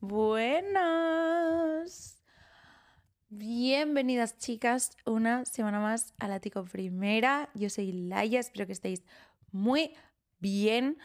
Buenas. 0.00 1.86
Bienvenidas 3.28 4.36
chicas 4.36 4.90
una 5.06 5.44
semana 5.46 5.80
más 5.80 6.12
a 6.18 6.28
la 6.28 6.38
Tico 6.40 6.64
Primera. 6.64 7.48
Yo 7.54 7.70
soy 7.70 7.92
Laia, 7.92 8.40
espero 8.40 8.66
que 8.66 8.72
estéis 8.72 9.02
muy 9.52 9.94
bien. 10.38 10.98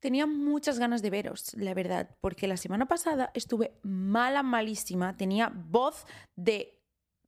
Tenía 0.00 0.26
muchas 0.26 0.78
ganas 0.78 1.02
de 1.02 1.10
veros, 1.10 1.52
la 1.54 1.74
verdad, 1.74 2.16
porque 2.20 2.48
la 2.48 2.56
semana 2.56 2.86
pasada 2.86 3.30
estuve 3.34 3.78
mala, 3.82 4.42
malísima. 4.42 5.16
Tenía 5.16 5.52
voz 5.54 6.06
de 6.34 6.78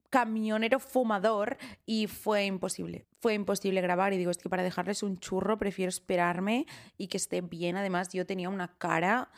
camionero 0.09 0.81
fumador 0.81 1.59
y 1.85 2.07
fue 2.07 2.47
imposible. 2.47 3.07
Fue 3.21 3.35
imposible 3.35 3.81
grabar 3.81 4.13
y 4.13 4.19
digo, 4.19 4.31
es 4.31 4.39
que 4.39 4.49
para 4.49 4.63
dejarles 4.63 5.03
un 5.03 5.19
churro 5.19 5.59
prefiero 5.59 5.91
esperarme 5.91 6.67
y 6.97 7.09
que 7.09 7.19
esté 7.19 7.43
bien. 7.43 7.77
Además, 7.77 8.09
yo 8.13 8.25
tenía 8.25 8.49
una 8.49 8.77
cara, 8.79 9.31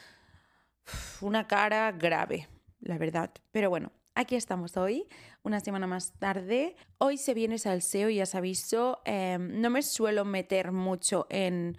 una 1.20 1.46
cara 1.46 1.92
grave, 1.92 2.48
la 2.80 2.98
verdad. 2.98 3.30
Pero 3.50 3.70
bueno, 3.70 3.92
aquí 4.14 4.36
estamos 4.36 4.76
hoy, 4.76 5.06
una 5.42 5.60
semana 5.60 5.86
más 5.86 6.12
tarde. 6.18 6.76
Hoy 6.98 7.18
se 7.18 7.34
viene 7.34 7.58
salseo, 7.58 8.10
ya 8.10 8.24
os 8.24 8.34
aviso. 8.34 9.00
Eh, 9.04 9.38
no 9.38 9.70
me 9.70 9.82
suelo 9.82 10.24
meter 10.24 10.72
mucho 10.72 11.26
en 11.30 11.78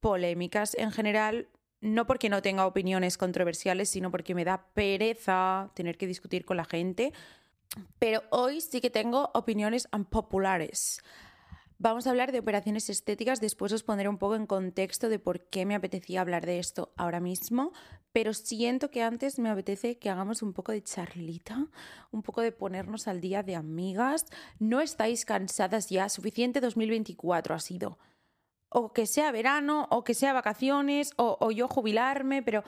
polémicas 0.00 0.74
en 0.74 0.90
general. 0.92 1.48
No 1.80 2.06
porque 2.06 2.30
no 2.30 2.40
tenga 2.40 2.66
opiniones 2.66 3.18
controversiales, 3.18 3.90
sino 3.90 4.10
porque 4.10 4.34
me 4.34 4.44
da 4.44 4.68
pereza 4.72 5.70
tener 5.74 5.98
que 5.98 6.06
discutir 6.06 6.44
con 6.44 6.56
la 6.56 6.64
gente. 6.64 7.12
Pero 7.98 8.22
hoy 8.30 8.60
sí 8.60 8.80
que 8.80 8.90
tengo 8.90 9.30
opiniones 9.34 9.88
unpopulares. 9.92 11.02
Vamos 11.78 12.06
a 12.06 12.10
hablar 12.10 12.30
de 12.30 12.38
operaciones 12.38 12.88
estéticas, 12.88 13.40
después 13.40 13.72
os 13.72 13.82
pondré 13.82 14.08
un 14.08 14.18
poco 14.18 14.36
en 14.36 14.46
contexto 14.46 15.08
de 15.08 15.18
por 15.18 15.48
qué 15.48 15.66
me 15.66 15.74
apetecía 15.74 16.20
hablar 16.20 16.46
de 16.46 16.60
esto 16.60 16.92
ahora 16.96 17.18
mismo, 17.18 17.72
pero 18.12 18.32
siento 18.32 18.90
que 18.90 19.02
antes 19.02 19.40
me 19.40 19.50
apetece 19.50 19.98
que 19.98 20.08
hagamos 20.08 20.42
un 20.42 20.52
poco 20.52 20.70
de 20.70 20.84
charlita, 20.84 21.66
un 22.12 22.22
poco 22.22 22.42
de 22.42 22.52
ponernos 22.52 23.08
al 23.08 23.20
día 23.20 23.42
de 23.42 23.56
amigas. 23.56 24.26
No 24.60 24.80
estáis 24.80 25.24
cansadas 25.24 25.88
ya, 25.88 26.08
suficiente 26.08 26.60
2024 26.60 27.56
ha 27.56 27.58
sido. 27.58 27.98
O 28.68 28.92
que 28.92 29.06
sea 29.06 29.32
verano, 29.32 29.88
o 29.90 30.04
que 30.04 30.14
sea 30.14 30.32
vacaciones, 30.32 31.12
o, 31.16 31.50
yo 31.50 31.66
jubilarme, 31.66 32.42
pero 32.42 32.62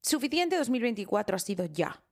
suficiente 0.00 0.56
2024 0.56 1.36
ha 1.36 1.38
sido 1.38 1.66
ya. 1.66 2.02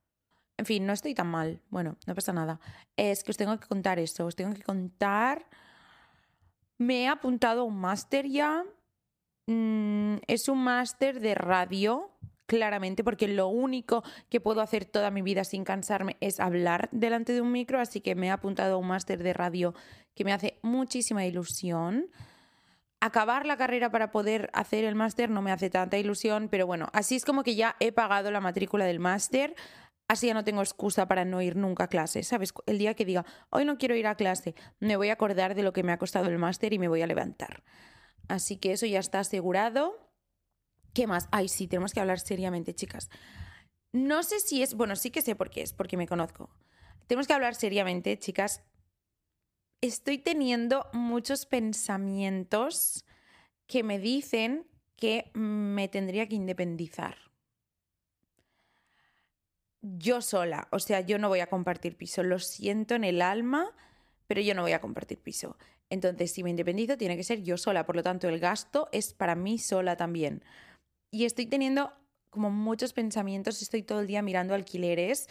En 0.57 0.65
fin, 0.67 0.85
no 0.85 0.93
estoy 0.93 1.15
tan 1.15 1.27
mal. 1.27 1.61
Bueno, 1.69 1.97
no 2.05 2.13
pasa 2.13 2.33
nada. 2.33 2.59
Es 2.95 3.23
que 3.23 3.31
os 3.31 3.37
tengo 3.37 3.59
que 3.59 3.67
contar 3.67 3.97
eso. 3.97 4.25
Os 4.25 4.35
tengo 4.35 4.53
que 4.53 4.61
contar. 4.61 5.47
Me 6.79 7.03
he 7.03 7.07
apuntado 7.07 7.61
a 7.61 7.63
un 7.65 7.77
máster 7.77 8.27
ya. 8.27 8.63
Mm, 9.47 10.15
es 10.27 10.47
un 10.47 10.63
máster 10.63 11.19
de 11.19 11.35
radio, 11.35 12.09
claramente, 12.45 13.03
porque 13.03 13.27
lo 13.27 13.49
único 13.49 14.03
que 14.29 14.39
puedo 14.39 14.61
hacer 14.61 14.85
toda 14.85 15.11
mi 15.11 15.21
vida 15.21 15.43
sin 15.43 15.65
cansarme 15.65 16.15
es 16.21 16.39
hablar 16.39 16.89
delante 16.91 17.33
de 17.33 17.41
un 17.41 17.51
micro. 17.51 17.79
Así 17.79 17.99
que 17.99 18.15
me 18.15 18.27
he 18.27 18.31
apuntado 18.31 18.75
a 18.75 18.77
un 18.77 18.87
máster 18.87 19.21
de 19.21 19.33
radio 19.33 19.75
que 20.15 20.23
me 20.23 20.31
hace 20.31 20.57
muchísima 20.61 21.25
ilusión. 21.25 22.07
Acabar 23.01 23.45
la 23.45 23.57
carrera 23.57 23.91
para 23.91 24.11
poder 24.11 24.49
hacer 24.53 24.85
el 24.85 24.95
máster 24.95 25.29
no 25.29 25.41
me 25.41 25.51
hace 25.51 25.69
tanta 25.69 25.97
ilusión, 25.97 26.47
pero 26.49 26.65
bueno, 26.65 26.87
así 26.93 27.15
es 27.15 27.25
como 27.25 27.43
que 27.43 27.55
ya 27.55 27.75
he 27.79 27.91
pagado 27.91 28.31
la 28.31 28.41
matrícula 28.41 28.85
del 28.85 28.99
máster. 28.99 29.55
Así 30.09 30.25
ya 30.25 30.33
no 30.33 30.43
tengo 30.43 30.61
excusa 30.61 31.07
para 31.07 31.23
no 31.23 31.39
ir 31.39 31.55
nunca 31.55 31.83
a 31.83 31.87
clase, 31.87 32.23
¿sabes? 32.23 32.51
El 32.65 32.79
día 32.79 32.95
que 32.95 33.05
diga, 33.05 33.25
hoy 33.51 33.63
no 33.63 33.77
quiero 33.77 33.95
ir 33.95 34.07
a 34.07 34.15
clase, 34.15 34.55
me 34.79 34.97
voy 34.97 35.09
a 35.09 35.13
acordar 35.13 35.53
de 35.53 35.61
lo 35.61 35.71
que 35.71 35.83
me 35.83 35.91
ha 35.91 35.99
costado 35.99 36.29
el 36.29 36.39
máster 36.39 36.73
y 36.73 36.79
me 36.79 36.87
voy 36.87 37.03
a 37.03 37.07
levantar. 37.07 37.63
Así 38.27 38.57
que 38.57 38.71
eso 38.71 38.87
ya 38.87 38.99
está 38.99 39.19
asegurado. 39.19 39.95
¿Qué 40.95 41.05
más? 41.05 41.29
Ay, 41.31 41.47
sí, 41.47 41.67
tenemos 41.67 41.93
que 41.93 41.99
hablar 41.99 42.19
seriamente, 42.19 42.73
chicas. 42.73 43.11
No 43.93 44.23
sé 44.23 44.39
si 44.39 44.63
es, 44.63 44.73
bueno, 44.73 44.95
sí 44.95 45.11
que 45.11 45.21
sé 45.21 45.35
por 45.35 45.51
qué 45.51 45.61
es, 45.61 45.73
porque 45.73 45.95
me 45.95 46.07
conozco. 46.07 46.49
Tenemos 47.05 47.27
que 47.27 47.33
hablar 47.33 47.53
seriamente, 47.53 48.17
chicas. 48.17 48.63
Estoy 49.79 50.17
teniendo 50.17 50.87
muchos 50.91 51.45
pensamientos 51.45 53.05
que 53.67 53.83
me 53.83 53.99
dicen 53.99 54.65
que 54.95 55.29
me 55.35 55.87
tendría 55.87 56.27
que 56.27 56.35
independizar 56.35 57.28
yo 59.81 60.21
sola, 60.21 60.67
o 60.71 60.79
sea, 60.79 61.01
yo 61.01 61.17
no 61.19 61.29
voy 61.29 61.39
a 61.39 61.47
compartir 61.47 61.95
piso, 61.95 62.23
lo 62.23 62.39
siento 62.39 62.95
en 62.95 63.03
el 63.03 63.21
alma, 63.21 63.71
pero 64.27 64.41
yo 64.41 64.53
no 64.53 64.61
voy 64.61 64.73
a 64.73 64.81
compartir 64.81 65.19
piso. 65.19 65.57
Entonces, 65.89 66.31
si 66.31 66.43
me 66.43 66.51
independizo, 66.51 66.97
tiene 66.97 67.17
que 67.17 67.23
ser 67.23 67.41
yo 67.41 67.57
sola, 67.57 67.85
por 67.85 67.95
lo 67.95 68.03
tanto, 68.03 68.27
el 68.27 68.39
gasto 68.39 68.89
es 68.91 69.13
para 69.13 69.35
mí 69.35 69.57
sola 69.57 69.95
también. 69.95 70.43
Y 71.11 71.25
estoy 71.25 71.47
teniendo 71.47 71.91
como 72.29 72.51
muchos 72.51 72.93
pensamientos, 72.93 73.61
estoy 73.61 73.81
todo 73.81 74.01
el 74.01 74.07
día 74.07 74.21
mirando 74.21 74.53
alquileres. 74.53 75.27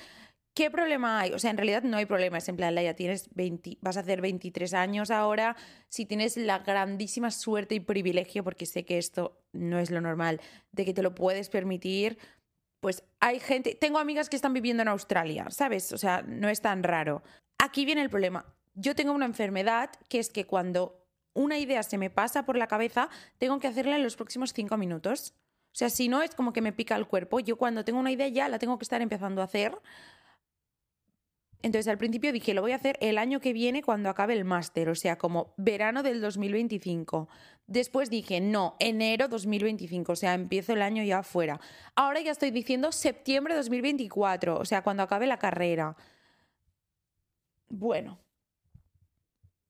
¿Qué 0.54 0.70
problema 0.70 1.20
hay? 1.20 1.32
O 1.32 1.38
sea, 1.38 1.52
en 1.52 1.56
realidad 1.56 1.84
no 1.84 1.98
hay 1.98 2.06
problema, 2.06 2.38
es 2.38 2.48
en 2.48 2.56
plan, 2.56 2.74
ya 2.74 2.94
tienes 2.94 3.32
20, 3.34 3.78
vas 3.80 3.96
a 3.96 4.00
hacer 4.00 4.20
23 4.20 4.74
años 4.74 5.12
ahora, 5.12 5.54
si 5.88 6.04
tienes 6.04 6.36
la 6.36 6.58
grandísima 6.58 7.30
suerte 7.30 7.76
y 7.76 7.80
privilegio, 7.80 8.42
porque 8.42 8.66
sé 8.66 8.84
que 8.84 8.98
esto 8.98 9.40
no 9.52 9.78
es 9.78 9.92
lo 9.92 10.00
normal, 10.00 10.40
de 10.72 10.84
que 10.84 10.92
te 10.92 11.02
lo 11.02 11.14
puedes 11.14 11.48
permitir, 11.48 12.18
pues 12.80 13.04
hay 13.20 13.40
gente, 13.40 13.74
tengo 13.74 13.98
amigas 13.98 14.28
que 14.28 14.36
están 14.36 14.54
viviendo 14.54 14.82
en 14.82 14.88
Australia, 14.88 15.46
¿sabes? 15.50 15.92
O 15.92 15.98
sea, 15.98 16.22
no 16.22 16.48
es 16.48 16.60
tan 16.60 16.82
raro. 16.82 17.22
Aquí 17.58 17.84
viene 17.84 18.02
el 18.02 18.10
problema. 18.10 18.44
Yo 18.74 18.94
tengo 18.94 19.12
una 19.12 19.26
enfermedad 19.26 19.90
que 20.08 20.18
es 20.18 20.30
que 20.30 20.46
cuando 20.46 21.04
una 21.34 21.58
idea 21.58 21.82
se 21.82 21.98
me 21.98 22.10
pasa 22.10 22.44
por 22.44 22.56
la 22.56 22.68
cabeza, 22.68 23.08
tengo 23.38 23.58
que 23.58 23.66
hacerla 23.66 23.96
en 23.96 24.02
los 24.02 24.16
próximos 24.16 24.52
cinco 24.52 24.76
minutos. 24.76 25.34
O 25.72 25.78
sea, 25.78 25.90
si 25.90 26.08
no 26.08 26.22
es 26.22 26.34
como 26.34 26.52
que 26.52 26.60
me 26.60 26.72
pica 26.72 26.96
el 26.96 27.06
cuerpo. 27.06 27.40
Yo 27.40 27.56
cuando 27.56 27.84
tengo 27.84 27.98
una 27.98 28.12
idea 28.12 28.28
ya 28.28 28.48
la 28.48 28.58
tengo 28.58 28.78
que 28.78 28.84
estar 28.84 29.02
empezando 29.02 29.40
a 29.40 29.44
hacer 29.44 29.78
entonces 31.62 31.88
al 31.88 31.98
principio 31.98 32.32
dije, 32.32 32.54
lo 32.54 32.62
voy 32.62 32.72
a 32.72 32.76
hacer 32.76 32.96
el 33.00 33.18
año 33.18 33.40
que 33.40 33.52
viene 33.52 33.82
cuando 33.82 34.08
acabe 34.08 34.34
el 34.34 34.44
máster, 34.44 34.88
o 34.88 34.94
sea, 34.94 35.18
como 35.18 35.54
verano 35.56 36.02
del 36.02 36.20
2025. 36.20 37.28
Después 37.68 38.08
dije, 38.08 38.40
no, 38.40 38.76
enero 38.78 39.28
2025, 39.28 40.12
o 40.12 40.16
sea, 40.16 40.32
empiezo 40.32 40.72
el 40.72 40.80
año 40.80 41.04
ya 41.04 41.22
fuera. 41.22 41.60
Ahora 41.94 42.20
ya 42.20 42.32
estoy 42.32 42.50
diciendo 42.50 42.92
septiembre 42.92 43.54
2024, 43.54 44.58
o 44.58 44.64
sea, 44.64 44.82
cuando 44.82 45.02
acabe 45.02 45.26
la 45.26 45.38
carrera. 45.38 45.94
Bueno, 47.68 48.18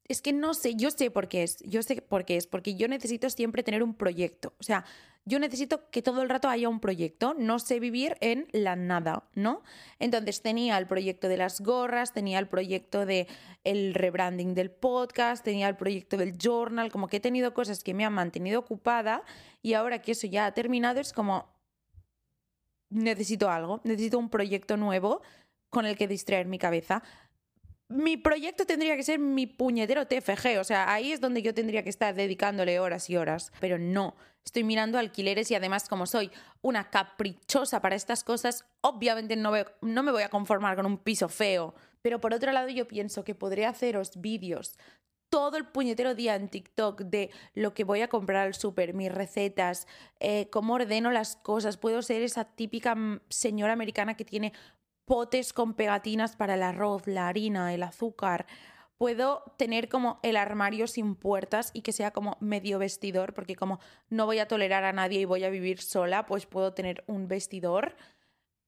es 0.04 0.22
que 0.22 0.32
no 0.32 0.54
sé, 0.54 0.76
yo 0.76 0.92
sé 0.92 1.10
por 1.10 1.26
qué 1.26 1.42
es, 1.42 1.58
yo 1.64 1.82
sé 1.82 2.00
por 2.00 2.24
qué 2.24 2.36
es, 2.36 2.46
porque 2.46 2.76
yo 2.76 2.86
necesito 2.86 3.28
siempre 3.30 3.64
tener 3.64 3.82
un 3.82 3.94
proyecto. 3.94 4.54
O 4.60 4.62
sea, 4.62 4.84
yo 5.28 5.38
necesito 5.38 5.90
que 5.90 6.02
todo 6.02 6.22
el 6.22 6.28
rato 6.28 6.48
haya 6.48 6.68
un 6.68 6.80
proyecto, 6.80 7.34
no 7.38 7.58
sé 7.58 7.80
vivir 7.80 8.16
en 8.20 8.48
la 8.52 8.76
nada, 8.76 9.24
¿no? 9.34 9.62
Entonces 9.98 10.40
tenía 10.40 10.78
el 10.78 10.86
proyecto 10.86 11.28
de 11.28 11.36
las 11.36 11.60
gorras, 11.60 12.12
tenía 12.12 12.38
el 12.38 12.48
proyecto 12.48 13.04
de 13.04 13.28
el 13.62 13.94
rebranding 13.94 14.54
del 14.54 14.70
podcast, 14.70 15.44
tenía 15.44 15.68
el 15.68 15.76
proyecto 15.76 16.16
del 16.16 16.36
journal, 16.38 16.90
como 16.90 17.08
que 17.08 17.18
he 17.18 17.20
tenido 17.20 17.52
cosas 17.52 17.84
que 17.84 17.92
me 17.92 18.06
han 18.06 18.14
mantenido 18.14 18.58
ocupada 18.58 19.22
y 19.60 19.74
ahora 19.74 20.00
que 20.00 20.12
eso 20.12 20.26
ya 20.26 20.46
ha 20.46 20.52
terminado 20.52 20.98
es 21.00 21.12
como 21.12 21.46
necesito 22.88 23.50
algo, 23.50 23.82
necesito 23.84 24.18
un 24.18 24.30
proyecto 24.30 24.78
nuevo 24.78 25.20
con 25.68 25.84
el 25.84 25.96
que 25.96 26.08
distraer 26.08 26.46
mi 26.46 26.58
cabeza. 26.58 27.02
Mi 27.88 28.16
proyecto 28.16 28.66
tendría 28.66 28.96
que 28.96 29.02
ser 29.02 29.18
mi 29.18 29.46
puñetero 29.46 30.06
TFG, 30.06 30.58
o 30.60 30.64
sea, 30.64 30.92
ahí 30.92 31.12
es 31.12 31.20
donde 31.20 31.42
yo 31.42 31.54
tendría 31.54 31.82
que 31.82 31.88
estar 31.88 32.14
dedicándole 32.14 32.80
horas 32.80 33.08
y 33.08 33.16
horas, 33.16 33.52
pero 33.60 33.78
no. 33.78 34.14
Estoy 34.44 34.64
mirando 34.64 34.98
alquileres 34.98 35.50
y 35.50 35.54
además 35.54 35.88
como 35.88 36.06
soy 36.06 36.30
una 36.62 36.90
caprichosa 36.90 37.80
para 37.80 37.96
estas 37.96 38.24
cosas, 38.24 38.64
obviamente 38.80 39.36
no, 39.36 39.52
me 39.52 40.12
voy 40.12 40.22
a 40.22 40.30
conformar 40.30 40.76
con 40.76 40.86
un 40.86 40.98
piso 40.98 41.28
feo. 41.28 41.74
Pero 42.00 42.20
por 42.20 42.32
otro 42.32 42.52
lado 42.52 42.68
yo 42.68 42.88
pienso 42.88 43.24
que 43.24 43.34
podría 43.34 43.70
haceros 43.70 44.20
vídeos 44.20 44.78
todo 45.28 45.58
el 45.58 45.66
puñetero 45.66 46.14
día 46.14 46.36
en 46.36 46.48
TikTok 46.48 47.02
de 47.02 47.30
lo 47.54 47.74
que 47.74 47.84
voy 47.84 48.00
a 48.00 48.08
comprar 48.08 48.46
al 48.46 48.54
súper, 48.54 48.94
mis 48.94 49.12
recetas, 49.12 49.86
eh, 50.20 50.48
cómo 50.50 50.74
ordeno 50.74 51.10
las 51.10 51.36
cosas. 51.36 51.76
Puedo 51.76 52.00
ser 52.00 52.22
esa 52.22 52.44
típica 52.44 52.94
mm, 52.94 53.20
señora 53.28 53.74
americana 53.74 54.16
que 54.16 54.24
tiene 54.24 54.54
potes 55.08 55.52
con 55.52 55.74
pegatinas 55.74 56.36
para 56.36 56.54
el 56.54 56.62
arroz, 56.62 57.08
la 57.08 57.26
harina, 57.26 57.74
el 57.74 57.82
azúcar. 57.82 58.46
Puedo 58.96 59.42
tener 59.56 59.88
como 59.88 60.20
el 60.22 60.36
armario 60.36 60.86
sin 60.86 61.16
puertas 61.16 61.70
y 61.72 61.82
que 61.82 61.92
sea 61.92 62.12
como 62.12 62.36
medio 62.40 62.78
vestidor, 62.78 63.34
porque 63.34 63.56
como 63.56 63.80
no 64.10 64.26
voy 64.26 64.38
a 64.38 64.46
tolerar 64.46 64.84
a 64.84 64.92
nadie 64.92 65.20
y 65.20 65.24
voy 65.24 65.42
a 65.44 65.50
vivir 65.50 65.80
sola, 65.80 66.26
pues 66.26 66.46
puedo 66.46 66.74
tener 66.74 67.02
un 67.06 67.26
vestidor 67.26 67.96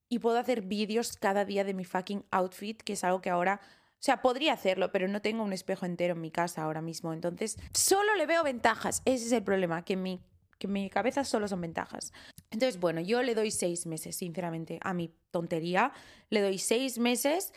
y 0.08 0.18
puedo 0.18 0.38
hacer 0.38 0.62
vídeos 0.62 1.16
cada 1.16 1.44
día 1.44 1.62
de 1.62 1.74
mi 1.74 1.84
fucking 1.84 2.24
outfit, 2.30 2.82
que 2.82 2.94
es 2.94 3.04
algo 3.04 3.20
que 3.20 3.30
ahora 3.30 3.60
o 4.00 4.02
sea, 4.02 4.22
podría 4.22 4.54
hacerlo, 4.54 4.90
pero 4.92 5.08
no 5.08 5.20
tengo 5.20 5.44
un 5.44 5.52
espejo 5.52 5.84
entero 5.84 6.14
en 6.14 6.22
mi 6.22 6.30
casa 6.30 6.62
ahora 6.62 6.80
mismo. 6.80 7.12
Entonces, 7.12 7.58
solo 7.74 8.14
le 8.14 8.24
veo 8.24 8.42
ventajas. 8.42 9.02
Ese 9.04 9.26
es 9.26 9.32
el 9.32 9.42
problema, 9.42 9.84
que 9.84 9.94
mi, 9.94 10.22
que 10.60 10.68
mi 10.68 10.90
cabeza 10.90 11.24
solo 11.24 11.48
son 11.48 11.62
ventajas. 11.62 12.12
Entonces, 12.50 12.78
bueno, 12.78 13.00
yo 13.00 13.22
le 13.22 13.34
doy 13.34 13.50
seis 13.50 13.86
meses, 13.86 14.14
sinceramente, 14.14 14.78
a 14.82 14.92
mi 14.92 15.12
tontería. 15.30 15.92
Le 16.28 16.42
doy 16.42 16.58
seis 16.58 16.98
meses 16.98 17.52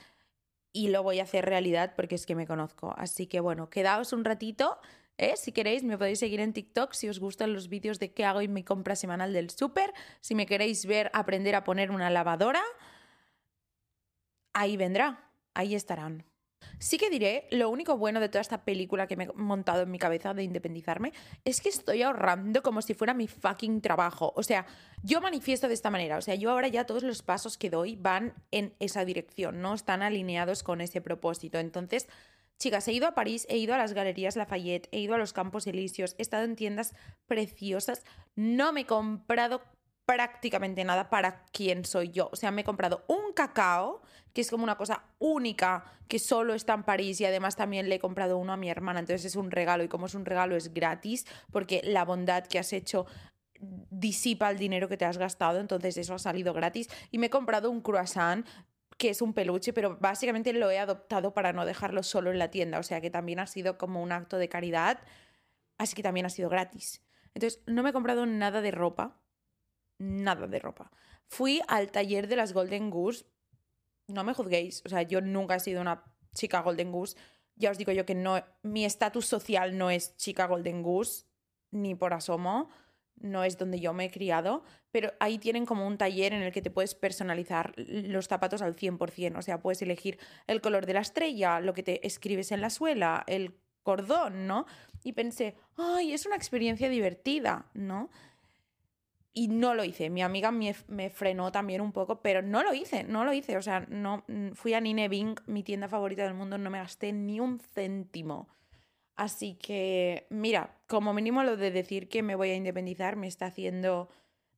y 0.72 0.88
lo 0.88 1.04
voy 1.04 1.20
a 1.20 1.24
hacer 1.24 1.46
realidad 1.46 1.94
porque 1.96 2.16
es 2.16 2.26
que 2.26 2.34
me 2.34 2.48
conozco. 2.48 2.96
Así 2.98 3.28
que, 3.28 3.42
bueno, 3.42 3.70
quedaos 3.70 4.14
un 4.14 4.24
ratito. 4.24 4.80
¿eh? 5.18 5.36
Si 5.36 5.52
queréis, 5.52 5.84
me 5.84 5.98
podéis 5.98 6.20
seguir 6.20 6.40
en 6.40 6.54
TikTok 6.54 6.94
si 6.94 7.10
os 7.10 7.20
gustan 7.20 7.54
los 7.54 7.68
vídeos 7.68 8.00
de 8.00 8.14
qué 8.14 8.24
hago 8.24 8.40
en 8.42 8.54
mi 8.54 8.64
compra 8.64 8.96
semanal 8.96 9.34
del 9.34 9.50
súper. 9.50 9.94
Si 10.22 10.34
me 10.34 10.46
queréis 10.46 10.86
ver 10.86 11.12
aprender 11.14 11.56
a 11.56 11.66
poner 11.66 11.92
una 11.92 12.10
lavadora, 12.10 12.64
ahí 14.54 14.78
vendrá, 14.78 15.30
ahí 15.54 15.76
estarán. 15.76 16.24
Sí 16.80 16.98
que 16.98 17.10
diré, 17.10 17.48
lo 17.52 17.70
único 17.70 17.98
bueno 17.98 18.20
de 18.20 18.30
toda 18.30 18.42
esta 18.42 18.64
película 18.64 19.08
que 19.08 19.16
me 19.16 19.26
he 19.26 19.34
montado 19.34 19.84
en 19.84 19.92
mi 19.92 20.00
cabeza 20.00 20.34
de 20.34 20.44
independizarme 20.44 21.14
es 21.46 21.62
que 21.62 21.70
estoy 21.70 22.02
ahorrando 22.02 22.62
como 22.62 22.82
si 22.82 22.94
fuera 22.94 23.14
mi 23.14 23.28
fucking 23.28 23.82
trabajo. 23.82 24.34
O 24.36 24.44
sea, 24.44 24.66
yo 25.04 25.22
manifiesto 25.22 25.68
de 25.68 25.74
esta 25.74 25.90
manera. 25.90 26.18
O 26.18 26.22
sea, 26.22 26.36
yo 26.36 26.52
ahora 26.52 26.68
ya 26.68 26.86
todos 26.86 27.04
los 27.04 27.22
pasos 27.22 27.58
que 27.58 27.70
doy 27.70 27.96
van 27.96 28.34
en 28.52 28.74
esa 28.80 29.06
dirección, 29.06 29.62
no 29.62 29.74
están 29.74 30.02
alineados 30.02 30.64
con 30.64 30.82
ese 30.82 31.02
propósito. 31.02 31.60
Entonces, 31.60 32.08
chicas, 32.58 32.88
he 32.88 32.94
ido 32.94 33.08
a 33.08 33.16
París, 33.16 33.46
he 33.50 33.58
ido 33.58 33.74
a 33.74 33.78
las 33.78 33.94
galerías 33.94 34.36
Lafayette, 34.36 34.88
he 34.92 35.00
ido 35.00 35.16
a 35.16 35.18
los 35.18 35.34
Campos 35.34 35.68
Elíseos, 35.68 36.16
he 36.18 36.22
estado 36.22 36.44
en 36.44 36.56
tiendas 36.56 36.96
preciosas, 37.28 38.04
no 38.36 38.72
me 38.74 38.82
he 38.82 38.86
comprado 38.86 39.62
prácticamente 40.06 40.84
nada 40.84 41.10
para 41.10 41.46
quién 41.52 41.86
soy 41.86 42.12
yo. 42.12 42.30
O 42.32 42.36
sea, 42.36 42.52
me 42.52 42.62
he 42.62 42.66
comprado 42.66 43.06
un 43.08 43.34
cacao, 43.34 44.02
que 44.34 44.42
es 44.42 44.50
como 44.50 44.64
una 44.64 44.78
cosa 44.78 45.04
única, 45.20 45.86
que 46.08 46.20
solo 46.20 46.54
está 46.54 46.74
en 46.74 46.84
París 46.84 47.22
y 47.22 47.26
además 47.26 47.56
también 47.56 47.90
le 47.90 47.96
he 47.96 48.00
comprado 48.00 48.38
uno 48.38 48.54
a 48.54 48.58
mi 48.58 48.70
hermana, 48.70 49.00
entonces 49.00 49.26
es 49.26 49.36
un 49.36 49.52
regalo 49.52 49.84
y 49.84 49.88
como 49.88 50.08
es 50.08 50.16
un 50.16 50.26
regalo 50.26 50.56
es 50.56 50.74
gratis 50.74 51.26
porque 51.52 51.82
la 51.84 52.04
bondad 52.04 52.46
que 52.46 52.60
has 52.60 52.74
hecho 52.74 53.06
disipa 53.60 54.50
el 54.50 54.58
dinero 54.58 54.90
que 54.90 54.98
te 54.98 55.06
has 55.06 55.18
gastado, 55.18 55.60
entonces 55.60 55.98
eso 55.98 56.14
ha 56.14 56.20
salido 56.20 56.54
gratis 56.54 56.90
y 57.12 57.18
me 57.18 57.28
he 57.28 57.30
comprado 57.30 57.72
un 57.72 57.82
croissant 57.82 58.46
que 58.98 59.10
es 59.10 59.22
un 59.22 59.34
peluche, 59.34 59.74
pero 59.74 59.98
básicamente 60.00 60.54
lo 60.54 60.70
he 60.70 60.80
adoptado 60.80 61.34
para 61.34 61.54
no 61.54 61.66
dejarlo 61.66 62.04
solo 62.04 62.32
en 62.32 62.40
la 62.40 62.52
tienda, 62.52 62.80
o 62.80 62.84
sea 62.84 63.02
que 63.02 63.10
también 63.10 63.40
ha 63.40 63.48
sido 63.48 63.78
como 63.78 64.02
un 64.02 64.12
acto 64.12 64.38
de 64.38 64.50
caridad, 64.50 65.00
así 65.78 65.96
que 65.96 66.04
también 66.04 66.26
ha 66.26 66.30
sido 66.30 66.50
gratis. 66.50 67.02
Entonces, 67.34 67.64
no 67.66 67.82
me 67.82 67.90
he 67.90 67.94
comprado 67.94 68.26
nada 68.26 68.62
de 68.62 68.72
ropa, 68.72 69.23
nada 70.04 70.48
de 70.48 70.60
ropa. 70.60 70.92
Fui 71.28 71.62
al 71.68 71.92
taller 71.92 72.28
de 72.28 72.36
las 72.36 72.54
Golden 72.54 72.90
Goose. 72.90 73.26
No 74.08 74.24
me 74.24 74.34
juzguéis, 74.34 74.84
o 74.86 74.90
sea, 74.90 75.02
yo 75.04 75.22
nunca 75.22 75.56
he 75.56 75.60
sido 75.60 75.82
una 75.82 76.04
chica 76.34 76.62
Golden 76.62 76.92
Goose. 76.92 77.18
Ya 77.56 77.72
os 77.72 77.78
digo 77.78 77.92
yo 77.92 78.06
que 78.06 78.16
no, 78.16 78.44
mi 78.64 78.86
estatus 78.86 79.26
social 79.26 79.78
no 79.78 79.90
es 79.90 80.18
chica 80.18 80.48
Golden 80.48 80.82
Goose, 80.82 81.26
ni 81.72 81.96
por 81.96 82.14
asomo, 82.14 82.70
no 83.16 83.44
es 83.44 83.58
donde 83.58 83.80
yo 83.80 83.94
me 83.94 84.06
he 84.06 84.12
criado, 84.12 84.64
pero 84.92 85.14
ahí 85.20 85.38
tienen 85.38 85.66
como 85.66 85.88
un 85.88 85.98
taller 85.98 86.34
en 86.34 86.42
el 86.42 86.52
que 86.52 86.62
te 86.62 86.72
puedes 86.72 86.96
personalizar 86.96 87.74
los 87.78 88.28
zapatos 88.28 88.62
al 88.62 88.76
100%, 88.76 89.38
o 89.38 89.42
sea, 89.42 89.62
puedes 89.62 89.82
elegir 89.82 90.20
el 90.48 90.62
color 90.62 90.86
de 90.86 90.94
la 90.94 91.02
estrella, 91.02 91.60
lo 91.60 91.74
que 91.74 91.84
te 91.84 92.06
escribes 92.06 92.52
en 92.52 92.62
la 92.62 92.70
suela, 92.70 93.24
el 93.28 93.56
cordón, 93.84 94.48
¿no? 94.48 94.66
Y 95.04 95.14
pensé, 95.14 95.56
ay, 95.78 96.14
es 96.14 96.26
una 96.26 96.36
experiencia 96.36 96.90
divertida, 96.90 97.70
¿no? 97.74 98.10
Y 99.34 99.48
no 99.48 99.74
lo 99.74 99.84
hice. 99.84 100.10
Mi 100.10 100.22
amiga 100.22 100.52
me, 100.52 101.10
frenó 101.10 101.52
también 101.52 101.82
un 101.82 101.92
poco, 101.92 102.22
pero 102.22 102.42
no 102.42 102.64
lo 102.64 102.74
hice, 102.74 103.04
no 103.04 103.26
lo 103.26 103.34
hice. 103.34 103.58
O 103.58 103.62
sea, 103.62 103.82
no 103.90 104.24
mm, 104.28 104.52
fui 104.52 104.74
a 104.74 104.82
Nine 104.82 105.10
Bing, 105.10 105.40
mi 105.48 105.64
tienda 105.64 105.88
favorita 105.88 106.24
del 106.24 106.36
mundo, 106.36 106.58
no 106.58 106.70
me 106.70 106.78
gasté 106.78 107.12
ni 107.14 107.40
un 107.40 107.60
céntimo. 107.60 108.48
Así 109.16 109.56
que, 109.56 110.28
mira, 110.30 110.78
como 110.88 111.14
mínimo 111.14 111.44
lo 111.44 111.58
de 111.58 111.72
decir 111.72 112.10
que 112.10 112.24
me 112.24 112.36
voy 112.36 112.50
a 112.50 112.56
independizar 112.56 113.16
me 113.16 113.28
está 113.28 113.48
haciendo 113.48 114.10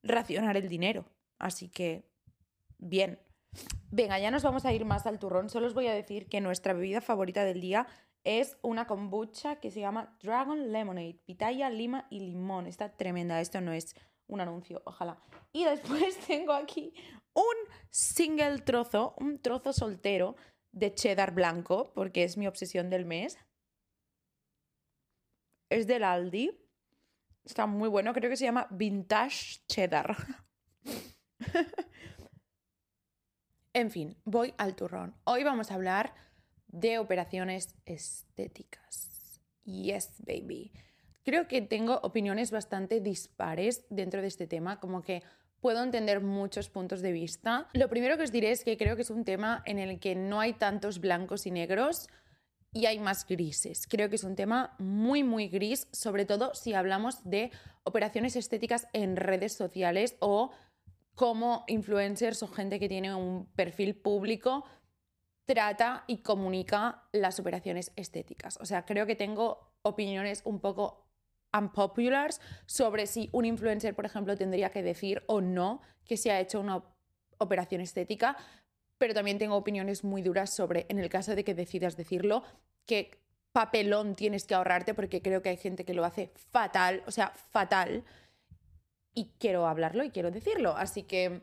racionar 0.03 0.57
el 0.57 0.69
dinero. 0.69 1.05
Así 1.39 1.69
que, 1.69 2.03
bien. 2.77 3.19
Venga, 3.91 4.19
ya 4.19 4.31
nos 4.31 4.43
vamos 4.43 4.65
a 4.65 4.73
ir 4.73 4.83
más 4.83 5.05
al 5.05 5.19
turrón. 5.19 5.49
Solo 5.49 5.67
os 5.67 5.73
voy 5.73 5.87
a 5.87 5.93
decir 5.93 6.27
que 6.27 6.41
nuestra 6.41 6.73
bebida 6.73 6.99
favorita 6.99 7.45
del 7.45 7.61
día 7.61 7.87
es 8.25 8.57
una 8.61 8.87
kombucha 8.87 9.57
que 9.57 9.71
se 9.71 9.79
llama 9.79 10.17
Dragon 10.21 10.73
Lemonade, 10.73 11.19
pitaya, 11.25 11.69
lima 11.69 12.07
y 12.09 12.19
limón. 12.19 12.67
Está 12.67 12.89
tremenda. 12.89 13.39
Esto 13.39 13.61
no 13.61 13.71
es 13.71 13.95
un 14.27 14.41
anuncio, 14.41 14.81
ojalá. 14.85 15.19
Y 15.51 15.65
después 15.65 16.17
tengo 16.27 16.53
aquí 16.53 16.93
un 17.33 17.55
single 17.89 18.59
trozo, 18.59 19.15
un 19.19 19.41
trozo 19.41 19.73
soltero 19.73 20.35
de 20.71 20.93
cheddar 20.93 21.33
blanco, 21.33 21.91
porque 21.93 22.23
es 22.23 22.37
mi 22.37 22.47
obsesión 22.47 22.89
del 22.89 23.05
mes. 23.05 23.37
Es 25.69 25.87
del 25.87 26.03
Aldi. 26.03 26.57
Está 27.43 27.65
muy 27.65 27.89
bueno, 27.89 28.13
creo 28.13 28.29
que 28.29 28.37
se 28.37 28.45
llama 28.45 28.67
Vintage 28.71 29.61
Cheddar. 29.67 30.15
en 33.73 33.91
fin, 33.91 34.17
voy 34.23 34.53
al 34.57 34.75
turrón. 34.75 35.15
Hoy 35.25 35.43
vamos 35.43 35.71
a 35.71 35.75
hablar 35.75 36.15
de 36.67 36.97
operaciones 36.97 37.75
estéticas. 37.85 39.41
Yes, 39.63 40.13
baby 40.19 40.71
creo 41.25 41.47
que 41.47 41.61
tengo 41.61 41.99
opiniones 42.03 42.51
bastante 42.51 43.01
dispares 43.01 43.83
dentro 43.89 44.21
de 44.21 44.27
este 44.27 44.47
tema, 44.47 44.79
como 44.79 45.01
que 45.01 45.23
puedo 45.59 45.83
entender 45.83 46.21
muchos 46.21 46.69
puntos 46.69 47.01
de 47.01 47.11
vista. 47.11 47.67
Lo 47.73 47.89
primero 47.89 48.17
que 48.17 48.23
os 48.23 48.31
diré 48.31 48.51
es 48.51 48.63
que 48.63 48.77
creo 48.77 48.95
que 48.95 49.01
es 49.01 49.09
un 49.09 49.25
tema 49.25 49.63
en 49.65 49.79
el 49.79 49.99
que 49.99 50.15
no 50.15 50.39
hay 50.39 50.53
tantos 50.53 50.99
blancos 50.99 51.47
y 51.47 51.51
negros 51.51 52.07
y 52.71 52.85
hay 52.85 52.99
más 52.99 53.25
grises. 53.25 53.87
Creo 53.87 54.09
que 54.09 54.17
es 54.17 54.23
un 54.23 54.35
tema 54.35 54.75
muy, 54.77 55.23
muy 55.23 55.47
gris, 55.47 55.87
sobre 55.91 56.25
todo 56.25 56.53
si 56.53 56.73
hablamos 56.73 57.23
de 57.23 57.51
operaciones 57.83 58.35
estéticas 58.35 58.87
en 58.93 59.15
redes 59.15 59.53
sociales 59.53 60.17
o 60.19 60.51
cómo 61.15 61.63
influencers 61.67 62.43
o 62.43 62.47
gente 62.47 62.79
que 62.79 62.89
tiene 62.89 63.15
un 63.15 63.47
perfil 63.53 63.95
público 63.95 64.65
trata 65.45 66.03
y 66.07 66.17
comunica 66.17 67.07
las 67.11 67.39
operaciones 67.39 67.91
estéticas. 67.95 68.57
O 68.61 68.65
sea, 68.65 68.85
creo 68.85 69.05
que 69.05 69.15
tengo 69.15 69.73
opiniones 69.83 70.41
un 70.43 70.59
poco 70.59 71.04
unpopulars 71.57 72.41
sobre 72.65 73.07
si 73.07 73.29
un 73.31 73.45
influencer, 73.45 73.95
por 73.95 74.05
ejemplo, 74.05 74.35
tendría 74.35 74.69
que 74.69 74.83
decir 74.83 75.23
o 75.27 75.41
no 75.41 75.81
que 76.05 76.17
se 76.17 76.31
ha 76.31 76.39
hecho 76.39 76.59
una 76.59 76.83
operación 77.37 77.81
estética, 77.81 78.37
pero 78.97 79.13
también 79.13 79.37
tengo 79.37 79.55
opiniones 79.55 80.03
muy 80.03 80.21
duras 80.21 80.53
sobre, 80.53 80.85
en 80.89 80.99
el 80.99 81.09
caso 81.09 81.35
de 81.35 81.43
que 81.43 81.53
decidas 81.53 81.97
decirlo, 81.97 82.43
qué 82.85 83.11
papelón 83.51 84.15
tienes 84.15 84.45
que 84.45 84.53
ahorrarte, 84.53 84.93
porque 84.93 85.21
creo 85.21 85.41
que 85.41 85.49
hay 85.49 85.57
gente 85.57 85.85
que 85.85 85.93
lo 85.93 86.05
hace 86.05 86.31
fatal, 86.51 87.03
o 87.07 87.11
sea, 87.11 87.29
fatal, 87.29 88.03
y 89.13 89.31
quiero 89.39 89.67
hablarlo 89.67 90.03
y 90.03 90.11
quiero 90.11 90.29
decirlo. 90.29 90.75
Así 90.75 91.03
que 91.03 91.41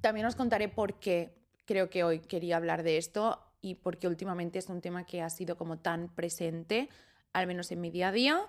también 0.00 0.26
os 0.26 0.36
contaré 0.36 0.68
por 0.68 1.00
qué 1.00 1.34
creo 1.64 1.90
que 1.90 2.04
hoy 2.04 2.20
quería 2.20 2.56
hablar 2.56 2.84
de 2.84 2.96
esto 2.96 3.42
y 3.60 3.74
porque 3.74 4.06
últimamente 4.06 4.60
es 4.60 4.68
un 4.68 4.80
tema 4.80 5.04
que 5.04 5.20
ha 5.20 5.28
sido 5.28 5.56
como 5.56 5.78
tan 5.78 6.14
presente, 6.14 6.88
al 7.32 7.48
menos 7.48 7.72
en 7.72 7.80
mi 7.80 7.90
día 7.90 8.08
a 8.08 8.12
día. 8.12 8.48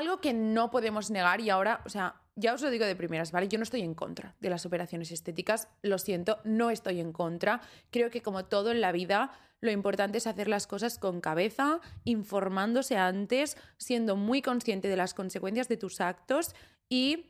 Algo 0.00 0.18
que 0.22 0.32
no 0.32 0.70
podemos 0.70 1.10
negar 1.10 1.42
y 1.42 1.50
ahora, 1.50 1.82
o 1.84 1.90
sea, 1.90 2.14
ya 2.34 2.54
os 2.54 2.62
lo 2.62 2.70
digo 2.70 2.86
de 2.86 2.96
primeras, 2.96 3.32
¿vale? 3.32 3.48
Yo 3.48 3.58
no 3.58 3.64
estoy 3.64 3.82
en 3.82 3.92
contra 3.92 4.34
de 4.40 4.48
las 4.48 4.64
operaciones 4.64 5.12
estéticas, 5.12 5.68
lo 5.82 5.98
siento, 5.98 6.38
no 6.42 6.70
estoy 6.70 7.00
en 7.00 7.12
contra. 7.12 7.60
Creo 7.90 8.08
que 8.08 8.22
como 8.22 8.46
todo 8.46 8.70
en 8.70 8.80
la 8.80 8.92
vida, 8.92 9.30
lo 9.60 9.70
importante 9.70 10.16
es 10.16 10.26
hacer 10.26 10.48
las 10.48 10.66
cosas 10.66 10.98
con 10.98 11.20
cabeza, 11.20 11.80
informándose 12.04 12.96
antes, 12.96 13.58
siendo 13.76 14.16
muy 14.16 14.40
consciente 14.40 14.88
de 14.88 14.96
las 14.96 15.12
consecuencias 15.12 15.68
de 15.68 15.76
tus 15.76 16.00
actos 16.00 16.54
y 16.88 17.26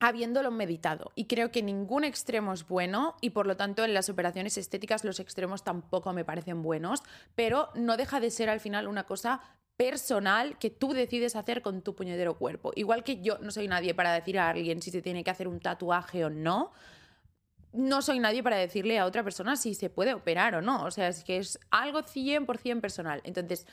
habiéndolo 0.00 0.50
meditado. 0.50 1.12
Y 1.14 1.26
creo 1.26 1.52
que 1.52 1.62
ningún 1.62 2.02
extremo 2.02 2.52
es 2.54 2.66
bueno 2.66 3.14
y 3.20 3.30
por 3.30 3.46
lo 3.46 3.56
tanto 3.56 3.84
en 3.84 3.94
las 3.94 4.08
operaciones 4.08 4.58
estéticas 4.58 5.04
los 5.04 5.20
extremos 5.20 5.62
tampoco 5.62 6.12
me 6.12 6.24
parecen 6.24 6.60
buenos, 6.60 7.04
pero 7.36 7.68
no 7.76 7.96
deja 7.96 8.18
de 8.18 8.32
ser 8.32 8.50
al 8.50 8.58
final 8.58 8.88
una 8.88 9.04
cosa 9.04 9.42
personal 9.76 10.58
que 10.58 10.70
tú 10.70 10.92
decides 10.92 11.36
hacer 11.36 11.62
con 11.62 11.82
tu 11.82 11.94
puñetero 11.94 12.38
cuerpo. 12.38 12.72
Igual 12.76 13.02
que 13.02 13.20
yo 13.20 13.38
no 13.38 13.50
soy 13.50 13.68
nadie 13.68 13.94
para 13.94 14.12
decir 14.12 14.38
a 14.38 14.48
alguien 14.48 14.80
si 14.82 14.90
se 14.90 15.02
tiene 15.02 15.24
que 15.24 15.30
hacer 15.30 15.48
un 15.48 15.60
tatuaje 15.60 16.24
o 16.24 16.30
no. 16.30 16.72
No 17.72 18.02
soy 18.02 18.20
nadie 18.20 18.42
para 18.42 18.56
decirle 18.56 18.98
a 18.98 19.04
otra 19.04 19.24
persona 19.24 19.56
si 19.56 19.74
se 19.74 19.90
puede 19.90 20.14
operar 20.14 20.54
o 20.54 20.62
no. 20.62 20.84
O 20.84 20.90
sea, 20.90 21.08
es 21.08 21.24
que 21.24 21.38
es 21.38 21.58
algo 21.70 22.00
100% 22.00 22.80
personal. 22.80 23.20
Entonces, 23.24 23.66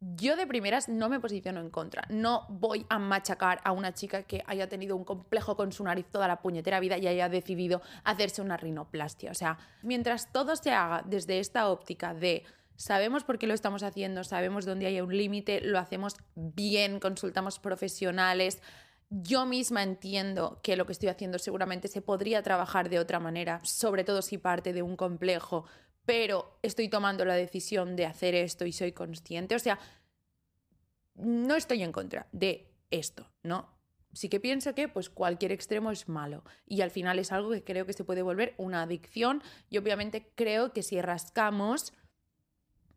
yo 0.00 0.36
de 0.36 0.46
primeras 0.46 0.90
no 0.90 1.08
me 1.08 1.20
posiciono 1.20 1.60
en 1.60 1.70
contra. 1.70 2.04
No 2.10 2.46
voy 2.50 2.84
a 2.90 2.98
machacar 2.98 3.60
a 3.64 3.72
una 3.72 3.94
chica 3.94 4.24
que 4.24 4.44
haya 4.46 4.68
tenido 4.68 4.94
un 4.94 5.04
complejo 5.04 5.56
con 5.56 5.72
su 5.72 5.82
nariz 5.84 6.06
toda 6.10 6.28
la 6.28 6.42
puñetera 6.42 6.80
vida 6.80 6.98
y 6.98 7.06
haya 7.06 7.30
decidido 7.30 7.80
hacerse 8.04 8.42
una 8.42 8.58
rinoplastia. 8.58 9.30
O 9.30 9.34
sea, 9.34 9.58
mientras 9.82 10.30
todo 10.32 10.54
se 10.54 10.72
haga 10.72 11.02
desde 11.06 11.38
esta 11.38 11.70
óptica 11.70 12.12
de 12.12 12.44
sabemos 12.76 13.24
por 13.24 13.38
qué 13.38 13.46
lo 13.46 13.54
estamos 13.54 13.82
haciendo, 13.82 14.24
sabemos 14.24 14.64
dónde 14.64 14.86
hay 14.86 15.00
un 15.00 15.16
límite, 15.16 15.60
lo 15.60 15.78
hacemos 15.78 16.16
bien, 16.34 17.00
consultamos 17.00 17.58
profesionales. 17.58 18.60
Yo 19.08 19.46
misma 19.46 19.82
entiendo 19.82 20.60
que 20.62 20.76
lo 20.76 20.86
que 20.86 20.92
estoy 20.92 21.08
haciendo 21.08 21.38
seguramente 21.38 21.88
se 21.88 22.02
podría 22.02 22.42
trabajar 22.42 22.90
de 22.90 22.98
otra 22.98 23.20
manera, 23.20 23.60
sobre 23.64 24.04
todo 24.04 24.22
si 24.22 24.38
parte 24.38 24.72
de 24.72 24.82
un 24.82 24.96
complejo, 24.96 25.64
pero 26.04 26.58
estoy 26.62 26.88
tomando 26.88 27.24
la 27.24 27.34
decisión 27.34 27.96
de 27.96 28.06
hacer 28.06 28.34
esto 28.34 28.64
y 28.66 28.72
soy 28.72 28.92
consciente. 28.92 29.54
O 29.54 29.58
sea, 29.58 29.78
no 31.14 31.56
estoy 31.56 31.82
en 31.82 31.92
contra 31.92 32.28
de 32.32 32.72
esto, 32.90 33.30
¿no? 33.42 33.74
Sí 34.12 34.28
que 34.28 34.40
pienso 34.40 34.74
que 34.74 34.88
pues 34.88 35.10
cualquier 35.10 35.52
extremo 35.52 35.90
es 35.90 36.08
malo 36.08 36.42
y 36.66 36.80
al 36.80 36.90
final 36.90 37.18
es 37.18 37.32
algo 37.32 37.50
que 37.50 37.64
creo 37.64 37.84
que 37.84 37.92
se 37.92 38.04
puede 38.04 38.22
volver 38.22 38.54
una 38.56 38.82
adicción 38.82 39.42
y 39.68 39.76
obviamente 39.76 40.32
creo 40.34 40.72
que 40.72 40.82
si 40.82 41.00
rascamos 41.02 41.92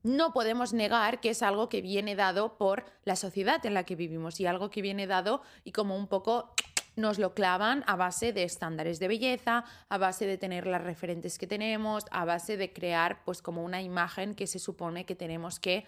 no 0.03 0.34
podemos 0.34 0.74
negar 0.74 1.20
que 1.20 1.32
es 1.32 1.41
algo 1.41 1.70
que 1.70 1.82
viene 1.82 2.15
dado 2.15 2.58
por 2.58 2.86
la 3.03 3.15
sociedad 3.15 3.65
en 3.65 3.74
la 3.74 3.84
que 3.84 3.96
vivimos 3.96 4.39
y 4.39 4.46
algo 4.46 4.70
que 4.70 4.82
viene 4.82 5.08
dado 5.08 5.41
y 5.63 5.72
como 5.72 5.96
un 5.96 6.08
poco 6.08 6.53
nos 6.96 7.18
lo 7.18 7.34
clavan 7.34 7.84
a 7.88 7.96
base 7.96 8.34
de 8.34 8.44
estándares 8.44 9.00
de 9.00 9.08
belleza, 9.08 9.63
a 9.88 9.98
base 9.98 10.25
de 10.25 10.38
tener 10.38 10.68
las 10.68 10.84
referentes 10.84 11.38
que 11.38 11.48
tenemos, 11.48 12.06
a 12.12 12.25
base 12.25 12.58
de 12.58 12.74
crear 12.74 13.24
pues 13.24 13.41
como 13.41 13.63
una 13.63 13.82
imagen 13.82 14.36
que 14.36 14.48
se 14.48 14.60
supone 14.60 15.06
que 15.06 15.15
tenemos 15.15 15.60
que 15.60 15.86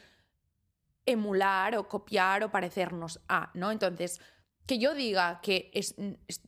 emular 1.05 1.75
o 1.75 1.87
copiar 1.87 2.43
o 2.43 2.51
parecernos 2.51 3.19
a, 3.27 3.49
¿no? 3.55 3.71
Entonces, 3.71 4.21
que 4.65 4.77
yo 4.77 4.93
diga 4.93 5.41
que 5.41 5.71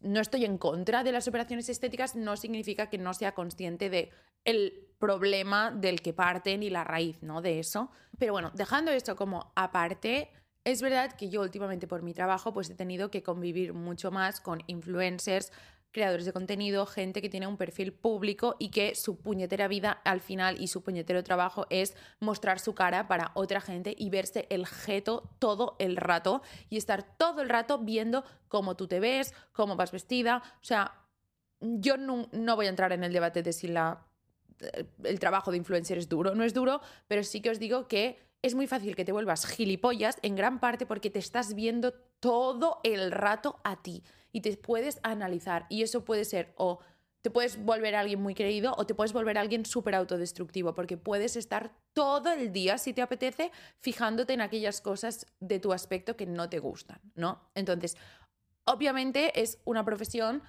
no 0.02 0.22
estoy 0.22 0.46
en 0.46 0.58
contra 0.58 1.04
de 1.04 1.12
las 1.12 1.28
operaciones 1.28 1.68
estéticas 1.70 2.16
no 2.16 2.38
significa 2.38 2.90
que 2.90 2.98
no 2.98 3.14
sea 3.14 3.34
consciente 3.34 3.90
de 3.90 4.12
el 4.46 4.88
problema 5.00 5.72
del 5.72 6.02
que 6.02 6.14
parten 6.14 6.64
y 6.64 6.70
la 6.70 6.84
raíz, 6.84 7.22
¿no? 7.22 7.42
De 7.42 7.60
eso. 7.60 7.92
Pero 8.18 8.34
bueno, 8.34 8.52
dejando 8.54 8.92
esto 8.92 9.16
como 9.16 9.52
aparte, 9.56 10.32
es 10.64 10.82
verdad 10.82 11.12
que 11.14 11.30
yo 11.30 11.42
últimamente 11.42 11.88
por 11.88 12.04
mi 12.04 12.14
trabajo 12.14 12.54
pues 12.54 12.70
he 12.70 12.76
tenido 12.76 13.12
que 13.12 13.22
convivir 13.22 13.74
mucho 13.74 14.12
más 14.12 14.40
con 14.40 14.64
influencers, 14.68 15.52
creadores 15.92 16.26
de 16.26 16.34
contenido, 16.34 16.86
gente 16.86 17.22
que 17.22 17.30
tiene 17.30 17.48
un 17.48 17.58
perfil 17.58 17.94
público 17.94 18.56
y 18.60 18.70
que 18.70 18.96
su 18.96 19.18
puñetera 19.18 19.68
vida 19.68 19.92
al 20.06 20.22
final 20.22 20.60
y 20.60 20.68
su 20.68 20.82
puñetero 20.84 21.24
trabajo 21.24 21.68
es 21.70 21.96
mostrar 22.20 22.60
su 22.60 22.74
cara 22.74 23.08
para 23.08 23.32
otra 23.36 23.62
gente 23.62 23.94
y 23.98 24.10
verse 24.10 24.48
el 24.50 24.66
jeto 24.66 25.30
todo 25.40 25.76
el 25.80 25.98
rato 25.98 26.42
y 26.70 26.78
estar 26.78 27.04
todo 27.04 27.42
el 27.42 27.50
rato 27.50 27.78
viendo 27.78 28.24
cómo 28.48 28.76
tú 28.76 28.88
te 28.88 29.00
ves, 29.00 29.34
cómo 29.52 29.76
vas 29.76 29.92
vestida. 29.92 30.42
O 30.62 30.64
sea, 30.64 30.96
yo 31.60 31.98
no, 31.98 32.28
no 32.32 32.56
voy 32.56 32.66
a 32.66 32.70
entrar 32.70 32.92
en 32.92 33.04
el 33.04 33.14
debate 33.14 33.44
de 33.44 33.54
si 33.54 33.68
la 33.68 34.08
el 35.04 35.20
trabajo 35.20 35.52
de 35.52 35.58
influencer 35.58 35.98
es 35.98 36.10
duro, 36.10 36.36
no 36.36 36.44
es 36.44 36.54
duro, 36.54 36.82
pero 37.08 37.24
sí 37.24 37.42
que 37.42 37.50
os 37.50 37.60
digo 37.60 37.88
que 37.88 38.20
es 38.42 38.56
muy 38.56 38.68
fácil 38.68 38.96
que 38.96 39.06
te 39.06 39.12
vuelvas 39.12 39.46
gilipollas 39.46 40.18
en 40.22 40.36
gran 40.36 40.60
parte 40.60 40.86
porque 40.86 41.10
te 41.10 41.20
estás 41.20 41.56
viendo 41.56 41.94
todo 42.20 42.80
el 42.84 43.12
rato 43.12 43.60
a 43.64 43.82
ti 43.82 44.04
y 44.32 44.42
te 44.42 44.56
puedes 44.58 45.00
analizar 45.04 45.66
y 45.70 45.82
eso 45.84 46.04
puede 46.04 46.26
ser 46.26 46.54
o 46.58 46.80
te 47.22 47.32
puedes 47.32 47.64
volver 47.64 47.96
a 47.96 48.02
alguien 48.02 48.22
muy 48.22 48.36
creído 48.36 48.76
o 48.78 48.86
te 48.86 48.94
puedes 48.94 49.14
volver 49.14 49.38
a 49.38 49.42
alguien 49.42 49.66
súper 49.66 49.96
autodestructivo 49.96 50.76
porque 50.76 50.98
puedes 50.98 51.38
estar 51.38 51.72
todo 51.94 52.34
el 52.34 52.52
día, 52.52 52.78
si 52.78 52.92
te 52.94 53.02
apetece, 53.02 53.50
fijándote 53.80 54.34
en 54.34 54.42
aquellas 54.42 54.82
cosas 54.82 55.26
de 55.40 55.60
tu 55.60 55.72
aspecto 55.72 56.18
que 56.18 56.26
no 56.26 56.50
te 56.50 56.60
gustan, 56.60 57.00
¿no? 57.16 57.50
Entonces, 57.56 57.96
obviamente 58.66 59.42
es 59.42 59.60
una 59.64 59.86
profesión 59.86 60.44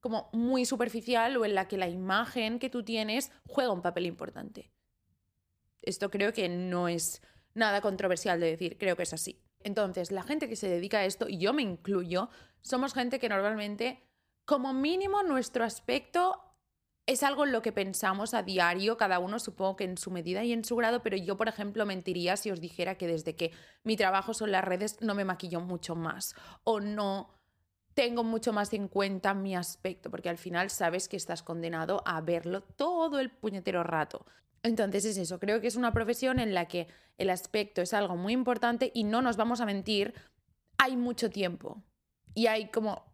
como 0.00 0.30
muy 0.32 0.64
superficial 0.64 1.36
o 1.36 1.44
en 1.44 1.54
la 1.54 1.68
que 1.68 1.76
la 1.76 1.88
imagen 1.88 2.58
que 2.58 2.70
tú 2.70 2.82
tienes 2.82 3.30
juega 3.46 3.72
un 3.72 3.82
papel 3.82 4.06
importante. 4.06 4.72
Esto 5.82 6.10
creo 6.10 6.32
que 6.32 6.48
no 6.48 6.88
es 6.88 7.22
nada 7.54 7.80
controversial 7.80 8.40
de 8.40 8.50
decir, 8.50 8.78
creo 8.78 8.96
que 8.96 9.04
es 9.04 9.12
así. 9.12 9.42
Entonces, 9.62 10.10
la 10.10 10.22
gente 10.22 10.48
que 10.48 10.56
se 10.56 10.68
dedica 10.68 10.98
a 10.98 11.04
esto, 11.04 11.28
y 11.28 11.38
yo 11.38 11.52
me 11.52 11.62
incluyo, 11.62 12.30
somos 12.62 12.94
gente 12.94 13.18
que 13.18 13.28
normalmente, 13.28 14.02
como 14.46 14.72
mínimo, 14.72 15.22
nuestro 15.22 15.64
aspecto 15.64 16.50
es 17.06 17.22
algo 17.22 17.44
en 17.44 17.52
lo 17.52 17.60
que 17.60 17.72
pensamos 17.72 18.34
a 18.34 18.42
diario, 18.42 18.96
cada 18.96 19.18
uno 19.18 19.38
supongo 19.38 19.76
que 19.76 19.84
en 19.84 19.98
su 19.98 20.10
medida 20.10 20.44
y 20.44 20.52
en 20.52 20.64
su 20.64 20.76
grado, 20.76 21.02
pero 21.02 21.16
yo, 21.16 21.36
por 21.36 21.48
ejemplo, 21.48 21.84
mentiría 21.84 22.36
si 22.36 22.50
os 22.50 22.60
dijera 22.60 22.96
que 22.96 23.06
desde 23.06 23.34
que 23.34 23.52
mi 23.82 23.96
trabajo 23.96 24.32
son 24.32 24.52
las 24.52 24.64
redes 24.64 24.98
no 25.00 25.14
me 25.14 25.24
maquillo 25.24 25.60
mucho 25.60 25.96
más 25.96 26.34
o 26.62 26.80
no 26.80 27.39
tengo 28.00 28.24
mucho 28.24 28.54
más 28.54 28.72
en 28.72 28.88
cuenta 28.88 29.34
mi 29.34 29.54
aspecto, 29.54 30.10
porque 30.10 30.30
al 30.30 30.38
final 30.38 30.70
sabes 30.70 31.06
que 31.06 31.18
estás 31.18 31.42
condenado 31.42 32.02
a 32.06 32.22
verlo 32.22 32.62
todo 32.62 33.20
el 33.20 33.30
puñetero 33.30 33.82
rato. 33.84 34.24
Entonces 34.62 35.04
es 35.04 35.18
eso, 35.18 35.38
creo 35.38 35.60
que 35.60 35.66
es 35.66 35.76
una 35.76 35.92
profesión 35.92 36.38
en 36.38 36.54
la 36.54 36.64
que 36.64 36.86
el 37.18 37.28
aspecto 37.28 37.82
es 37.82 37.92
algo 37.92 38.16
muy 38.16 38.32
importante 38.32 38.90
y 38.94 39.04
no 39.04 39.20
nos 39.20 39.36
vamos 39.36 39.60
a 39.60 39.66
mentir, 39.66 40.14
hay 40.78 40.96
mucho 40.96 41.28
tiempo 41.28 41.82
y 42.32 42.46
hay 42.46 42.70
como, 42.70 43.04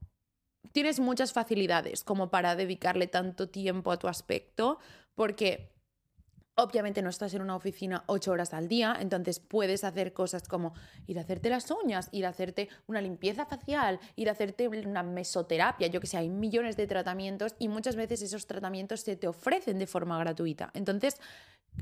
tienes 0.71 1.01
muchas 1.01 1.33
facilidades 1.33 2.05
como 2.05 2.31
para 2.31 2.55
dedicarle 2.55 3.09
tanto 3.09 3.49
tiempo 3.49 3.91
a 3.91 3.97
tu 3.97 4.07
aspecto, 4.07 4.79
porque 5.17 5.76
Obviamente 6.59 7.03
no 7.03 7.11
estás 7.11 7.35
en 7.35 7.43
una 7.43 7.55
oficina 7.55 8.05
ocho 8.07 8.33
horas 8.33 8.55
al 8.55 8.67
día, 8.67 8.97
entonces 8.99 9.41
puedes 9.41 9.85
hacer 9.85 10.15
cosas 10.15 10.49
como 10.49 10.73
ir 11.07 11.19
a 11.19 11.21
hacerte 11.21 11.51
las 11.51 11.71
uñas, 11.71 12.09
ir 12.13 12.25
a 12.25 12.31
hacerte 12.31 12.71
una 12.87 13.03
limpieza 13.03 13.45
facial, 13.45 14.01
ir 14.17 14.31
a 14.31 14.33
hacerte 14.33 14.67
una 14.67 15.03
mesoterapia, 15.03 15.89
yo 15.89 16.01
que 16.01 16.07
sé, 16.07 16.17
hay 16.17 16.31
millones 16.31 16.79
de 16.79 16.87
tratamientos 16.87 17.55
y 17.59 17.69
muchas 17.69 17.95
veces 17.95 18.23
esos 18.23 18.47
tratamientos 18.47 19.03
se 19.03 19.17
te 19.17 19.29
ofrecen 19.29 19.79
de 19.79 19.87
forma 19.87 20.19
gratuita. 20.19 20.71
Entonces, 20.73 21.17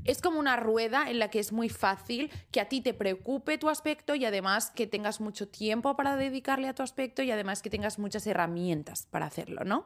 es 0.03 0.21
como 0.21 0.39
una 0.39 0.57
rueda 0.57 1.09
en 1.09 1.19
la 1.19 1.29
que 1.29 1.39
es 1.39 1.53
muy 1.53 1.69
fácil 1.69 2.29
que 2.51 2.59
a 2.59 2.67
ti 2.67 2.81
te 2.81 2.93
preocupe 2.93 3.57
tu 3.57 3.69
aspecto 3.69 4.13
y 4.13 4.25
además 4.25 4.71
que 4.71 4.87
tengas 4.87 5.21
mucho 5.21 5.47
tiempo 5.47 5.95
para 5.95 6.17
dedicarle 6.17 6.67
a 6.67 6.75
tu 6.75 6.83
aspecto 6.83 7.23
y 7.23 7.31
además 7.31 7.61
que 7.61 7.69
tengas 7.69 7.97
muchas 7.97 8.27
herramientas 8.27 9.07
para 9.09 9.27
hacerlo, 9.27 9.63
¿no? 9.63 9.85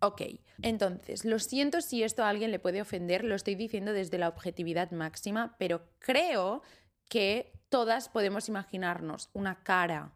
Ok, 0.00 0.22
entonces, 0.62 1.24
lo 1.24 1.38
siento 1.38 1.80
si 1.80 2.02
esto 2.02 2.22
a 2.22 2.28
alguien 2.28 2.50
le 2.50 2.58
puede 2.58 2.80
ofender, 2.80 3.24
lo 3.24 3.34
estoy 3.34 3.56
diciendo 3.56 3.92
desde 3.92 4.18
la 4.18 4.28
objetividad 4.28 4.90
máxima, 4.92 5.56
pero 5.58 5.90
creo 5.98 6.62
que 7.08 7.52
todas 7.68 8.08
podemos 8.08 8.48
imaginarnos 8.48 9.30
una 9.32 9.62
cara 9.62 10.14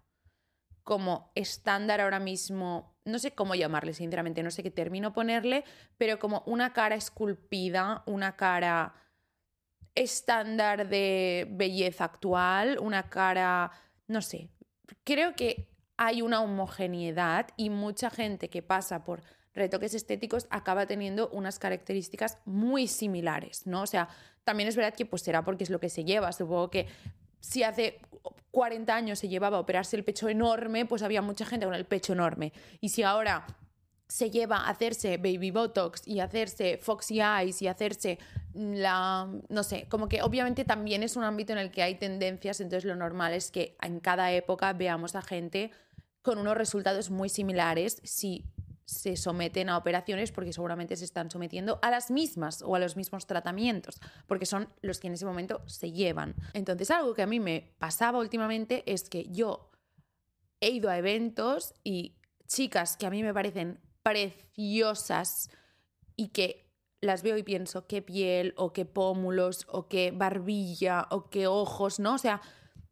como 0.85 1.33
estándar 1.35 2.01
ahora 2.01 2.21
mismo 2.21 2.93
no 3.05 3.19
sé 3.19 3.33
cómo 3.33 3.55
llamarle, 3.55 3.95
sinceramente, 3.95 4.43
no 4.43 4.51
sé 4.51 4.62
qué 4.62 4.71
término 4.71 5.12
ponerle, 5.12 5.65
pero 5.99 6.19
como 6.19 6.43
una 6.47 6.73
cara 6.73 6.95
esculpida, 6.95 8.03
una 8.07 8.37
cara 8.37 8.95
estándar 9.95 10.89
de 10.89 11.47
belleza 11.51 12.05
actual, 12.05 12.79
una 12.79 13.09
cara, 13.11 13.71
no 14.07 14.23
sé, 14.23 14.49
creo 15.05 15.35
que 15.35 15.69
hay 15.97 16.23
una 16.23 16.41
homogeneidad 16.43 17.49
y 17.57 17.71
mucha 17.71 18.11
gente 18.11 18.49
que 18.49 18.62
pasa 18.62 19.05
por 19.05 19.23
retoques 19.54 19.94
estéticos 19.94 20.47
acaba 20.50 20.87
teniendo 20.87 21.28
unas 21.30 21.59
características 21.59 22.38
muy 22.44 22.87
similares, 22.88 23.66
¿no? 23.66 23.82
O 23.82 23.87
sea, 23.87 24.09
también 24.44 24.68
es 24.68 24.76
verdad 24.76 24.94
que 24.94 25.06
pues 25.06 25.23
será 25.23 25.44
porque 25.44 25.64
es 25.64 25.71
lo 25.71 25.80
que 25.80 25.88
se 25.88 26.04
lleva, 26.04 26.32
supongo 26.32 26.71
que 26.71 26.87
si 27.40 27.62
hace 27.62 28.00
40 28.52 28.94
años 28.94 29.18
se 29.18 29.28
llevaba 29.28 29.56
a 29.56 29.61
operarse 29.61 29.97
el 29.97 30.04
pecho 30.04 30.28
enorme, 30.28 30.87
pues 30.87 31.02
había 31.02 31.23
mucha 31.23 31.44
gente 31.44 31.66
con 31.66 31.75
el 31.75 31.85
pecho 31.85 32.12
enorme. 32.12 32.52
Y 32.80 32.90
si 32.90 33.02
ahora 33.02 33.47
se 34.09 34.30
lleva 34.30 34.59
a 34.59 34.68
hacerse 34.68 35.16
baby 35.16 35.50
botox 35.50 36.06
y 36.06 36.21
hacerse 36.21 36.78
foxy 36.78 37.21
eyes 37.21 37.62
y 37.62 37.66
hacerse 37.66 38.18
la 38.52 39.26
no 39.49 39.62
sé, 39.62 39.87
como 39.88 40.06
que 40.09 40.23
obviamente 40.23 40.64
también 40.64 41.02
es 41.02 41.16
un 41.16 41.25
ámbito 41.25 41.52
en 41.52 41.59
el 41.59 41.71
que 41.71 41.82
hay 41.82 41.94
tendencias, 41.94 42.61
entonces 42.61 42.85
lo 42.85 42.94
normal 42.94 43.32
es 43.32 43.50
que 43.50 43.76
en 43.80 44.00
cada 44.00 44.30
época 44.32 44.73
veamos 44.75 45.16
a 45.16 45.23
gente 45.23 45.71
con 46.21 46.38
unos 46.38 46.56
resultados 46.56 47.11
muy 47.11 47.30
similares 47.30 48.00
si 48.04 48.44
se 48.85 49.17
someten 49.17 49.69
a 49.69 49.77
operaciones 49.77 50.33
porque 50.33 50.53
seguramente 50.53 50.97
se 50.97 51.05
están 51.05 51.31
sometiendo 51.31 51.79
a 51.83 51.91
las 51.91 52.11
mismas 52.11 52.62
o 52.62 52.75
a 52.75 52.79
los 52.79 52.97
mismos 52.97 53.27
tratamientos, 53.27 54.01
porque 54.27 54.47
son 54.47 54.69
los 54.81 55.01
que 55.01 55.09
en 55.09 55.15
ese 55.15 55.25
momento 55.25 55.62
se 55.67 55.93
llevan. 55.93 56.35
Entonces, 56.55 56.91
algo 56.91 57.15
que 57.15 57.23
a 57.23 57.27
mí 57.27 57.41
me 57.41 57.75
pasaba 57.79 58.19
últimamente 58.19 58.83
es 58.93 59.09
que 59.09 59.25
yo 59.31 59.71
he 60.61 60.71
ido 60.71 60.91
a 60.91 60.99
eventos 60.99 61.75
y 61.85 62.17
chicas 62.47 62.97
que 62.97 63.07
a 63.07 63.11
mí 63.11 63.23
me 63.23 63.35
parecen 63.35 63.81
preciosas 64.03 65.51
y 66.17 66.29
que 66.29 66.71
las 67.01 67.23
veo 67.23 67.37
y 67.37 67.43
pienso 67.43 67.87
qué 67.87 68.01
piel 68.01 68.55
o 68.57 68.73
qué 68.73 68.85
pómulos 68.85 69.67
o 69.69 69.89
qué 69.89 70.12
barbilla 70.12 71.09
o 71.11 71.31
qué 71.31 71.47
ojos, 71.47 71.99
¿no? 71.99 72.15
O 72.15 72.19
sea, 72.19 72.41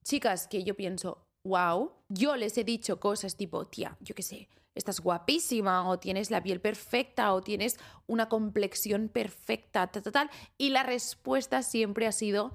chicas 0.03 0.49
que 0.49 0.65
yo 0.65 0.75
pienso, 0.75 1.29
wow, 1.45 1.93
yo 2.09 2.37
les 2.37 2.59
he 2.59 2.65
dicho 2.65 2.99
cosas 2.99 3.37
tipo, 3.37 3.67
tía, 3.67 3.97
yo 4.01 4.15
qué 4.15 4.23
sé, 4.23 4.49
estás 4.75 5.01
guapísima 5.01 5.89
o 5.89 5.99
tienes 5.99 6.31
la 6.31 6.43
piel 6.43 6.61
perfecta 6.61 7.33
o 7.35 7.41
tienes 7.41 7.79
una 8.07 8.29
complexión 8.29 9.09
perfecta, 9.09 9.87
tal, 9.89 10.03
tal, 10.03 10.13
tal. 10.13 10.31
Y 10.59 10.71
la 10.71 10.83
respuesta 10.83 11.63
siempre 11.63 12.07
ha 12.07 12.13
sido, 12.13 12.55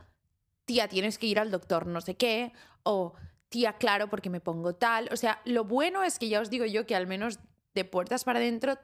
tía, 0.65 0.87
tienes 0.87 1.17
que 1.17 1.27
ir 1.27 1.39
al 1.39 1.51
doctor 1.51 1.87
no 1.87 2.01
sé 2.01 2.15
qué 2.15 2.53
o 2.83 3.13
tía, 3.49 3.73
claro, 3.73 4.09
porque 4.09 4.29
me 4.29 4.41
pongo 4.41 4.75
tal. 4.75 5.09
O 5.11 5.17
sea, 5.17 5.41
lo 5.45 5.65
bueno 5.65 6.03
es 6.03 6.19
que 6.19 6.29
ya 6.29 6.41
os 6.41 6.49
digo 6.49 6.65
yo 6.65 6.85
que 6.85 6.95
al 6.95 7.07
menos 7.07 7.39
de 7.73 7.85
puertas 7.85 8.23
para 8.23 8.39
adentro 8.39 8.77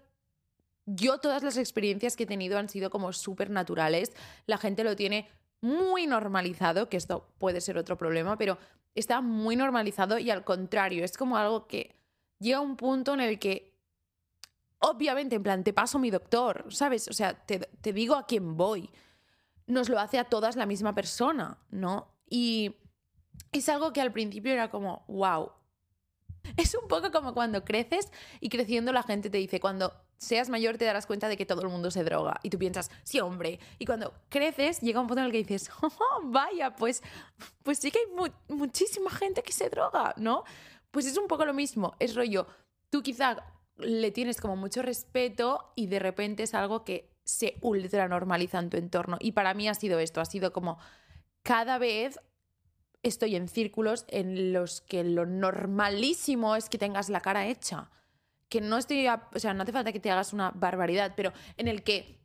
yo 0.85 1.19
todas 1.19 1.43
las 1.43 1.57
experiencias 1.57 2.15
que 2.15 2.23
he 2.23 2.27
tenido 2.27 2.57
han 2.57 2.69
sido 2.69 2.89
como 2.89 3.13
súper 3.13 3.50
naturales. 3.50 4.11
La 4.45 4.57
gente 4.57 4.83
lo 4.83 4.95
tiene 4.95 5.29
muy 5.61 6.07
normalizado, 6.07 6.89
que 6.89 6.97
esto 6.97 7.27
puede 7.38 7.61
ser 7.61 7.77
otro 7.77 7.97
problema, 7.97 8.38
pero 8.38 8.57
está 8.95 9.21
muy 9.21 9.55
normalizado 9.55 10.17
y 10.17 10.31
al 10.31 10.43
contrario, 10.43 11.05
es 11.05 11.17
como 11.17 11.38
algo 11.38 11.67
que 11.67 12.00
llega 12.41 12.60
un 12.60 12.75
punto 12.75 13.13
en 13.13 13.21
el 13.21 13.39
que, 13.39 13.77
obviamente, 14.79 15.36
en 15.36 15.43
plan, 15.43 15.63
te 15.63 15.71
paso 15.71 16.00
mi 16.00 16.10
doctor, 16.10 16.65
¿sabes? 16.69 17.07
O 17.07 17.13
sea, 17.13 17.33
te, 17.45 17.93
digo 17.93 18.15
a 18.15 18.25
quién 18.25 18.57
voy. 18.57 18.89
Nos 19.67 19.88
lo 19.88 20.00
hace 20.00 20.17
a 20.17 20.25
todas 20.25 20.55
la 20.55 20.65
misma 20.65 20.93
persona, 20.93 21.60
¿no? 21.69 22.12
Y 22.29 22.75
es 23.51 23.69
algo 23.69 23.93
que 23.93 24.01
al 24.01 24.12
principio 24.12 24.51
era 24.51 24.69
como, 24.69 25.05
wow. 25.07 25.51
Es 26.57 26.74
un 26.74 26.88
poco 26.88 27.12
como 27.12 27.36
cuando 27.36 27.63
creces 27.63 28.12
y 28.39 28.50
creciendo 28.50 28.91
la 28.91 29.03
gente 29.03 29.29
te 29.29 29.38
dice, 29.38 29.60
cuando 29.60 29.93
seas 30.17 30.50
mayor 30.50 30.77
te 30.77 30.86
darás 30.86 31.05
cuenta 31.05 31.27
de 31.27 31.38
que 31.38 31.45
todo 31.45 31.62
el 31.62 31.69
mundo 31.69 31.91
se 31.91 32.03
droga. 32.03 32.39
Y 32.41 32.50
tú 32.50 32.57
piensas, 32.57 32.89
sí, 33.03 33.19
hombre. 33.19 33.60
Y 33.77 33.86
cuando 33.86 34.13
creces, 34.29 34.81
llega 34.81 35.00
un 35.00 35.07
punto 35.07 35.21
en 35.21 35.27
el 35.27 35.31
que 35.31 35.38
dices, 35.38 35.69
oh, 35.81 36.21
vaya, 36.24 36.75
pues, 36.75 37.03
pues 37.62 37.77
sí 37.77 37.91
que 37.91 38.00
hay 38.00 38.31
muchísima 38.48 39.12
gente 39.12 39.43
que 39.43 39.51
se 39.51 39.69
droga, 39.69 40.15
¿no? 40.17 40.43
Pues 40.91 41.05
es 41.05 41.17
un 41.17 41.27
poco 41.27 41.45
lo 41.45 41.53
mismo, 41.53 41.95
es 42.00 42.15
rollo, 42.15 42.48
tú 42.89 43.01
quizá 43.01 43.38
le 43.77 44.12
tienes 44.12 44.39
como 44.39 44.55
mucho 44.55 44.81
respeto 44.81 45.71
y 45.75 45.88
de 45.88 46.00
repente 46.00 46.43
es 46.43 46.53
algo 46.53 46.83
que 46.83 47.10
se 47.24 47.57
ultra 47.62 48.07
normaliza 48.07 48.60
en 48.60 48.69
tu 48.69 48.77
entorno. 48.77 49.17
Y 49.19 49.31
para 49.31 49.53
mí 49.53 49.67
ha 49.67 49.74
sido 49.74 49.99
esto, 49.99 50.21
ha 50.21 50.25
sido 50.25 50.51
como 50.54 50.77
cada 51.43 51.77
vez 51.77 52.19
estoy 53.04 53.36
en 53.36 53.47
círculos 53.47 54.06
en 54.10 54.54
los 54.54 54.82
que 54.82 55.04
lo 55.04 55.25
normalísimo 55.25 56.56
es 56.56 56.69
que 56.69 56.77
tengas 56.77 57.10
la 57.10 57.21
cara 57.21 57.47
hecha. 57.47 57.89
Que 58.49 58.62
no 58.62 58.77
estoy, 58.77 59.08
o 59.08 59.39
sea, 59.39 59.54
no 59.54 59.63
hace 59.63 59.71
falta 59.71 59.91
que 59.91 59.99
te 59.99 60.12
hagas 60.12 60.34
una 60.34 60.51
barbaridad, 60.51 61.13
pero 61.15 61.32
en 61.58 61.67
el 61.67 61.84
que 61.84 62.20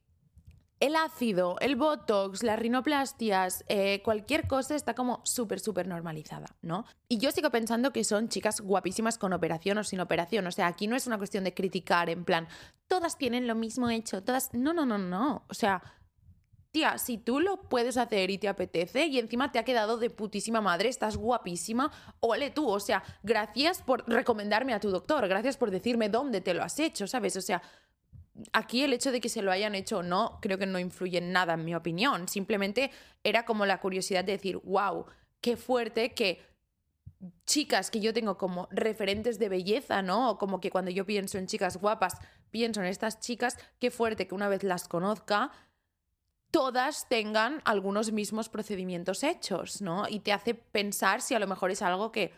el 0.78 0.94
ácido, 0.94 1.56
el 1.60 1.76
botox, 1.76 2.42
las 2.42 2.58
rinoplastias, 2.58 3.64
eh, 3.68 4.02
cualquier 4.02 4.46
cosa 4.46 4.74
está 4.74 4.94
como 4.94 5.20
súper, 5.24 5.58
súper 5.58 5.88
normalizada, 5.88 6.54
¿no? 6.60 6.84
Y 7.08 7.18
yo 7.18 7.30
sigo 7.32 7.50
pensando 7.50 7.92
que 7.92 8.04
son 8.04 8.28
chicas 8.28 8.60
guapísimas 8.60 9.16
con 9.16 9.32
operación 9.32 9.78
o 9.78 9.84
sin 9.84 10.00
operación. 10.00 10.46
O 10.46 10.52
sea, 10.52 10.66
aquí 10.66 10.86
no 10.86 10.96
es 10.96 11.06
una 11.06 11.18
cuestión 11.18 11.44
de 11.44 11.54
criticar 11.54 12.10
en 12.10 12.24
plan, 12.24 12.46
todas 12.88 13.16
tienen 13.16 13.46
lo 13.46 13.54
mismo 13.54 13.88
hecho, 13.88 14.22
todas... 14.22 14.52
No, 14.52 14.74
no, 14.74 14.84
no, 14.84 14.98
no. 14.98 15.44
O 15.48 15.54
sea, 15.54 15.82
tía, 16.72 16.98
si 16.98 17.16
tú 17.16 17.40
lo 17.40 17.68
puedes 17.68 17.96
hacer 17.96 18.30
y 18.30 18.36
te 18.36 18.48
apetece 18.48 19.06
y 19.06 19.18
encima 19.18 19.50
te 19.52 19.58
ha 19.58 19.64
quedado 19.64 19.96
de 19.96 20.10
putísima 20.10 20.60
madre, 20.60 20.90
estás 20.90 21.16
guapísima, 21.16 21.90
ole 22.20 22.50
tú. 22.50 22.68
O 22.68 22.80
sea, 22.80 23.02
gracias 23.22 23.80
por 23.80 24.06
recomendarme 24.06 24.74
a 24.74 24.80
tu 24.80 24.90
doctor, 24.90 25.26
gracias 25.26 25.56
por 25.56 25.70
decirme 25.70 26.10
dónde 26.10 26.42
te 26.42 26.52
lo 26.52 26.62
has 26.62 26.78
hecho, 26.78 27.06
¿sabes? 27.06 27.34
O 27.36 27.40
sea 27.40 27.62
aquí 28.52 28.82
el 28.82 28.92
hecho 28.92 29.12
de 29.12 29.20
que 29.20 29.28
se 29.28 29.42
lo 29.42 29.52
hayan 29.52 29.74
hecho 29.74 29.98
o 29.98 30.02
no, 30.02 30.38
creo 30.40 30.58
que 30.58 30.66
no 30.66 30.78
influye 30.78 31.18
en 31.18 31.32
nada, 31.32 31.54
en 31.54 31.64
mi 31.64 31.74
opinión. 31.74 32.28
Simplemente 32.28 32.90
era 33.24 33.44
como 33.44 33.66
la 33.66 33.80
curiosidad 33.80 34.24
de 34.24 34.32
decir, 34.32 34.58
wow, 34.58 35.06
qué 35.40 35.56
fuerte 35.56 36.14
que 36.14 36.40
chicas 37.46 37.90
que 37.90 38.00
yo 38.00 38.12
tengo 38.12 38.36
como 38.36 38.68
referentes 38.70 39.38
de 39.38 39.48
belleza, 39.48 40.02
¿no? 40.02 40.30
O 40.30 40.38
como 40.38 40.60
que 40.60 40.70
cuando 40.70 40.90
yo 40.90 41.06
pienso 41.06 41.38
en 41.38 41.46
chicas 41.46 41.78
guapas, 41.78 42.18
pienso 42.50 42.80
en 42.80 42.86
estas 42.86 43.20
chicas, 43.20 43.56
qué 43.78 43.90
fuerte 43.90 44.26
que 44.26 44.34
una 44.34 44.48
vez 44.48 44.62
las 44.62 44.88
conozca, 44.88 45.50
todas 46.50 47.08
tengan 47.08 47.62
algunos 47.64 48.12
mismos 48.12 48.48
procedimientos 48.48 49.22
hechos, 49.24 49.80
¿no? 49.80 50.08
Y 50.08 50.20
te 50.20 50.32
hace 50.32 50.54
pensar 50.54 51.20
si 51.22 51.34
a 51.34 51.38
lo 51.38 51.46
mejor 51.46 51.70
es 51.70 51.82
algo 51.82 52.12
que 52.12 52.32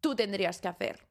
tú 0.00 0.14
tendrías 0.14 0.60
que 0.60 0.68
hacer. 0.68 1.06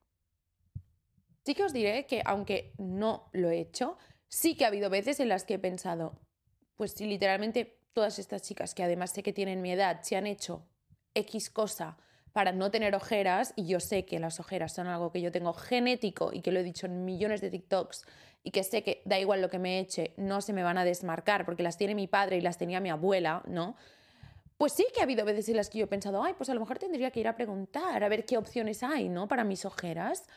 Sí 1.45 1.55
que 1.55 1.63
os 1.63 1.73
diré 1.73 2.05
que 2.05 2.21
aunque 2.25 2.73
no 2.77 3.29
lo 3.33 3.49
he 3.49 3.59
hecho, 3.59 3.97
sí 4.29 4.55
que 4.55 4.63
ha 4.63 4.69
habido 4.69 4.89
veces 4.89 5.19
en 5.19 5.27
las 5.27 5.43
que 5.43 5.55
he 5.55 5.59
pensado, 5.59 6.17
pues 6.77 6.93
si 6.93 7.05
literalmente 7.05 7.79
todas 7.91 8.19
estas 8.19 8.43
chicas 8.43 8.73
que 8.73 8.83
además 8.83 9.11
sé 9.11 9.23
que 9.23 9.33
tienen 9.33 9.61
mi 9.61 9.71
edad 9.71 10.01
se 10.03 10.15
han 10.15 10.27
hecho 10.27 10.65
X 11.13 11.49
cosa 11.49 11.97
para 12.31 12.51
no 12.51 12.69
tener 12.71 12.95
ojeras, 12.95 13.53
y 13.55 13.65
yo 13.65 13.79
sé 13.79 14.05
que 14.05 14.19
las 14.19 14.39
ojeras 14.39 14.73
son 14.73 14.87
algo 14.87 15.11
que 15.11 15.19
yo 15.19 15.31
tengo 15.31 15.51
genético 15.51 16.31
y 16.31 16.41
que 16.41 16.51
lo 16.51 16.59
he 16.59 16.63
dicho 16.63 16.85
en 16.85 17.03
millones 17.03 17.41
de 17.41 17.49
TikToks 17.49 18.05
y 18.43 18.51
que 18.51 18.63
sé 18.63 18.83
que 18.83 19.01
da 19.03 19.19
igual 19.19 19.41
lo 19.41 19.49
que 19.49 19.59
me 19.59 19.79
eche, 19.79 20.13
no 20.15 20.39
se 20.41 20.53
me 20.53 20.63
van 20.63 20.77
a 20.77 20.85
desmarcar 20.85 21.43
porque 21.43 21.63
las 21.63 21.77
tiene 21.77 21.95
mi 21.95 22.07
padre 22.07 22.37
y 22.37 22.41
las 22.41 22.57
tenía 22.57 22.79
mi 22.79 22.89
abuela, 22.89 23.43
¿no? 23.47 23.75
Pues 24.57 24.73
sí 24.73 24.85
que 24.93 24.99
ha 24.99 25.03
habido 25.03 25.25
veces 25.25 25.49
en 25.49 25.57
las 25.57 25.69
que 25.69 25.79
yo 25.79 25.85
he 25.85 25.87
pensado, 25.87 26.23
ay, 26.23 26.33
pues 26.37 26.49
a 26.49 26.53
lo 26.53 26.59
mejor 26.59 26.77
tendría 26.77 27.11
que 27.11 27.19
ir 27.19 27.27
a 27.27 27.35
preguntar, 27.35 28.03
a 28.03 28.09
ver 28.09 28.25
qué 28.25 28.37
opciones 28.37 28.83
hay, 28.83 29.09
¿no? 29.09 29.27
Para 29.27 29.43
mis 29.43 29.65
ojeras. 29.65 30.27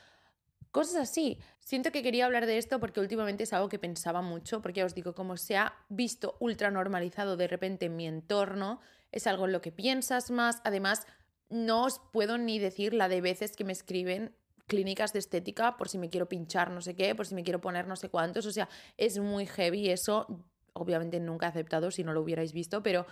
Cosas 0.72 0.96
así. 0.96 1.38
Siento 1.61 1.92
que 1.92 2.02
quería 2.02 2.24
hablar 2.24 2.46
de 2.46 2.56
esto 2.56 2.80
porque 2.80 2.98
últimamente 2.98 3.44
es 3.44 3.52
algo 3.52 3.68
que 3.68 3.78
pensaba 3.78 4.22
mucho, 4.22 4.62
porque 4.62 4.78
ya 4.78 4.87
os 4.87 4.94
digo, 4.94 5.14
como 5.14 5.37
se 5.37 5.56
ha 5.58 5.74
visto 5.90 6.37
ultra 6.40 6.70
normalizado 6.70 7.37
de 7.37 7.46
repente 7.46 7.87
en 7.87 7.96
mi 7.96 8.06
entorno, 8.06 8.80
es 9.12 9.26
algo 9.26 9.44
en 9.44 9.52
lo 9.52 9.61
que 9.61 9.70
piensas 9.70 10.30
más. 10.30 10.62
Además, 10.64 11.06
no 11.50 11.85
os 11.85 12.00
puedo 12.12 12.38
ni 12.38 12.58
decir 12.58 12.94
la 12.94 13.08
de 13.08 13.20
veces 13.20 13.54
que 13.54 13.64
me 13.64 13.72
escriben 13.72 14.35
clínicas 14.66 15.12
de 15.12 15.18
estética 15.18 15.76
por 15.76 15.90
si 15.90 15.98
me 15.98 16.08
quiero 16.08 16.26
pinchar 16.26 16.70
no 16.70 16.80
sé 16.80 16.96
qué, 16.96 17.14
por 17.14 17.26
si 17.26 17.35
me 17.35 17.44
quiero 17.44 17.61
poner 17.61 17.87
no 17.87 17.96
sé 17.96 18.08
cuántos. 18.08 18.46
O 18.46 18.50
sea, 18.50 18.70
es 18.96 19.18
muy 19.18 19.46
heavy 19.46 19.90
eso. 19.90 20.26
Obviamente 20.72 21.20
nunca 21.20 21.46
he 21.46 21.48
aceptado 21.50 21.90
si 21.90 22.02
no 22.02 22.14
lo 22.14 22.22
hubierais 22.22 22.54
visto, 22.54 22.82
pero 22.82 23.04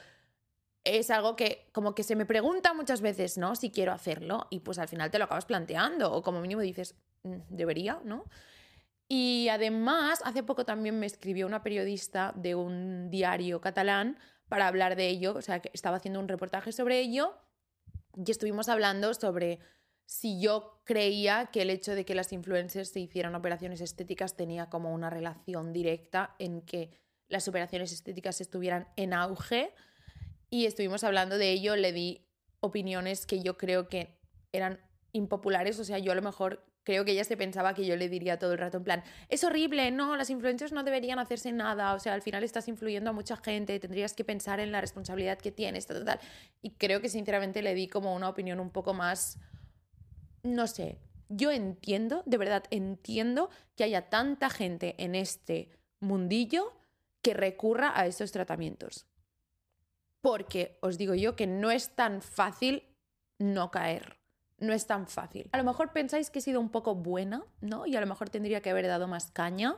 es 0.84 1.10
algo 1.10 1.36
que 1.36 1.68
como 1.72 1.94
que 1.94 2.04
se 2.04 2.16
me 2.16 2.24
pregunta 2.24 2.72
muchas 2.72 3.02
veces, 3.02 3.36
¿no? 3.36 3.54
Si 3.54 3.70
quiero 3.70 3.92
hacerlo 3.92 4.46
y 4.48 4.60
pues 4.60 4.78
al 4.78 4.88
final 4.88 5.10
te 5.10 5.18
lo 5.18 5.26
acabas 5.26 5.44
planteando 5.44 6.10
o 6.10 6.22
como 6.22 6.40
mínimo 6.40 6.62
dices, 6.62 6.94
debería, 7.48 8.00
¿no? 8.04 8.24
Y 9.08 9.48
además, 9.48 10.22
hace 10.24 10.42
poco 10.42 10.64
también 10.64 10.98
me 11.00 11.06
escribió 11.06 11.46
una 11.46 11.62
periodista 11.62 12.32
de 12.36 12.54
un 12.54 13.10
diario 13.10 13.60
catalán 13.60 14.18
para 14.48 14.68
hablar 14.68 14.96
de 14.96 15.08
ello, 15.08 15.34
o 15.34 15.42
sea, 15.42 15.60
que 15.60 15.70
estaba 15.72 15.96
haciendo 15.96 16.20
un 16.20 16.28
reportaje 16.28 16.72
sobre 16.72 17.00
ello 17.00 17.36
y 18.16 18.30
estuvimos 18.30 18.68
hablando 18.68 19.12
sobre 19.14 19.60
si 20.06 20.40
yo 20.40 20.82
creía 20.84 21.46
que 21.52 21.62
el 21.62 21.70
hecho 21.70 21.94
de 21.94 22.04
que 22.04 22.14
las 22.14 22.32
influencers 22.32 22.90
se 22.90 23.00
hicieran 23.00 23.34
operaciones 23.34 23.80
estéticas 23.80 24.36
tenía 24.36 24.68
como 24.68 24.92
una 24.92 25.08
relación 25.08 25.72
directa 25.72 26.34
en 26.38 26.62
que 26.62 26.90
las 27.28 27.46
operaciones 27.46 27.92
estéticas 27.92 28.40
estuvieran 28.40 28.88
en 28.96 29.12
auge 29.12 29.72
y 30.50 30.66
estuvimos 30.66 31.04
hablando 31.04 31.38
de 31.38 31.52
ello, 31.52 31.76
le 31.76 31.92
di 31.92 32.26
opiniones 32.58 33.24
que 33.24 33.40
yo 33.40 33.56
creo 33.56 33.88
que 33.88 34.18
eran 34.52 34.80
impopulares, 35.12 35.78
o 35.78 35.84
sea, 35.84 35.98
yo 35.98 36.10
a 36.10 36.16
lo 36.16 36.22
mejor 36.22 36.64
creo 36.84 37.04
que 37.04 37.12
ella 37.12 37.24
se 37.24 37.36
pensaba 37.36 37.74
que 37.74 37.84
yo 37.84 37.96
le 37.96 38.08
diría 38.08 38.38
todo 38.38 38.52
el 38.52 38.58
rato 38.58 38.78
en 38.78 38.84
plan, 38.84 39.04
es 39.28 39.44
horrible, 39.44 39.90
no, 39.90 40.16
las 40.16 40.30
influencers 40.30 40.72
no 40.72 40.82
deberían 40.82 41.18
hacerse 41.18 41.52
nada, 41.52 41.94
o 41.94 41.98
sea, 41.98 42.14
al 42.14 42.22
final 42.22 42.44
estás 42.44 42.68
influyendo 42.68 43.10
a 43.10 43.12
mucha 43.12 43.36
gente, 43.36 43.78
tendrías 43.78 44.14
que 44.14 44.24
pensar 44.24 44.60
en 44.60 44.72
la 44.72 44.80
responsabilidad 44.80 45.38
que 45.38 45.52
tienes, 45.52 45.86
tal, 45.86 46.04
tal. 46.04 46.20
Y 46.62 46.70
creo 46.70 47.00
que 47.00 47.08
sinceramente 47.08 47.62
le 47.62 47.74
di 47.74 47.88
como 47.88 48.14
una 48.14 48.28
opinión 48.28 48.60
un 48.60 48.70
poco 48.70 48.94
más, 48.94 49.38
no 50.42 50.66
sé, 50.66 50.98
yo 51.28 51.50
entiendo, 51.50 52.22
de 52.26 52.38
verdad 52.38 52.64
entiendo 52.70 53.50
que 53.76 53.84
haya 53.84 54.08
tanta 54.08 54.50
gente 54.50 54.96
en 54.98 55.14
este 55.14 55.70
mundillo 56.00 56.72
que 57.22 57.34
recurra 57.34 57.92
a 57.98 58.06
estos 58.06 58.32
tratamientos. 58.32 59.06
Porque 60.22 60.78
os 60.82 60.98
digo 60.98 61.14
yo 61.14 61.36
que 61.36 61.46
no 61.46 61.70
es 61.70 61.94
tan 61.94 62.20
fácil 62.20 62.84
no 63.38 63.70
caer 63.70 64.19
no 64.60 64.72
es 64.72 64.86
tan 64.86 65.06
fácil. 65.06 65.48
A 65.52 65.58
lo 65.58 65.64
mejor 65.64 65.92
pensáis 65.92 66.30
que 66.30 66.38
he 66.38 66.42
sido 66.42 66.60
un 66.60 66.68
poco 66.68 66.94
buena, 66.94 67.44
¿no? 67.60 67.86
Y 67.86 67.96
a 67.96 68.00
lo 68.00 68.06
mejor 68.06 68.30
tendría 68.30 68.60
que 68.60 68.70
haber 68.70 68.86
dado 68.86 69.08
más 69.08 69.30
caña. 69.30 69.76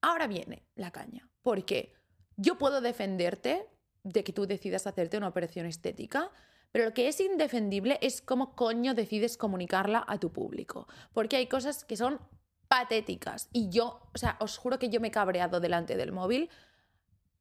Ahora 0.00 0.26
viene 0.26 0.64
la 0.74 0.90
caña. 0.90 1.28
Porque 1.42 1.94
yo 2.36 2.58
puedo 2.58 2.80
defenderte 2.80 3.66
de 4.02 4.24
que 4.24 4.32
tú 4.32 4.46
decidas 4.46 4.86
hacerte 4.86 5.16
una 5.16 5.28
operación 5.28 5.66
estética, 5.66 6.30
pero 6.72 6.86
lo 6.86 6.94
que 6.94 7.08
es 7.08 7.20
indefendible 7.20 7.98
es 8.02 8.20
cómo 8.20 8.54
coño 8.54 8.94
decides 8.94 9.36
comunicarla 9.36 10.04
a 10.06 10.18
tu 10.18 10.32
público. 10.32 10.86
Porque 11.12 11.36
hay 11.36 11.46
cosas 11.46 11.84
que 11.84 11.96
son 11.96 12.20
patéticas. 12.68 13.48
Y 13.52 13.68
yo, 13.70 14.00
o 14.14 14.18
sea, 14.18 14.36
os 14.40 14.58
juro 14.58 14.78
que 14.78 14.88
yo 14.88 15.00
me 15.00 15.08
he 15.08 15.12
cabreado 15.12 15.60
delante 15.60 15.96
del 15.96 16.12
móvil 16.12 16.50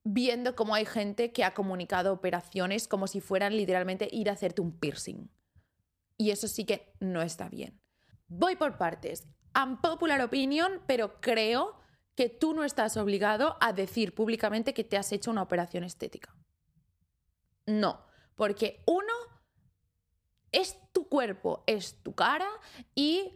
viendo 0.03 0.55
cómo 0.55 0.75
hay 0.75 0.85
gente 0.85 1.31
que 1.31 1.43
ha 1.43 1.53
comunicado 1.53 2.13
operaciones 2.13 2.87
como 2.87 3.07
si 3.07 3.21
fueran 3.21 3.57
literalmente 3.57 4.07
ir 4.11 4.29
a 4.29 4.33
hacerte 4.33 4.61
un 4.61 4.71
piercing. 4.71 5.29
Y 6.17 6.31
eso 6.31 6.47
sí 6.47 6.65
que 6.65 6.93
no 6.99 7.21
está 7.21 7.49
bien. 7.49 7.79
Voy 8.27 8.55
por 8.55 8.77
partes. 8.77 9.27
Unpopular 9.55 10.21
opinion, 10.21 10.81
pero 10.87 11.19
creo 11.21 11.79
que 12.15 12.29
tú 12.29 12.53
no 12.53 12.63
estás 12.63 12.97
obligado 12.97 13.57
a 13.59 13.73
decir 13.73 14.15
públicamente 14.15 14.73
que 14.73 14.83
te 14.83 14.97
has 14.97 15.11
hecho 15.11 15.31
una 15.31 15.41
operación 15.41 15.83
estética. 15.83 16.35
No, 17.65 18.05
porque 18.35 18.83
uno, 18.85 19.13
es 20.51 20.77
tu 20.93 21.09
cuerpo, 21.09 21.63
es 21.67 22.01
tu 22.01 22.15
cara 22.15 22.47
y 22.93 23.33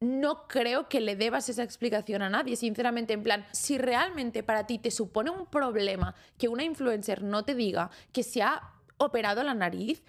no 0.00 0.48
creo 0.48 0.88
que 0.88 1.00
le 1.00 1.14
debas 1.14 1.50
esa 1.50 1.62
explicación 1.62 2.22
a 2.22 2.30
nadie, 2.30 2.56
sinceramente, 2.56 3.12
en 3.12 3.22
plan, 3.22 3.46
si 3.52 3.76
realmente 3.76 4.42
para 4.42 4.66
ti 4.66 4.78
te 4.78 4.90
supone 4.90 5.30
un 5.30 5.46
problema 5.46 6.14
que 6.38 6.48
una 6.48 6.64
influencer 6.64 7.22
no 7.22 7.44
te 7.44 7.54
diga 7.54 7.90
que 8.12 8.22
se 8.22 8.42
ha 8.42 8.72
operado 8.96 9.42
la 9.42 9.52
nariz, 9.52 10.02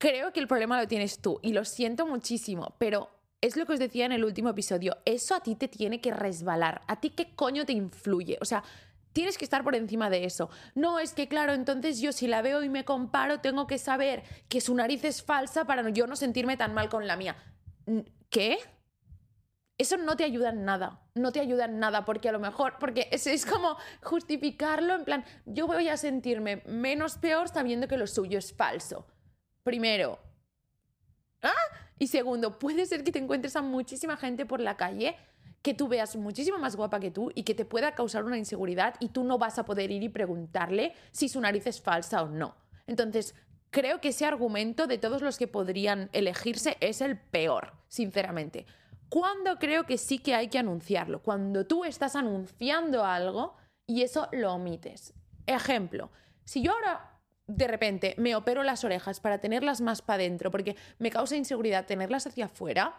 creo 0.00 0.32
que 0.32 0.40
el 0.40 0.48
problema 0.48 0.80
lo 0.80 0.88
tienes 0.88 1.20
tú 1.20 1.38
y 1.42 1.52
lo 1.52 1.64
siento 1.64 2.06
muchísimo, 2.06 2.74
pero 2.78 3.10
es 3.42 3.56
lo 3.56 3.66
que 3.66 3.74
os 3.74 3.78
decía 3.78 4.06
en 4.06 4.12
el 4.12 4.24
último 4.24 4.48
episodio, 4.48 4.96
eso 5.04 5.34
a 5.34 5.40
ti 5.40 5.54
te 5.54 5.68
tiene 5.68 6.00
que 6.00 6.12
resbalar, 6.12 6.80
a 6.88 7.00
ti 7.00 7.10
qué 7.10 7.34
coño 7.36 7.64
te 7.64 7.72
influye, 7.72 8.36
o 8.40 8.44
sea... 8.44 8.64
Tienes 9.12 9.36
que 9.36 9.44
estar 9.44 9.64
por 9.64 9.74
encima 9.74 10.08
de 10.08 10.24
eso. 10.24 10.50
No 10.76 11.00
es 11.00 11.14
que, 11.14 11.26
claro, 11.26 11.52
entonces 11.52 12.00
yo 12.00 12.12
si 12.12 12.28
la 12.28 12.42
veo 12.42 12.62
y 12.62 12.68
me 12.68 12.84
comparo, 12.84 13.40
tengo 13.40 13.66
que 13.66 13.76
saber 13.76 14.22
que 14.48 14.60
su 14.60 14.72
nariz 14.72 15.02
es 15.02 15.20
falsa 15.20 15.64
para 15.64 15.90
yo 15.90 16.06
no 16.06 16.14
sentirme 16.14 16.56
tan 16.56 16.74
mal 16.74 16.88
con 16.88 17.08
la 17.08 17.16
mía. 17.16 17.34
¿Qué? 18.28 18.58
Eso 19.78 19.96
no 19.96 20.16
te 20.16 20.22
ayuda 20.22 20.50
en 20.50 20.64
nada, 20.64 21.02
no 21.16 21.32
te 21.32 21.40
ayuda 21.40 21.64
en 21.64 21.80
nada, 21.80 22.04
porque 22.04 22.28
a 22.28 22.32
lo 22.32 22.38
mejor, 22.38 22.74
porque 22.78 23.08
es, 23.10 23.26
es 23.26 23.44
como 23.44 23.76
justificarlo 24.00 24.94
en 24.94 25.04
plan, 25.04 25.24
yo 25.44 25.66
voy 25.66 25.88
a 25.88 25.96
sentirme 25.96 26.62
menos 26.66 27.18
peor 27.18 27.48
sabiendo 27.48 27.88
que 27.88 27.96
lo 27.96 28.06
suyo 28.06 28.38
es 28.38 28.52
falso. 28.52 29.08
Primero. 29.62 30.18
¿Ah? 31.42 31.52
Y 31.98 32.08
segundo, 32.08 32.58
puede 32.58 32.86
ser 32.86 33.04
que 33.04 33.12
te 33.12 33.18
encuentres 33.18 33.56
a 33.56 33.62
muchísima 33.62 34.16
gente 34.16 34.46
por 34.46 34.60
la 34.60 34.76
calle 34.76 35.16
que 35.62 35.74
tú 35.74 35.88
veas 35.88 36.16
muchísimo 36.16 36.58
más 36.58 36.76
guapa 36.76 37.00
que 37.00 37.10
tú 37.10 37.30
y 37.34 37.42
que 37.42 37.54
te 37.54 37.64
pueda 37.64 37.94
causar 37.94 38.24
una 38.24 38.38
inseguridad 38.38 38.94
y 39.00 39.10
tú 39.10 39.24
no 39.24 39.38
vas 39.38 39.58
a 39.58 39.64
poder 39.64 39.90
ir 39.90 40.02
y 40.02 40.08
preguntarle 40.08 40.94
si 41.10 41.28
su 41.28 41.40
nariz 41.40 41.66
es 41.66 41.80
falsa 41.80 42.22
o 42.22 42.28
no. 42.28 42.56
Entonces, 42.86 43.34
creo 43.70 44.00
que 44.00 44.08
ese 44.08 44.24
argumento 44.24 44.86
de 44.86 44.98
todos 44.98 45.22
los 45.22 45.36
que 45.36 45.48
podrían 45.48 46.08
elegirse 46.12 46.76
es 46.80 47.00
el 47.00 47.18
peor, 47.18 47.74
sinceramente. 47.88 48.66
¿Cuándo 49.08 49.58
creo 49.58 49.84
que 49.84 49.98
sí 49.98 50.18
que 50.18 50.34
hay 50.34 50.48
que 50.48 50.58
anunciarlo? 50.58 51.22
Cuando 51.22 51.66
tú 51.66 51.84
estás 51.84 52.16
anunciando 52.16 53.04
algo 53.04 53.56
y 53.86 54.02
eso 54.02 54.28
lo 54.32 54.54
omites. 54.54 55.14
Ejemplo, 55.46 56.10
si 56.44 56.62
yo 56.62 56.72
ahora 56.72 57.09
de 57.56 57.66
repente 57.66 58.14
me 58.16 58.36
opero 58.36 58.62
las 58.62 58.84
orejas 58.84 59.20
para 59.20 59.38
tenerlas 59.38 59.80
más 59.80 60.02
para 60.02 60.22
adentro 60.22 60.50
porque 60.50 60.76
me 60.98 61.10
causa 61.10 61.36
inseguridad 61.36 61.86
tenerlas 61.86 62.26
hacia 62.26 62.46
afuera, 62.46 62.94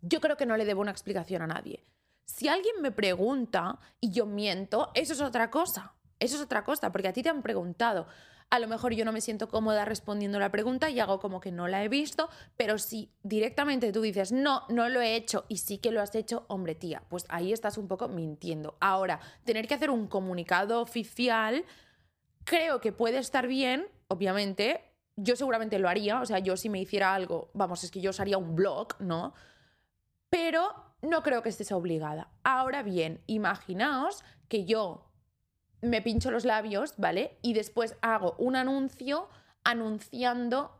yo 0.00 0.20
creo 0.20 0.36
que 0.36 0.46
no 0.46 0.56
le 0.56 0.64
debo 0.64 0.80
una 0.80 0.90
explicación 0.90 1.42
a 1.42 1.46
nadie. 1.46 1.84
Si 2.24 2.48
alguien 2.48 2.80
me 2.80 2.92
pregunta 2.92 3.80
y 4.00 4.10
yo 4.10 4.26
miento, 4.26 4.90
eso 4.94 5.12
es 5.12 5.20
otra 5.20 5.50
cosa. 5.50 5.94
Eso 6.20 6.36
es 6.36 6.42
otra 6.42 6.64
cosa, 6.64 6.92
porque 6.92 7.08
a 7.08 7.12
ti 7.12 7.22
te 7.22 7.28
han 7.28 7.42
preguntado. 7.42 8.06
A 8.50 8.58
lo 8.58 8.68
mejor 8.68 8.94
yo 8.94 9.04
no 9.04 9.12
me 9.12 9.20
siento 9.20 9.48
cómoda 9.48 9.84
respondiendo 9.84 10.38
la 10.38 10.50
pregunta 10.50 10.88
y 10.88 11.00
hago 11.00 11.18
como 11.18 11.40
que 11.40 11.50
no 11.50 11.66
la 11.66 11.82
he 11.82 11.88
visto, 11.88 12.30
pero 12.56 12.78
si 12.78 13.10
directamente 13.22 13.92
tú 13.92 14.00
dices, 14.00 14.30
no, 14.30 14.62
no 14.68 14.88
lo 14.88 15.00
he 15.00 15.16
hecho 15.16 15.44
y 15.48 15.58
sí 15.58 15.78
que 15.78 15.90
lo 15.90 16.00
has 16.00 16.14
hecho, 16.14 16.44
hombre 16.48 16.74
tía, 16.74 17.02
pues 17.08 17.24
ahí 17.28 17.52
estás 17.52 17.78
un 17.78 17.88
poco 17.88 18.08
mintiendo. 18.08 18.76
Ahora, 18.80 19.20
tener 19.44 19.66
que 19.66 19.74
hacer 19.74 19.90
un 19.90 20.06
comunicado 20.06 20.80
oficial 20.80 21.64
Creo 22.44 22.80
que 22.80 22.92
puede 22.92 23.18
estar 23.18 23.46
bien, 23.46 23.86
obviamente. 24.08 24.84
Yo 25.16 25.36
seguramente 25.36 25.78
lo 25.78 25.88
haría, 25.88 26.20
o 26.20 26.26
sea, 26.26 26.38
yo 26.38 26.56
si 26.56 26.68
me 26.68 26.80
hiciera 26.80 27.14
algo, 27.14 27.50
vamos, 27.54 27.84
es 27.84 27.90
que 27.90 28.00
yo 28.00 28.10
os 28.10 28.20
haría 28.20 28.38
un 28.38 28.54
blog, 28.54 29.00
¿no? 29.00 29.34
Pero 30.28 30.74
no 31.02 31.22
creo 31.22 31.42
que 31.42 31.48
estés 31.48 31.72
obligada. 31.72 32.30
Ahora 32.42 32.82
bien, 32.82 33.22
imaginaos 33.26 34.24
que 34.48 34.64
yo 34.64 35.10
me 35.80 36.02
pincho 36.02 36.30
los 36.30 36.44
labios, 36.44 36.94
¿vale? 36.96 37.38
Y 37.42 37.52
después 37.52 37.96
hago 38.02 38.34
un 38.38 38.56
anuncio 38.56 39.28
anunciando 39.62 40.72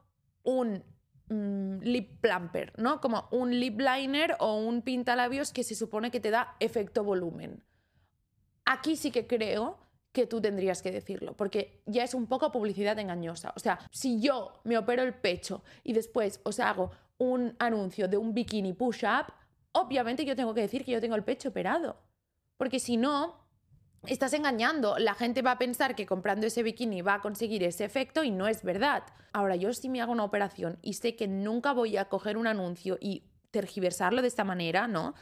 un 0.42 0.83
mm, 1.29 1.81
lip 1.83 2.20
plumper, 2.20 2.72
¿no? 2.79 3.00
Como 3.00 3.29
un 3.31 3.59
lip 3.59 3.81
liner 3.81 4.37
o 4.40 4.57
un 4.57 4.83
pintalabios 4.83 5.53
que 5.53 5.62
se 5.62 5.74
supone 5.74 6.11
que 6.11 6.20
te 6.20 6.31
da 6.31 6.57
efecto 6.61 7.05
volumen. 7.05 7.62
Aquí 8.64 8.96
sí 8.96 9.11
que 9.11 9.27
creo 9.27 9.79
que 10.14 10.29
tú 10.29 10.40
tendrías 10.40 10.81
que 10.81 10.92
decirlo, 10.92 11.37
porque 11.37 11.83
ya 11.87 12.05
es 12.05 12.14
un 12.14 12.27
poco 12.27 12.53
publicidad 12.53 12.96
engañosa. 13.00 13.53
O 13.57 13.59
sea, 13.59 13.81
si 13.90 14.20
yo 14.20 14.61
me 14.62 14.79
opero 14.79 15.03
el 15.03 15.12
pecho 15.12 15.64
y 15.83 15.92
después 15.92 16.40
os 16.44 16.61
hago 16.61 16.92
un 17.18 17.57
anuncio 17.59 18.07
de 18.07 18.16
un 18.16 18.33
bikini 18.33 18.74
push-up, 18.74 19.33
obviamente 19.72 20.24
yo 20.24 20.37
tengo 20.37 20.55
que 20.55 20.61
decir 20.61 20.85
que 20.85 20.92
yo 20.92 21.00
tengo 21.00 21.16
el 21.16 21.24
pecho 21.24 21.48
operado. 21.48 21.96
Porque 22.57 22.79
si 22.79 22.96
no, 22.96 23.44
estás 24.07 24.33
engañando. 24.35 24.96
La 24.98 25.14
gente 25.14 25.42
va 25.42 25.50
a 25.50 25.59
pensar 25.59 25.96
que 25.96 26.07
comprando 26.07 26.46
ese 26.46 26.62
bikini 26.62 27.03
va 27.03 27.14
a 27.14 27.20
conseguir 27.20 27.64
ese 27.64 27.85
efecto 27.85 28.22
y 28.22 28.31
no 28.31 28.46
es 28.46 28.62
verdad. 28.62 29.03
Ahora, 29.33 29.57
yo 29.57 29.72
si 29.72 29.88
me 29.88 30.00
hago 30.00 30.12
una 30.12 30.22
operación 30.22 30.79
y 30.81 30.94
sé 30.94 31.16
que 31.16 31.27
nunca 31.27 31.72
voy 31.72 31.96
a 31.96 32.05
coger 32.05 32.37
un 32.37 32.46
anuncio 32.46 32.98
y 33.00 33.24
tergiversarlo 33.50 34.22
de 34.22 34.29
esta 34.29 34.44
manera, 34.44 34.87
¿no? 34.87 35.14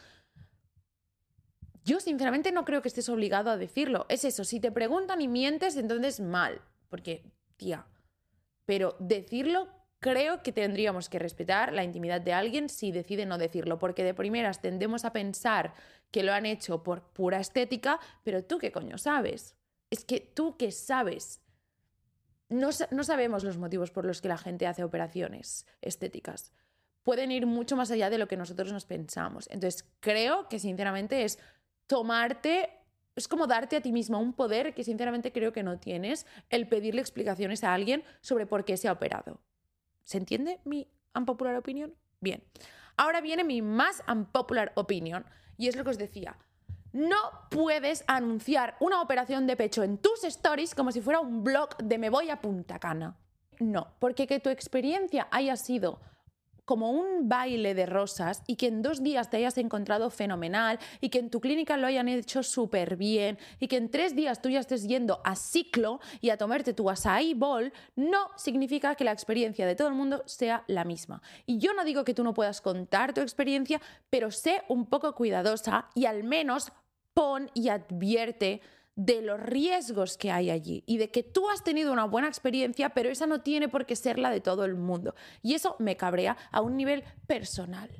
Yo 1.85 2.01
sinceramente 2.01 2.53
no 2.53 2.65
creo 2.65 2.83
que 2.83 2.89
estés 2.89 3.09
obligado 3.09 3.51
a 3.51 3.57
decirlo. 3.57 4.07
Es 4.09 4.25
eso, 4.25 4.45
si 4.45 4.61
te 4.61 4.71
preguntan 4.71 5.21
y 5.21 5.29
mientes, 5.29 5.77
entonces 5.77 6.21
mal, 6.21 6.61
porque, 6.89 7.25
tía, 7.57 7.87
pero 8.67 8.97
decirlo 9.01 9.69
creo 10.03 10.43
que 10.43 10.53
tendríamos 10.53 11.09
que 11.09 11.21
respetar 11.21 11.73
la 11.73 11.85
intimidad 11.85 12.21
de 12.21 12.33
alguien 12.33 12.69
si 12.69 12.91
decide 12.91 13.25
no 13.25 13.39
decirlo, 13.39 13.79
porque 13.79 14.03
de 14.03 14.15
primeras 14.15 14.61
tendemos 14.61 15.05
a 15.05 15.13
pensar 15.13 15.75
que 16.11 16.25
lo 16.25 16.33
han 16.33 16.45
hecho 16.45 16.83
por 16.83 17.13
pura 17.13 17.39
estética, 17.39 18.01
pero 18.25 18.45
tú 18.45 18.59
qué 18.59 18.73
coño 18.73 18.99
sabes. 18.99 19.57
Es 19.91 20.05
que 20.05 20.21
tú 20.21 20.57
qué 20.57 20.73
sabes. 20.73 21.41
No, 22.49 22.71
no 22.91 23.05
sabemos 23.05 23.45
los 23.45 23.59
motivos 23.59 23.93
por 23.93 24.05
los 24.05 24.21
que 24.21 24.29
la 24.29 24.39
gente 24.39 24.67
hace 24.67 24.83
operaciones 24.83 25.67
estéticas. 25.81 26.53
Pueden 27.05 27.31
ir 27.31 27.47
mucho 27.47 27.77
más 27.77 27.91
allá 27.93 28.11
de 28.11 28.19
lo 28.19 28.27
que 28.27 28.37
nosotros 28.37 28.73
nos 28.73 28.85
pensamos. 28.85 29.49
Entonces, 29.51 29.89
creo 30.01 30.49
que 30.49 30.59
sinceramente 30.59 31.25
es 31.25 31.39
tomarte, 31.93 32.71
es 33.17 33.29
como 33.29 33.47
darte 33.47 33.77
a 33.77 33.83
ti 33.83 33.93
misma 33.93 34.17
un 34.17 34.33
poder 34.33 34.73
que 34.73 34.83
sinceramente 34.83 35.31
creo 35.31 35.53
que 35.53 35.63
no 35.63 35.79
tienes, 35.79 36.25
el 36.49 36.67
pedirle 36.67 37.03
explicaciones 37.03 37.65
a 37.65 37.75
alguien 37.75 38.03
sobre 38.23 38.47
por 38.47 38.65
qué 38.65 38.79
se 38.79 38.89
ha 38.89 38.93
operado. 38.93 39.43
¿Se 40.03 40.17
entiende 40.17 40.59
mi 40.65 40.89
unpopular 41.15 41.55
opinion? 41.55 41.95
Bien. 42.19 42.43
Ahora 42.97 43.21
viene 43.21 43.45
mi 43.45 43.61
más 43.61 44.03
unpopular 44.09 44.73
opinion 44.75 45.27
y 45.59 45.69
es 45.69 45.77
lo 45.77 45.85
que 45.85 45.91
os 45.91 45.99
decía. 45.99 46.39
No 46.95 47.19
puedes 47.51 48.05
anunciar 48.07 48.75
una 48.81 49.03
operación 49.03 49.47
de 49.47 49.57
pecho 49.57 49.83
en 49.83 49.99
tus 49.99 50.25
stories 50.25 50.75
como 50.75 50.93
si 50.93 51.03
fuera 51.03 51.21
un 51.21 51.45
blog 51.45 51.77
de 51.77 51.99
me 51.99 52.09
voy 52.09 52.31
a 52.31 52.41
Punta 52.41 52.79
Cana. 52.79 53.19
No, 53.61 53.93
porque 53.99 54.27
que 54.27 54.41
tu 54.41 54.49
experiencia 54.49 55.29
haya 55.31 55.57
sido 55.57 56.01
como 56.73 56.91
un 56.91 57.29
baile 57.29 57.75
de 57.75 57.85
rosas 57.85 58.43
y 58.47 58.57
que 58.57 58.69
en 58.69 58.81
dos 58.81 59.03
días 59.03 59.29
te 59.29 59.37
hayas 59.37 59.59
encontrado 59.59 60.09
fenomenal 60.09 60.79
y 61.03 61.11
que 61.11 61.19
en 61.19 61.29
tu 61.29 61.39
clínica 61.39 61.77
lo 61.77 61.87
hayan 61.87 62.09
hecho 62.09 62.43
súper 62.43 62.97
bien 62.97 63.39
y 63.61 63.69
que 63.69 63.77
en 63.77 63.91
tres 63.91 64.17
días 64.17 64.41
tú 64.41 64.49
ya 64.49 64.61
estés 64.61 64.89
yendo 64.89 65.21
a 65.23 65.37
ciclo 65.37 66.01
y 66.23 66.31
a 66.31 66.39
tomarte 66.39 66.73
tu 66.73 66.89
açaí 66.89 67.35
bol, 67.35 67.75
no 67.95 68.31
significa 68.37 68.95
que 68.95 69.05
la 69.05 69.13
experiencia 69.13 69.67
de 69.67 69.77
todo 69.77 69.89
el 69.89 69.93
mundo 69.93 70.23
sea 70.25 70.65
la 70.67 70.87
misma. 70.87 71.21
Y 71.45 71.59
yo 71.59 71.75
no 71.75 71.85
digo 71.85 72.07
que 72.07 72.15
tú 72.15 72.25
no 72.25 72.33
puedas 72.33 72.63
contar 72.63 73.13
tu 73.13 73.21
experiencia, 73.21 73.79
pero 74.09 74.31
sé 74.31 74.63
un 74.69 74.87
poco 74.87 75.15
cuidadosa 75.15 75.91
y 75.95 76.07
al 76.07 76.25
menos 76.25 76.73
pon 77.13 77.51
y 77.53 77.69
advierte 77.69 78.63
de 78.95 79.23
los 79.23 79.41
riesgos 79.41 80.19
que 80.19 80.31
hay 80.31 80.51
allí 80.51 80.85
y 80.87 80.99
de 80.99 81.11
que 81.11 81.23
tú 81.23 81.49
has 81.49 81.65
tenido 81.65 81.93
una 81.93 82.05
buena 82.05 82.29
experiencia, 82.29 82.91
pero 82.91 83.09
esa 83.09 83.27
no 83.27 83.41
tiene 83.41 83.69
por 83.69 83.87
qué 83.87 83.97
ser 83.97 84.19
la 84.19 84.31
de 84.31 84.41
todo 84.41 84.65
el 84.65 84.75
mundo. 84.75 85.15
Y 85.43 85.55
eso 85.55 85.77
me 85.79 85.97
cabrea 85.97 86.37
a 86.51 86.61
un 86.61 86.77
nivel 86.77 87.05
personal. 87.27 87.91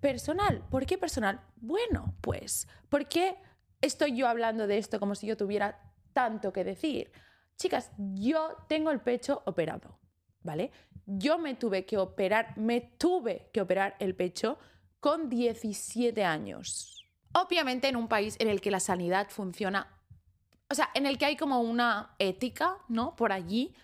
Personal, 0.00 0.64
¿por 0.70 0.86
qué 0.86 0.98
personal? 0.98 1.40
Bueno, 1.56 2.14
pues, 2.20 2.66
¿por 2.88 3.06
qué 3.06 3.36
estoy 3.80 4.16
yo 4.16 4.26
hablando 4.26 4.66
de 4.66 4.78
esto 4.78 4.98
como 4.98 5.14
si 5.14 5.26
yo 5.26 5.36
tuviera 5.36 5.80
tanto 6.12 6.52
que 6.52 6.64
decir? 6.64 7.12
Chicas, 7.56 7.92
yo 7.98 8.56
tengo 8.68 8.90
el 8.90 9.00
pecho 9.00 9.42
operado, 9.44 10.00
¿vale? 10.42 10.72
Yo 11.06 11.38
me 11.38 11.54
tuve 11.54 11.84
que 11.84 11.98
operar, 11.98 12.56
me 12.56 12.80
tuve 12.80 13.50
que 13.52 13.60
operar 13.60 13.96
el 14.00 14.16
pecho 14.16 14.58
con 14.98 15.28
17 15.28 16.24
años. 16.24 17.06
Obviamente 17.32 17.88
en 17.88 17.96
un 17.96 18.08
país 18.08 18.36
en 18.40 18.48
el 18.48 18.60
que 18.60 18.70
la 18.70 18.80
sanidad 18.80 19.28
funciona 19.28 19.99
o 20.70 20.74
sea, 20.74 20.90
en 20.94 21.06
el 21.06 21.18
que 21.18 21.26
hay 21.26 21.36
como 21.36 21.60
una 21.60 22.14
ética, 22.18 22.78
¿no? 22.88 23.16
Por 23.16 23.32
allí. 23.32 23.74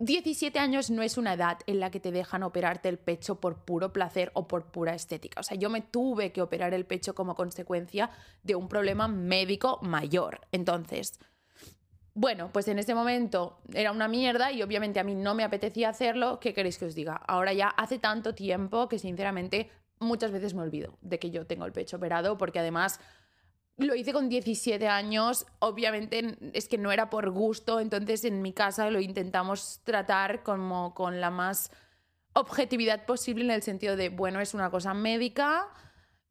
17 0.00 0.58
años 0.58 0.90
no 0.90 1.02
es 1.02 1.16
una 1.16 1.34
edad 1.34 1.58
en 1.68 1.78
la 1.78 1.90
que 1.92 2.00
te 2.00 2.10
dejan 2.10 2.42
operarte 2.42 2.88
el 2.88 2.98
pecho 2.98 3.40
por 3.40 3.64
puro 3.64 3.92
placer 3.92 4.32
o 4.34 4.48
por 4.48 4.66
pura 4.66 4.92
estética. 4.92 5.40
O 5.40 5.44
sea, 5.44 5.56
yo 5.56 5.70
me 5.70 5.80
tuve 5.80 6.32
que 6.32 6.42
operar 6.42 6.74
el 6.74 6.84
pecho 6.84 7.14
como 7.14 7.36
consecuencia 7.36 8.10
de 8.42 8.56
un 8.56 8.68
problema 8.68 9.06
médico 9.06 9.78
mayor. 9.82 10.40
Entonces, 10.50 11.20
bueno, 12.12 12.50
pues 12.52 12.66
en 12.66 12.80
ese 12.80 12.94
momento 12.96 13.60
era 13.72 13.92
una 13.92 14.08
mierda 14.08 14.50
y 14.50 14.62
obviamente 14.62 14.98
a 14.98 15.04
mí 15.04 15.14
no 15.14 15.36
me 15.36 15.44
apetecía 15.44 15.90
hacerlo. 15.90 16.40
¿Qué 16.40 16.52
queréis 16.52 16.76
que 16.76 16.86
os 16.86 16.96
diga? 16.96 17.14
Ahora 17.28 17.52
ya 17.52 17.68
hace 17.68 18.00
tanto 18.00 18.34
tiempo 18.34 18.88
que 18.88 18.98
sinceramente 18.98 19.70
muchas 20.00 20.32
veces 20.32 20.54
me 20.54 20.62
olvido 20.62 20.98
de 21.02 21.20
que 21.20 21.30
yo 21.30 21.46
tengo 21.46 21.66
el 21.66 21.72
pecho 21.72 21.98
operado 21.98 22.36
porque 22.36 22.58
además 22.58 22.98
lo 23.76 23.94
hice 23.94 24.12
con 24.12 24.28
17 24.28 24.86
años, 24.88 25.46
obviamente 25.58 26.36
es 26.52 26.68
que 26.68 26.78
no 26.78 26.92
era 26.92 27.10
por 27.10 27.30
gusto, 27.30 27.80
entonces 27.80 28.24
en 28.24 28.40
mi 28.40 28.52
casa 28.52 28.90
lo 28.90 29.00
intentamos 29.00 29.80
tratar 29.84 30.42
como 30.42 30.94
con 30.94 31.20
la 31.20 31.30
más 31.30 31.70
objetividad 32.34 33.04
posible 33.04 33.44
en 33.44 33.50
el 33.50 33.62
sentido 33.62 33.96
de, 33.96 34.10
bueno, 34.10 34.40
es 34.40 34.54
una 34.54 34.70
cosa 34.70 34.94
médica, 34.94 35.68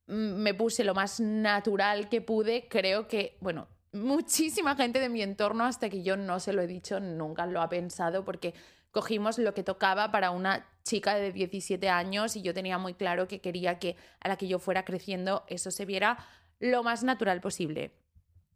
mm, 0.08 0.36
me 0.36 0.54
puse 0.54 0.84
lo 0.84 0.94
más 0.94 1.20
natural 1.20 2.10
que 2.10 2.22
pude, 2.22 2.68
creo 2.70 3.08
que, 3.08 3.38
bueno, 3.42 3.68
muchísima 3.92 4.76
gente 4.76 5.00
de 5.00 5.10
mi 5.10 5.22
entorno, 5.22 5.66
hasta 5.66 5.90
que 5.90 6.02
yo 6.02 6.16
no 6.16 6.40
se 6.40 6.54
lo 6.54 6.62
he 6.62 6.68
dicho, 6.68 7.00
nunca 7.00 7.46
lo 7.46 7.62
ha 7.62 7.70
pensado 7.70 8.24
porque 8.24 8.54
cogimos 8.92 9.38
lo 9.38 9.54
que 9.54 9.64
tocaba 9.64 10.12
para 10.12 10.32
una 10.32 10.68
chica 10.84 11.16
de 11.16 11.32
17 11.32 11.90
años 11.90 12.36
y 12.36 12.42
yo 12.42 12.54
tenía 12.54 12.78
muy 12.78 12.94
claro 12.94 13.28
que 13.28 13.40
quería 13.40 13.80
que 13.80 13.96
a 14.20 14.28
la 14.28 14.38
que 14.38 14.48
yo 14.48 14.60
fuera 14.60 14.86
creciendo 14.86 15.44
eso 15.48 15.72
se 15.72 15.86
viera 15.86 16.18
lo 16.64 16.82
más 16.82 17.04
natural 17.04 17.42
posible. 17.42 17.92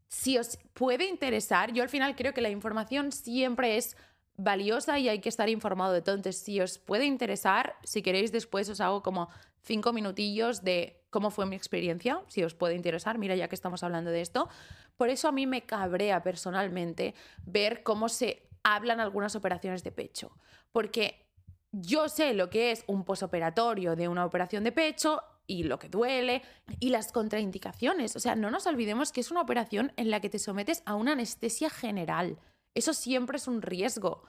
Si 0.07 0.37
os 0.37 0.57
puede 0.73 1.09
interesar, 1.09 1.73
yo 1.73 1.83
al 1.83 1.89
final 1.89 2.15
creo 2.15 2.33
que 2.33 2.39
la 2.39 2.49
información 2.49 3.11
siempre 3.11 3.75
es 3.75 3.97
valiosa 4.37 4.97
y 4.97 5.09
hay 5.09 5.19
que 5.19 5.27
estar 5.27 5.49
informado 5.49 5.91
de 5.91 6.01
todo. 6.01 6.15
Entonces, 6.15 6.41
si 6.41 6.61
os 6.61 6.77
puede 6.77 7.05
interesar, 7.05 7.75
si 7.83 8.01
queréis 8.01 8.31
después 8.31 8.69
os 8.69 8.79
hago 8.79 9.03
como 9.03 9.27
cinco 9.61 9.91
minutillos 9.91 10.63
de 10.63 11.03
cómo 11.09 11.31
fue 11.31 11.45
mi 11.45 11.57
experiencia, 11.57 12.21
si 12.29 12.43
os 12.43 12.53
puede 12.53 12.75
interesar, 12.75 13.17
mira 13.17 13.35
ya 13.35 13.49
que 13.49 13.55
estamos 13.55 13.83
hablando 13.83 14.09
de 14.09 14.21
esto. 14.21 14.47
Por 14.95 15.09
eso 15.09 15.27
a 15.27 15.33
mí 15.33 15.45
me 15.45 15.65
cabrea 15.65 16.23
personalmente 16.23 17.13
ver 17.45 17.83
cómo 17.83 18.07
se 18.07 18.47
hablan 18.63 19.01
algunas 19.01 19.35
operaciones 19.35 19.83
de 19.83 19.91
pecho, 19.91 20.37
porque 20.71 21.25
yo 21.71 22.07
sé 22.07 22.33
lo 22.33 22.49
que 22.49 22.71
es 22.71 22.85
un 22.87 23.03
posoperatorio 23.03 23.97
de 23.97 24.07
una 24.07 24.25
operación 24.25 24.63
de 24.63 24.71
pecho 24.71 25.21
y 25.47 25.63
lo 25.63 25.79
que 25.79 25.89
duele 25.89 26.43
y 26.79 26.89
las 26.89 27.11
contraindicaciones. 27.11 28.15
O 28.15 28.19
sea, 28.19 28.35
no 28.35 28.51
nos 28.51 28.67
olvidemos 28.67 29.11
que 29.11 29.21
es 29.21 29.31
una 29.31 29.41
operación 29.41 29.93
en 29.95 30.11
la 30.11 30.19
que 30.19 30.29
te 30.29 30.39
sometes 30.39 30.83
a 30.85 30.95
una 30.95 31.13
anestesia 31.13 31.69
general. 31.69 32.37
Eso 32.75 32.93
siempre 32.93 33.37
es 33.37 33.47
un 33.47 33.61
riesgo. 33.61 34.23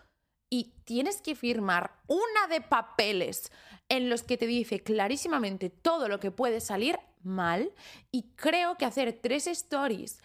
Y 0.51 0.73
tienes 0.85 1.21
que 1.21 1.35
firmar 1.35 2.01
una 2.07 2.47
de 2.49 2.63
papeles 2.63 3.53
en 3.91 4.09
los 4.09 4.23
que 4.23 4.39
te 4.39 4.47
dice 4.47 4.81
clarísimamente 4.81 5.69
todo 5.69 6.09
lo 6.09 6.21
que 6.21 6.31
puede 6.31 6.61
salir 6.61 6.99
mal. 7.23 7.73
Y 8.11 8.31
creo 8.37 8.77
que 8.77 8.87
hacer 8.87 9.19
tres 9.21 9.47
stories 9.47 10.21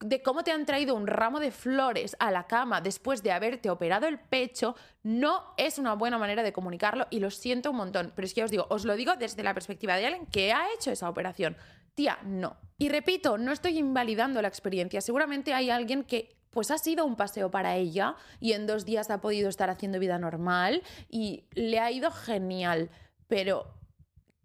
de 0.00 0.22
cómo 0.22 0.44
te 0.44 0.52
han 0.52 0.66
traído 0.66 0.94
un 0.94 1.06
ramo 1.06 1.40
de 1.40 1.50
flores 1.50 2.16
a 2.18 2.30
la 2.30 2.46
cama 2.46 2.80
después 2.80 3.22
de 3.22 3.32
haberte 3.32 3.70
operado 3.70 4.06
el 4.06 4.18
pecho 4.18 4.76
no 5.02 5.54
es 5.56 5.78
una 5.78 5.94
buena 5.94 6.18
manera 6.18 6.42
de 6.42 6.52
comunicarlo 6.52 7.06
y 7.10 7.20
lo 7.20 7.30
siento 7.30 7.70
un 7.70 7.76
montón. 7.76 8.12
Pero 8.14 8.26
es 8.26 8.34
que 8.34 8.44
os 8.44 8.50
digo, 8.50 8.66
os 8.68 8.84
lo 8.84 8.94
digo 8.96 9.16
desde 9.16 9.42
la 9.42 9.54
perspectiva 9.54 9.96
de 9.96 10.06
alguien 10.06 10.26
que 10.26 10.52
ha 10.52 10.66
hecho 10.74 10.90
esa 10.90 11.08
operación. 11.08 11.56
Tía, 11.94 12.18
no. 12.24 12.56
Y 12.76 12.90
repito, 12.90 13.38
no 13.38 13.52
estoy 13.52 13.78
invalidando 13.78 14.42
la 14.42 14.48
experiencia. 14.48 15.00
Seguramente 15.00 15.54
hay 15.54 15.70
alguien 15.70 16.04
que 16.04 16.36
pues 16.50 16.70
ha 16.70 16.78
sido 16.78 17.04
un 17.04 17.16
paseo 17.16 17.50
para 17.50 17.76
ella 17.76 18.16
y 18.40 18.52
en 18.52 18.66
dos 18.66 18.84
días 18.84 19.10
ha 19.10 19.20
podido 19.20 19.48
estar 19.48 19.70
haciendo 19.70 19.98
vida 19.98 20.18
normal 20.18 20.82
y 21.08 21.44
le 21.52 21.80
ha 21.80 21.90
ido 21.90 22.10
genial. 22.10 22.90
Pero 23.28 23.74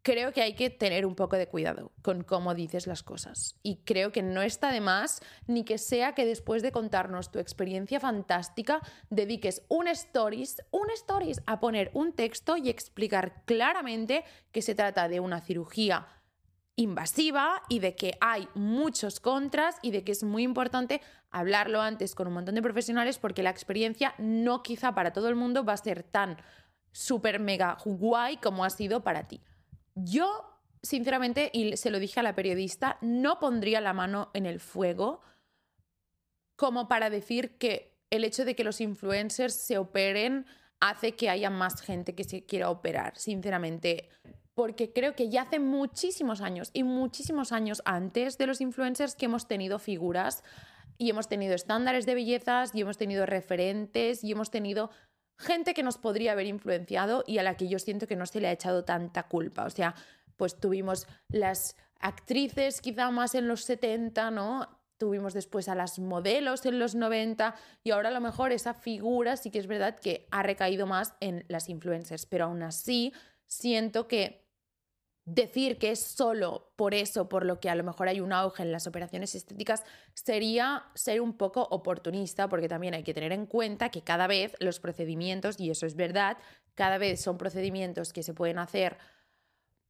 creo 0.02 0.32
que 0.32 0.42
hay 0.42 0.54
que 0.56 0.70
tener 0.70 1.06
un 1.06 1.16
poco 1.16 1.36
de 1.36 1.48
cuidado 1.48 1.92
con 2.02 2.24
cómo 2.24 2.54
dices 2.54 2.88
las 2.88 3.04
cosas. 3.04 3.56
Y 3.64 3.78
creo 3.84 4.12
que 4.12 4.24
no 4.24 4.42
está 4.42 4.72
de 4.72 4.82
más 4.82 5.22
ni 5.48 5.64
que 5.64 5.78
sea 5.78 6.14
que 6.14 6.26
después 6.26 6.64
de 6.64 6.72
contarnos 6.72 7.32
tu 7.32 7.40
experiencia 7.40 8.00
fantástica, 8.00 8.82
dediques 9.10 9.64
un 9.68 9.88
stories, 9.88 10.64
un 10.72 10.90
stories 10.92 11.42
a 11.46 11.60
poner 11.60 11.92
un 11.94 12.14
texto 12.14 12.58
y 12.58 12.70
explicar 12.70 13.44
claramente 13.46 14.24
que 14.52 14.62
se 14.62 14.76
trata 14.76 15.08
de 15.08 15.20
una 15.20 15.42
cirugía 15.42 16.08
invasiva 16.76 17.62
y 17.70 17.80
de 17.80 17.96
que 17.96 18.18
hay 18.22 18.48
muchos 18.56 19.20
contras 19.20 19.76
y 19.82 19.92
de 19.92 20.04
que 20.04 20.14
es 20.14 20.24
muy 20.24 20.44
importante 20.44 21.02
hablarlo 21.30 21.82
antes 21.82 22.16
con 22.16 22.28
un 22.28 22.34
montón 22.34 22.56
de 22.56 22.62
profesionales 22.62 23.20
porque 23.20 23.44
la 23.44 23.50
experiencia 23.50 24.16
no 24.18 24.64
quizá 24.64 24.96
para 24.96 25.14
todo 25.14 25.30
el 25.30 25.36
mundo 25.36 25.64
va 25.64 25.74
a 25.74 25.78
ser 25.78 26.04
tan 26.04 26.38
súper 26.92 27.40
mega 27.40 27.78
guay 27.86 28.38
como 28.38 28.66
ha 28.66 28.70
sido 28.70 29.04
para 29.04 29.28
ti. 29.28 29.42
Yo, 30.04 30.60
sinceramente, 30.82 31.50
y 31.54 31.78
se 31.78 31.92
lo 31.92 32.00
dije 32.00 32.20
a 32.20 32.24
la 32.24 32.36
periodista, 32.36 32.98
no 33.02 33.40
pondría 33.40 33.82
la 33.82 33.94
mano 33.94 34.30
en 34.34 34.46
el 34.46 34.60
fuego 34.60 35.22
como 36.56 36.88
para 36.88 37.10
decir 37.10 37.58
que 37.58 37.98
el 38.12 38.24
hecho 38.24 38.46
de 38.46 38.56
que 38.56 38.64
los 38.64 38.82
influencers 38.82 39.56
se 39.56 39.80
operen 39.80 40.46
hace 40.80 41.14
que 41.14 41.30
haya 41.30 41.50
más 41.50 41.82
gente 41.82 42.14
que 42.14 42.24
se 42.24 42.46
quiera 42.46 42.70
operar, 42.70 43.18
sinceramente. 43.18 44.10
Porque 44.54 44.94
creo 44.94 45.16
que 45.16 45.30
ya 45.30 45.44
hace 45.44 45.60
muchísimos 45.60 46.42
años 46.42 46.70
y 46.74 46.84
muchísimos 46.84 47.52
años 47.52 47.82
antes 47.86 48.38
de 48.38 48.48
los 48.48 48.62
influencers 48.62 49.16
que 49.16 49.26
hemos 49.26 49.48
tenido 49.48 49.80
figuras 49.80 50.44
y 50.98 51.10
hemos 51.10 51.28
tenido 51.28 51.56
estándares 51.56 52.06
de 52.06 52.16
bellezas 52.16 52.76
y 52.76 52.82
hemos 52.82 52.98
tenido 52.98 53.26
referentes 53.26 54.24
y 54.24 54.32
hemos 54.32 54.52
tenido 54.52 54.92
gente 55.42 55.74
que 55.74 55.84
nos 55.84 55.98
podría 55.98 56.32
haber 56.32 56.48
influenciado 56.48 57.24
y 57.28 57.38
a 57.40 57.44
la 57.44 57.58
que 57.58 57.68
yo 57.68 57.80
siento 57.80 58.08
que 58.08 58.16
no 58.16 58.26
se 58.26 58.40
le 58.40 58.48
ha 58.48 58.52
echado 58.52 58.84
tanta 58.84 59.24
culpa. 59.24 59.66
O 59.66 59.70
sea, 59.70 59.96
pues 60.38 60.60
tuvimos 60.60 61.08
las 61.30 61.76
actrices 62.00 62.82
quizá 62.82 63.12
más 63.12 63.36
en 63.36 63.48
los 63.48 63.64
70, 63.66 64.32
¿no? 64.32 64.68
Tuvimos 64.98 65.34
después 65.34 65.68
a 65.68 65.76
las 65.76 66.00
modelos 66.00 66.66
en 66.66 66.80
los 66.80 66.96
90 66.96 67.56
y 67.84 67.92
ahora 67.92 68.10
a 68.10 68.12
lo 68.12 68.22
mejor 68.22 68.52
esa 68.52 68.74
figura 68.74 69.36
sí 69.36 69.50
que 69.50 69.60
es 69.60 69.68
verdad 69.68 70.00
que 70.00 70.28
ha 70.32 70.44
recaído 70.44 70.86
más 70.86 71.16
en 71.20 71.44
las 71.48 71.70
influencers, 71.70 72.26
pero 72.26 72.46
aún 72.46 72.62
así 72.64 73.14
siento 73.48 74.08
que 74.08 74.46
decir 75.26 75.78
que 75.78 75.92
es 75.92 76.00
solo 76.00 76.74
por 76.76 76.94
eso, 76.94 77.30
por 77.30 77.46
lo 77.46 77.60
que 77.60 77.70
a 77.70 77.76
lo 77.76 77.84
mejor 77.84 78.08
hay 78.08 78.20
un 78.20 78.34
auge 78.34 78.64
en 78.64 78.72
las 78.72 78.88
operaciones 78.88 79.36
estéticas, 79.36 79.84
sería 80.14 80.86
ser 80.96 81.22
un 81.22 81.38
poco 81.38 81.62
oportunista, 81.70 82.50
porque 82.50 82.68
también 82.68 82.94
hay 82.94 83.04
que 83.04 83.14
tener 83.14 83.32
en 83.32 83.46
cuenta 83.46 83.90
que 83.90 84.02
cada 84.02 84.28
vez 84.28 84.56
los 84.60 84.80
procedimientos, 84.80 85.60
y 85.60 85.70
eso 85.70 85.86
es 85.86 85.96
verdad, 85.96 86.38
cada 86.76 86.98
vez 86.98 87.22
son 87.22 87.38
procedimientos 87.38 88.14
que 88.14 88.24
se 88.24 88.34
pueden 88.34 88.58
hacer 88.58 88.98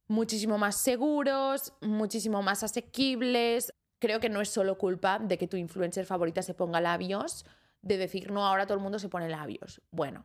muchísimo 0.06 0.58
más 0.58 0.76
seguros, 0.76 1.72
muchísimo 1.80 2.42
más 2.42 2.62
asequibles. 2.62 3.72
Creo 3.98 4.20
que 4.20 4.28
no 4.28 4.40
es 4.40 4.50
solo 4.50 4.76
culpa 4.76 5.18
de 5.18 5.38
que 5.38 5.48
tu 5.48 5.56
influencer 5.56 6.04
favorita 6.04 6.42
se 6.42 6.54
ponga 6.54 6.80
labios, 6.80 7.46
de 7.80 7.96
decir, 7.96 8.30
no, 8.30 8.46
ahora 8.46 8.66
todo 8.66 8.76
el 8.76 8.82
mundo 8.82 8.98
se 8.98 9.08
pone 9.08 9.28
labios. 9.28 9.80
Bueno, 9.90 10.24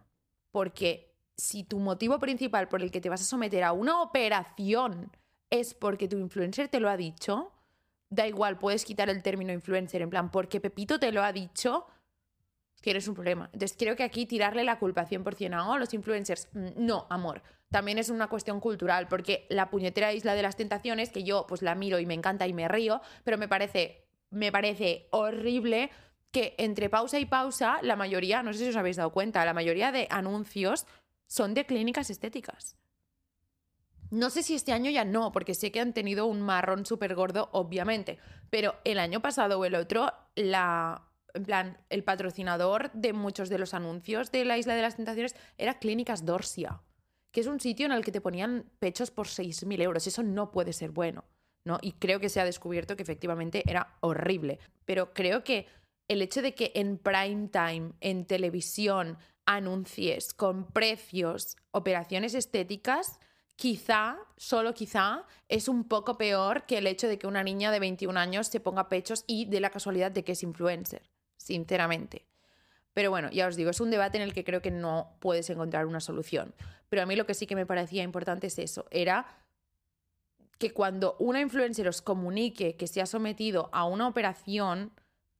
porque 0.51 1.06
si 1.37 1.63
tu 1.63 1.79
motivo 1.79 2.19
principal 2.19 2.67
por 2.67 2.81
el 2.81 2.91
que 2.91 2.99
te 2.99 3.09
vas 3.09 3.21
a 3.21 3.25
someter 3.25 3.63
a 3.63 3.71
una 3.71 4.01
operación 4.01 5.11
es 5.49 5.73
porque 5.73 6.07
tu 6.07 6.17
influencer 6.17 6.67
te 6.67 6.79
lo 6.79 6.89
ha 6.89 6.97
dicho, 6.97 7.53
da 8.09 8.27
igual, 8.27 8.57
puedes 8.57 8.83
quitar 8.83 9.09
el 9.09 9.21
término 9.21 9.53
influencer, 9.53 10.01
en 10.01 10.09
plan, 10.09 10.31
porque 10.31 10.59
Pepito 10.59 10.99
te 10.99 11.11
lo 11.11 11.23
ha 11.23 11.31
dicho, 11.31 11.85
tienes 12.81 13.07
un 13.07 13.13
problema. 13.13 13.49
Entonces 13.53 13.77
creo 13.77 13.95
que 13.95 14.03
aquí 14.03 14.25
tirarle 14.25 14.63
la 14.63 14.79
culpa 14.79 15.05
100% 15.05 15.53
a 15.53 15.69
oh, 15.69 15.77
los 15.77 15.93
influencers, 15.93 16.49
mm, 16.53 16.69
no, 16.77 17.05
amor, 17.09 17.43
también 17.69 17.97
es 17.97 18.09
una 18.09 18.27
cuestión 18.27 18.59
cultural, 18.59 19.07
porque 19.07 19.45
la 19.49 19.69
puñetera 19.69 20.13
isla 20.13 20.35
de 20.35 20.41
las 20.41 20.55
tentaciones, 20.55 21.11
que 21.11 21.23
yo 21.23 21.45
pues 21.47 21.61
la 21.61 21.75
miro 21.75 21.99
y 21.99 22.05
me 22.05 22.13
encanta 22.13 22.47
y 22.47 22.53
me 22.53 22.67
río, 22.67 23.01
pero 23.23 23.37
me 23.37 23.47
parece, 23.47 24.05
me 24.31 24.51
parece 24.51 25.07
horrible 25.11 25.91
que 26.31 26.55
entre 26.57 26.89
pausa 26.89 27.19
y 27.19 27.25
pausa, 27.25 27.79
la 27.83 27.95
mayoría, 27.95 28.43
no 28.43 28.53
sé 28.53 28.59
si 28.59 28.69
os 28.69 28.75
habéis 28.75 28.97
dado 28.97 29.11
cuenta, 29.11 29.45
la 29.45 29.53
mayoría 29.53 29.91
de 29.91 30.07
anuncios 30.09 30.85
son 31.27 31.53
de 31.53 31.65
clínicas 31.65 32.09
estéticas. 32.09 32.77
No 34.09 34.29
sé 34.29 34.41
si 34.41 34.55
este 34.55 34.71
año 34.71 34.89
ya 34.89 35.03
no, 35.03 35.31
porque 35.31 35.53
sé 35.53 35.71
que 35.71 35.81
han 35.81 35.93
tenido 35.93 36.27
un 36.27 36.41
marrón 36.41 36.85
súper 36.85 37.13
gordo, 37.13 37.49
obviamente, 37.51 38.19
pero 38.49 38.75
el 38.85 38.99
año 38.99 39.21
pasado 39.21 39.59
o 39.59 39.65
el 39.65 39.75
otro, 39.75 40.13
la, 40.35 41.09
en 41.33 41.43
plan, 41.43 41.77
el 41.89 42.03
patrocinador 42.05 42.91
de 42.93 43.11
muchos 43.11 43.49
de 43.49 43.57
los 43.57 43.73
anuncios 43.73 44.31
de 44.31 44.45
la 44.45 44.57
Isla 44.57 44.75
de 44.75 44.81
las 44.81 44.95
Tentaciones 44.95 45.35
era 45.57 45.79
Clínicas 45.79 46.25
Dorsia, 46.25 46.81
que 47.31 47.41
es 47.41 47.47
un 47.47 47.59
sitio 47.59 47.85
en 47.85 47.91
el 47.91 48.03
que 48.03 48.13
te 48.13 48.21
ponían 48.21 48.71
pechos 48.79 49.11
por 49.11 49.27
6.000 49.27 49.81
euros. 49.81 50.07
Eso 50.07 50.23
no 50.23 50.51
puede 50.51 50.71
ser 50.71 50.91
bueno, 50.91 51.25
¿no? 51.65 51.77
Y 51.81 51.93
creo 51.93 52.21
que 52.21 52.29
se 52.29 52.39
ha 52.39 52.45
descubierto 52.45 52.95
que 52.95 53.03
efectivamente 53.03 53.63
era 53.67 53.97
horrible. 53.99 54.59
Pero 54.85 55.13
creo 55.13 55.43
que 55.43 55.67
el 56.07 56.21
hecho 56.21 56.41
de 56.41 56.55
que 56.55 56.71
en 56.75 56.97
prime 56.97 57.49
time, 57.49 57.91
en 57.99 58.25
televisión, 58.25 59.17
anuncies 59.47 60.33
con 60.33 60.65
precios, 60.65 61.55
operaciones 61.71 62.35
estéticas, 62.35 63.19
quizá, 63.55 64.19
solo 64.35 64.75
quizá, 64.75 65.25
es 65.47 65.67
un 65.67 65.85
poco 65.85 66.17
peor 66.17 66.65
que 66.67 66.77
el 66.77 66.85
hecho 66.85 67.07
de 67.07 67.17
que 67.17 67.25
una 67.25 67.43
niña 67.43 67.71
de 67.71 67.79
21 67.79 68.19
años 68.19 68.47
se 68.47 68.59
ponga 68.59 68.89
pechos 68.89 69.23
y 69.25 69.45
de 69.45 69.59
la 69.59 69.71
casualidad 69.71 70.11
de 70.11 70.23
que 70.23 70.33
es 70.33 70.43
influencer, 70.43 71.09
sinceramente. 71.37 72.27
Pero 72.93 73.09
bueno, 73.09 73.31
ya 73.31 73.47
os 73.47 73.55
digo, 73.55 73.69
es 73.69 73.79
un 73.79 73.89
debate 73.89 74.17
en 74.17 74.23
el 74.23 74.33
que 74.33 74.43
creo 74.43 74.61
que 74.61 74.71
no 74.71 75.15
puedes 75.19 75.49
encontrar 75.49 75.85
una 75.85 76.01
solución. 76.01 76.53
Pero 76.89 77.01
a 77.01 77.05
mí 77.05 77.15
lo 77.15 77.25
que 77.25 77.33
sí 77.33 77.47
que 77.47 77.55
me 77.55 77.65
parecía 77.65 78.03
importante 78.03 78.47
es 78.47 78.59
eso, 78.59 78.85
era 78.91 79.25
que 80.57 80.73
cuando 80.73 81.15
una 81.19 81.39
influencer 81.39 81.87
os 81.87 82.01
comunique 82.01 82.75
que 82.75 82.87
se 82.87 83.01
ha 83.01 83.05
sometido 83.05 83.69
a 83.71 83.85
una 83.85 84.07
operación, 84.07 84.91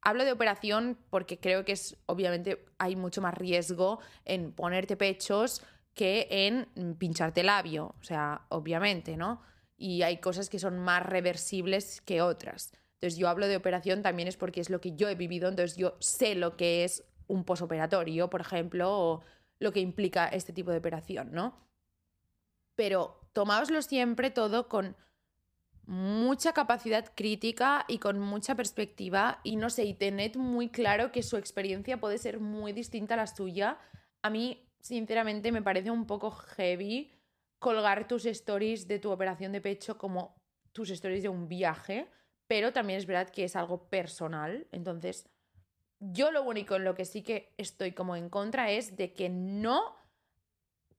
Hablo 0.02 0.26
de 0.26 0.32
operación 0.32 0.98
porque 1.10 1.40
creo 1.40 1.66
que 1.66 1.74
es, 1.74 1.98
obviamente, 2.06 2.66
hay 2.78 2.96
mucho 2.96 3.22
más 3.22 3.34
riesgo 3.34 4.00
en 4.26 4.52
ponerte 4.54 4.96
pechos 4.96 5.64
que 5.94 6.28
en 6.30 6.96
pincharte 6.96 7.44
labio, 7.44 7.96
o 8.00 8.04
sea, 8.04 8.46
obviamente, 8.50 9.18
¿no? 9.18 9.42
Y 9.76 10.04
hay 10.04 10.18
cosas 10.18 10.50
que 10.50 10.60
son 10.60 10.78
más 10.78 11.04
reversibles 11.04 12.02
que 12.02 12.22
otras. 12.22 12.72
Entonces 12.94 13.18
yo 13.18 13.30
hablo 13.30 13.48
de 13.48 13.58
operación 13.58 14.02
también 14.02 14.28
es 14.28 14.38
porque 14.38 14.62
es 14.62 14.70
lo 14.70 14.82
que 14.82 14.96
yo 14.96 15.10
he 15.10 15.16
vivido, 15.16 15.50
entonces 15.50 15.78
yo 15.78 15.98
sé 16.00 16.36
lo 16.36 16.58
que 16.58 16.84
es 16.84 17.04
un 17.28 17.44
posoperatorio, 17.44 18.30
por 18.30 18.42
ejemplo, 18.42 18.92
o 18.92 19.22
lo 19.60 19.72
que 19.72 19.80
implica 19.80 20.28
este 20.28 20.54
tipo 20.54 20.72
de 20.72 20.78
operación, 20.78 21.32
¿no? 21.32 21.68
Pero 22.76 23.20
tomáoslo 23.34 23.82
siempre 23.82 24.30
todo 24.30 24.68
con 24.68 24.96
mucha 25.88 26.54
capacidad 26.54 27.12
crítica 27.16 27.86
y 27.88 27.98
con 27.98 28.20
mucha 28.20 28.56
perspectiva. 28.56 29.40
Y 29.44 29.56
no 29.56 29.70
sé, 29.70 29.86
y 29.86 29.94
tened 29.94 30.36
muy 30.36 30.70
claro 30.70 31.12
que 31.12 31.24
su 31.24 31.38
experiencia 31.38 32.00
puede 32.00 32.18
ser 32.18 32.40
muy 32.40 32.74
distinta 32.74 33.16
a 33.16 33.18
la 33.18 33.28
suya. 33.28 33.80
A 34.22 34.30
mí, 34.30 34.70
sinceramente, 34.80 35.52
me 35.52 35.64
parece 35.64 35.90
un 35.90 36.06
poco 36.06 36.30
heavy 36.32 37.12
colgar 37.60 38.08
tus 38.08 38.26
stories 38.26 38.88
de 38.88 39.00
tu 39.00 39.12
operación 39.12 39.52
de 39.52 39.62
pecho 39.62 39.98
como 39.98 40.36
tus 40.74 40.92
stories 40.92 41.24
de 41.24 41.30
un 41.30 41.48
viaje, 41.48 42.08
pero 42.48 42.72
también 42.72 43.00
es 43.00 43.06
verdad 43.06 43.30
que 43.30 43.46
es 43.46 43.56
algo 43.56 43.90
personal, 43.90 44.68
entonces 44.72 45.28
yo 46.00 46.32
lo 46.32 46.44
único 46.44 46.76
en 46.76 46.84
lo 46.84 46.94
que 46.94 47.06
sí 47.06 47.24
que 47.24 47.54
estoy 47.58 47.94
como 47.94 48.16
en 48.16 48.30
contra 48.30 48.70
es 48.70 48.96
de 48.96 49.14
que 49.14 49.30
no 49.30 49.96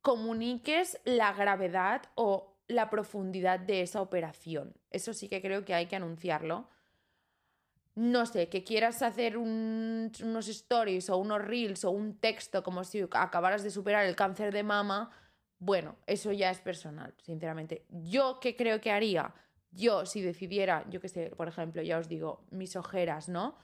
comuniques 0.03 1.01
la 1.05 1.33
gravedad 1.33 2.03
o 2.17 2.58
la 2.69 2.91
profundidad 2.91 3.59
de 3.59 3.83
esa 3.83 4.01
operación. 4.01 4.75
Eso 4.91 5.13
sí 5.13 5.29
que 5.29 5.43
creo 5.43 5.65
que 5.65 5.75
hay 5.75 5.87
que 5.87 5.97
anunciarlo. 5.97 6.69
No 7.95 8.27
sé, 8.27 8.49
que 8.49 8.63
quieras 8.63 9.03
hacer 9.03 9.37
unos 9.37 10.49
stories 10.49 11.11
o 11.11 11.17
unos 11.17 11.45
reels 11.45 11.85
o 11.85 11.91
un 11.91 12.19
texto 12.19 12.63
como 12.63 12.85
si 12.85 13.05
acabaras 13.11 13.65
de 13.65 13.71
superar 13.71 14.07
el 14.07 14.15
cáncer 14.15 14.53
de 14.53 14.63
mama, 14.63 15.11
bueno, 15.59 15.97
eso 16.07 16.31
ya 16.31 16.51
es 16.51 16.61
personal, 16.61 17.13
sinceramente. 17.21 17.85
Yo, 17.89 18.39
¿qué 18.41 18.55
creo 18.55 18.81
que 18.81 18.93
haría? 18.93 19.35
Yo, 19.73 20.07
si 20.07 20.23
decidiera, 20.23 20.85
yo 20.89 21.01
qué 21.01 21.09
sé, 21.09 21.31
por 21.37 21.49
ejemplo, 21.49 21.83
ya 21.83 21.99
os 21.99 22.09
digo, 22.09 22.47
mis 22.51 22.77
ojeras, 22.77 23.29
¿no? 23.29 23.57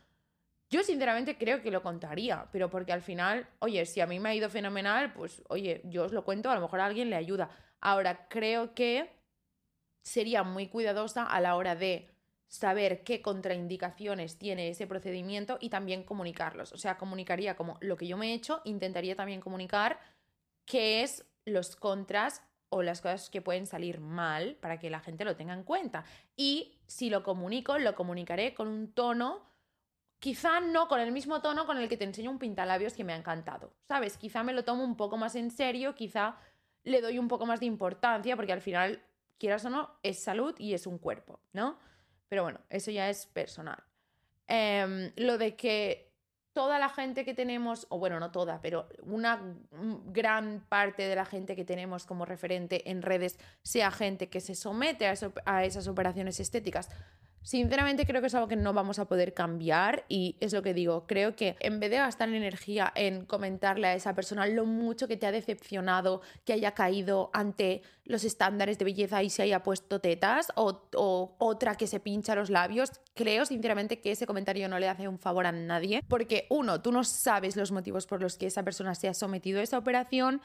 Yo 0.69 0.83
sinceramente 0.83 1.39
creo 1.39 1.63
que 1.63 1.71
lo 1.71 1.83
contaría, 1.83 2.49
pero 2.51 2.69
porque 2.69 2.93
al 2.93 3.03
final, 3.03 3.47
oye, 3.61 3.87
si 3.87 4.01
a 4.01 4.07
mí 4.07 4.19
me 4.19 4.31
ha 4.31 4.35
ido 4.35 4.51
fenomenal, 4.51 5.13
pues 5.13 5.43
oye, 5.49 5.83
yo 5.85 6.05
os 6.05 6.13
lo 6.13 6.25
cuento, 6.25 6.51
a 6.51 6.55
lo 6.57 6.63
mejor 6.63 6.81
a 6.81 6.87
alguien 6.87 7.11
le 7.11 7.17
ayuda. 7.17 7.49
Ahora, 7.85 8.29
creo 8.29 8.75
que 8.75 9.11
sería 10.03 10.43
muy 10.43 10.69
cuidadosa 10.69 11.23
a 11.23 11.39
la 11.43 11.55
hora 11.55 11.77
de 11.77 12.09
saber 12.49 13.05
qué 13.05 13.21
contraindicaciones 13.21 14.39
tiene 14.39 14.71
ese 14.71 14.87
procedimiento 14.87 15.59
y 15.61 15.69
también 15.69 16.03
comunicarlos. 16.03 16.73
O 16.73 16.79
sea, 16.79 16.97
comunicaría 16.97 17.57
como 17.57 17.77
lo 17.81 17.99
que 17.99 18.07
yo 18.07 18.17
me 18.17 18.31
he 18.31 18.35
hecho, 18.35 18.63
intentaría 18.65 19.17
también 19.17 19.43
comunicar 19.43 20.01
qué 20.65 21.03
es 21.03 21.27
los 21.45 21.77
contras 21.77 22.43
o 22.71 22.83
las 22.83 23.03
cosas 23.03 23.29
que 23.29 23.43
pueden 23.43 23.67
salir 23.67 24.01
mal 24.01 24.57
para 24.63 24.79
que 24.79 24.89
la 24.89 25.01
gente 25.01 25.27
lo 25.27 25.37
tenga 25.37 25.53
en 25.53 25.63
cuenta. 25.63 26.05
Y 26.37 26.79
si 26.87 27.11
lo 27.11 27.23
comunico, 27.23 27.77
lo 27.79 27.95
comunicaré 27.95 28.55
con 28.55 28.69
un 28.69 28.95
tono, 28.95 29.43
quizá 30.21 30.61
no 30.61 30.89
con 30.89 31.01
el 31.01 31.13
mismo 31.13 31.43
tono 31.43 31.67
con 31.67 31.77
el 31.77 31.91
que 31.91 31.99
te 31.99 32.05
enseño 32.05 32.31
un 32.31 32.39
pintalabios 32.39 32.95
que 32.95 33.05
me 33.05 33.13
ha 33.13 33.17
encantado. 33.17 33.75
¿Sabes? 33.89 34.17
Quizá 34.17 34.43
me 34.43 34.55
lo 34.55 34.65
tomo 34.65 34.85
un 34.85 34.97
poco 34.97 35.19
más 35.19 35.35
en 35.35 35.51
serio, 35.51 35.95
quizá 35.95 36.39
le 36.85 37.01
doy 37.01 37.19
un 37.19 37.29
poco 37.29 37.47
más 37.47 37.61
de 37.61 37.67
importancia 37.67 38.37
porque 38.37 38.53
al 38.53 38.61
final, 38.61 39.03
quieras 39.39 39.65
o 39.65 39.71
no, 39.71 39.99
es 40.03 40.23
salud 40.23 40.55
y 40.59 40.75
es 40.75 40.87
un 40.87 40.99
cuerpo, 40.99 41.41
¿no? 41.53 41.79
Pero 42.29 42.43
bueno, 42.43 42.61
eso 42.71 42.91
ya 42.91 43.11
es 43.11 43.27
personal. 43.27 43.83
Em, 44.47 45.13
lo 45.17 45.39
de 45.39 45.57
que 45.57 46.15
toda 46.53 46.79
la 46.79 46.89
gente 46.89 47.25
que 47.25 47.35
tenemos, 47.35 47.87
o 47.91 47.99
bueno, 47.99 48.21
no 48.21 48.31
toda, 48.31 48.61
pero 48.61 48.89
una 49.03 49.41
gran 50.07 50.65
parte 50.69 51.03
de 51.03 51.17
la 51.17 51.25
gente 51.25 51.57
que 51.57 51.65
tenemos 51.65 52.07
como 52.07 52.25
referente 52.25 52.91
en 52.91 53.03
redes 53.03 53.39
sea 53.63 53.91
gente 53.91 54.29
que 54.29 54.41
se 54.41 54.55
somete 54.55 55.09
a, 55.09 55.15
a 55.47 55.65
esas 55.65 55.89
operaciones 55.89 56.39
estéticas, 56.39 56.91
Sinceramente 57.45 58.07
creo 58.07 58.23
que 58.23 58.29
es 58.29 58.35
algo 58.35 58.49
que 58.49 58.57
no 58.57 58.73
vamos 58.73 58.99
a 58.99 59.05
poder 59.05 59.35
cambiar 59.35 60.07
y 60.09 60.37
es 60.41 60.55
lo 60.55 60.63
que 60.63 60.73
digo, 60.73 61.07
creo 61.07 61.37
que 61.37 61.57
en 61.61 61.79
vez 61.79 61.91
de 61.91 61.99
gastar 61.99 62.31
energía 62.31 62.91
en 62.95 63.27
comentarle 63.27 63.87
a 63.87 63.95
esa 63.95 64.15
persona 64.15 64.47
lo 64.47 64.65
mucho 64.65 65.07
que 65.07 65.19
te 65.19 65.27
ha 65.27 65.31
decepcionado 65.31 66.23
que 66.47 66.55
haya 66.55 66.73
caído 66.73 67.29
ante 67.35 67.83
los 68.07 68.25
estándares 68.25 68.79
de 68.79 68.87
belleza 68.87 69.23
y 69.23 69.29
se 69.29 69.43
haya 69.43 69.63
puesto 69.63 70.01
tetas 70.01 70.53
o, 70.57 71.37
otra 71.39 71.75
que 71.75 71.87
se 71.87 72.01
pincha 72.01 72.35
los 72.35 72.49
labios, 72.49 72.93
creo 73.13 73.45
sinceramente 73.45 74.01
que 74.01 74.13
ese 74.13 74.27
comentario 74.27 74.67
no 74.71 74.79
le 74.79 74.89
hace 74.89 75.07
un 75.07 75.19
favor 75.19 75.47
a 75.47 75.53
nadie. 75.53 76.03
Porque 76.09 76.47
uno, 76.49 76.81
tú 76.81 76.93
no 76.93 77.05
sabes 77.05 77.57
los 77.57 77.73
motivos 77.73 78.07
por 78.07 78.23
los 78.23 78.39
que 78.39 78.47
esa 78.47 78.63
persona 78.63 78.95
se 78.95 79.09
ha 79.09 79.15
sometido 79.15 79.61
a 79.61 79.65
esa 79.65 79.77
operación, 79.77 80.41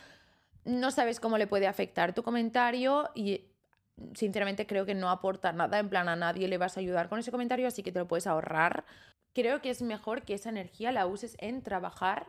no 0.65 0.91
sabes 0.91 1.21
cómo 1.21 1.37
le 1.37 1.47
puede 1.47 1.67
afectar 1.67 2.13
tu 2.13 2.23
comentario 2.23 3.09
y 3.15 3.45
sinceramente 4.15 4.67
creo 4.67 4.85
que 4.85 4.95
no 4.95 5.09
aporta 5.09 5.51
nada, 5.51 5.79
en 5.79 5.89
plan 5.89 6.09
a 6.09 6.15
nadie 6.15 6.47
le 6.47 6.57
vas 6.57 6.77
a 6.77 6.79
ayudar 6.79 7.09
con 7.09 7.19
ese 7.19 7.31
comentario, 7.31 7.67
así 7.67 7.83
que 7.83 7.91
te 7.91 7.99
lo 7.99 8.07
puedes 8.07 8.27
ahorrar. 8.27 8.85
Creo 9.33 9.61
que 9.61 9.69
es 9.69 9.81
mejor 9.81 10.23
que 10.23 10.33
esa 10.33 10.49
energía 10.49 10.91
la 10.91 11.05
uses 11.05 11.35
en 11.39 11.61
trabajar 11.61 12.27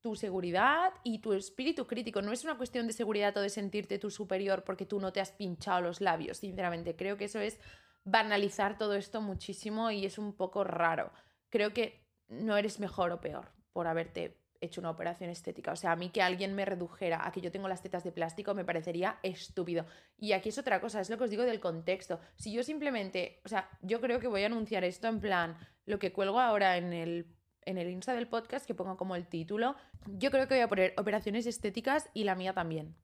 tu 0.00 0.16
seguridad 0.16 0.92
y 1.02 1.20
tu 1.20 1.32
espíritu 1.32 1.86
crítico. 1.86 2.20
No 2.20 2.32
es 2.32 2.44
una 2.44 2.56
cuestión 2.56 2.86
de 2.86 2.92
seguridad 2.92 3.36
o 3.36 3.40
de 3.40 3.48
sentirte 3.48 3.98
tú 3.98 4.10
superior 4.10 4.62
porque 4.62 4.84
tú 4.84 5.00
no 5.00 5.12
te 5.12 5.20
has 5.20 5.32
pinchado 5.32 5.80
los 5.80 6.00
labios, 6.00 6.38
sinceramente. 6.38 6.94
Creo 6.94 7.16
que 7.16 7.24
eso 7.24 7.40
es 7.40 7.58
banalizar 8.04 8.76
todo 8.76 8.94
esto 8.94 9.22
muchísimo 9.22 9.90
y 9.90 10.04
es 10.04 10.18
un 10.18 10.34
poco 10.34 10.62
raro. 10.62 11.10
Creo 11.48 11.72
que 11.72 12.06
no 12.28 12.56
eres 12.56 12.80
mejor 12.80 13.12
o 13.12 13.20
peor 13.20 13.50
por 13.72 13.86
haberte 13.86 14.43
hecho 14.64 14.80
una 14.80 14.90
operación 14.90 15.30
estética. 15.30 15.72
O 15.72 15.76
sea, 15.76 15.92
a 15.92 15.96
mí 15.96 16.10
que 16.10 16.22
alguien 16.22 16.54
me 16.54 16.64
redujera 16.64 17.26
a 17.26 17.32
que 17.32 17.40
yo 17.40 17.52
tengo 17.52 17.68
las 17.68 17.82
tetas 17.82 18.04
de 18.04 18.12
plástico 18.12 18.54
me 18.54 18.64
parecería 18.64 19.18
estúpido. 19.22 19.86
Y 20.18 20.32
aquí 20.32 20.48
es 20.48 20.58
otra 20.58 20.80
cosa, 20.80 21.00
es 21.00 21.10
lo 21.10 21.18
que 21.18 21.24
os 21.24 21.30
digo 21.30 21.44
del 21.44 21.60
contexto. 21.60 22.20
Si 22.36 22.52
yo 22.52 22.62
simplemente, 22.62 23.40
o 23.44 23.48
sea, 23.48 23.68
yo 23.82 24.00
creo 24.00 24.20
que 24.20 24.28
voy 24.28 24.42
a 24.42 24.46
anunciar 24.46 24.84
esto 24.84 25.08
en 25.08 25.20
plan, 25.20 25.56
lo 25.86 25.98
que 25.98 26.12
cuelgo 26.12 26.40
ahora 26.40 26.76
en 26.76 26.92
el, 26.92 27.26
en 27.62 27.78
el 27.78 27.90
Insta 27.90 28.14
del 28.14 28.28
podcast, 28.28 28.66
que 28.66 28.74
pongo 28.74 28.96
como 28.96 29.16
el 29.16 29.26
título, 29.26 29.76
yo 30.06 30.30
creo 30.30 30.48
que 30.48 30.54
voy 30.54 30.62
a 30.62 30.68
poner 30.68 30.94
operaciones 30.96 31.46
estéticas 31.46 32.08
y 32.14 32.24
la 32.24 32.34
mía 32.34 32.52
también, 32.52 32.96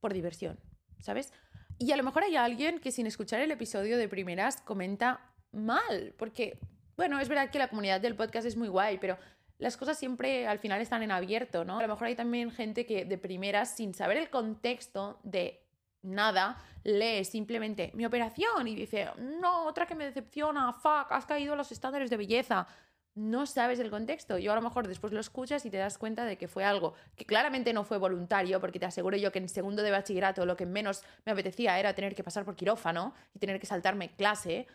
por 0.00 0.12
diversión, 0.12 0.58
¿sabes? 1.00 1.32
Y 1.78 1.92
a 1.92 1.96
lo 1.96 2.02
mejor 2.02 2.24
hay 2.24 2.36
alguien 2.36 2.78
que 2.78 2.92
sin 2.92 3.06
escuchar 3.06 3.40
el 3.40 3.50
episodio 3.50 3.96
de 3.96 4.08
primeras 4.08 4.60
comenta 4.60 5.32
mal, 5.52 6.14
porque, 6.18 6.58
bueno, 6.96 7.18
es 7.18 7.28
verdad 7.28 7.50
que 7.50 7.58
la 7.58 7.68
comunidad 7.68 8.00
del 8.00 8.16
podcast 8.16 8.46
es 8.46 8.56
muy 8.56 8.68
guay, 8.68 8.98
pero 8.98 9.16
las 9.60 9.76
cosas 9.76 9.98
siempre 9.98 10.46
al 10.46 10.58
final 10.58 10.80
están 10.80 11.02
en 11.02 11.10
abierto, 11.10 11.64
¿no? 11.64 11.78
A 11.78 11.82
lo 11.82 11.88
mejor 11.88 12.08
hay 12.08 12.16
también 12.16 12.50
gente 12.50 12.86
que 12.86 13.04
de 13.04 13.18
primeras, 13.18 13.76
sin 13.76 13.94
saber 13.94 14.16
el 14.16 14.30
contexto 14.30 15.20
de 15.22 15.62
nada, 16.02 16.56
lee 16.82 17.24
simplemente 17.24 17.90
mi 17.94 18.06
operación 18.06 18.66
y 18.66 18.74
dice, 18.74 19.08
no, 19.18 19.66
otra 19.66 19.86
que 19.86 19.94
me 19.94 20.06
decepciona, 20.06 20.72
fuck, 20.72 21.10
has 21.10 21.26
caído 21.26 21.52
a 21.52 21.56
los 21.56 21.70
estándares 21.72 22.08
de 22.08 22.16
belleza. 22.16 22.66
no 23.14 23.44
sabes 23.44 23.78
el 23.80 23.90
contexto. 23.90 24.38
Yo 24.38 24.52
a 24.52 24.54
lo 24.54 24.62
mejor 24.62 24.88
después 24.88 25.12
lo 25.12 25.20
escuchas 25.20 25.66
y 25.66 25.70
te 25.70 25.76
das 25.76 25.98
cuenta 25.98 26.24
de 26.24 26.38
que 26.38 26.48
fue 26.48 26.64
algo 26.64 26.94
que 27.16 27.26
claramente 27.26 27.72
no 27.74 27.84
fue 27.84 27.98
voluntario, 27.98 28.60
porque 28.60 28.78
te 28.78 28.86
aseguro 28.86 29.16
yo 29.18 29.30
que 29.30 29.40
en 29.40 29.48
segundo 29.48 29.82
de 29.82 29.90
bachillerato 29.90 30.46
lo 30.46 30.56
que 30.56 30.64
menos 30.64 31.02
me 31.26 31.32
apetecía 31.32 31.78
era 31.78 31.94
tener 31.94 32.14
que 32.14 32.24
pasar 32.24 32.44
por 32.44 32.56
quirófano 32.56 33.12
y 33.34 33.38
tener 33.38 33.60
que 33.60 33.66
saltarme 33.66 34.12
clase. 34.12 34.66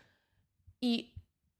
Y 0.80 1.15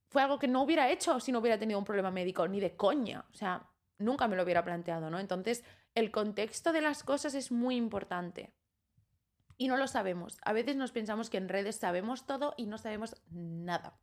fue 0.08 0.22
algo 0.22 0.38
que 0.38 0.48
no 0.48 0.62
hubiera 0.62 0.90
hecho 0.90 1.20
si 1.20 1.32
no 1.32 1.40
hubiera 1.40 1.58
tenido 1.58 1.78
un 1.78 1.84
problema 1.84 2.10
médico, 2.10 2.46
ni 2.48 2.60
de 2.60 2.76
coña. 2.76 3.24
O 3.32 3.34
sea, 3.34 3.68
nunca 3.98 4.28
me 4.28 4.36
lo 4.36 4.42
hubiera 4.42 4.64
planteado, 4.64 5.10
¿no? 5.10 5.18
Entonces, 5.18 5.64
el 5.94 6.10
contexto 6.10 6.72
de 6.72 6.82
las 6.82 7.02
cosas 7.02 7.34
es 7.34 7.50
muy 7.50 7.76
importante. 7.76 8.52
Y 9.58 9.68
no 9.68 9.76
lo 9.76 9.86
sabemos. 9.88 10.38
A 10.42 10.52
veces 10.52 10.76
nos 10.76 10.92
pensamos 10.92 11.30
que 11.30 11.38
en 11.38 11.48
redes 11.48 11.76
sabemos 11.76 12.26
todo 12.26 12.54
y 12.56 12.66
no 12.66 12.78
sabemos 12.78 13.16
nada. 13.30 13.98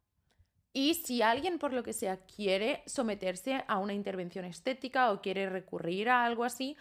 Y 0.73 0.95
si 0.95 1.21
alguien, 1.21 1.59
por 1.59 1.71
lo 1.71 1.83
que 1.83 1.93
sea, 1.93 2.17
quiere 2.25 2.81
someterse 2.87 3.63
a 3.67 3.77
una 3.77 3.93
intervención 3.93 4.43
estética 4.45 5.11
o 5.11 5.21
quiere 5.21 5.47
recurrir 5.47 6.09
a 6.09 6.25
algo 6.25 6.43
así, 6.43 6.75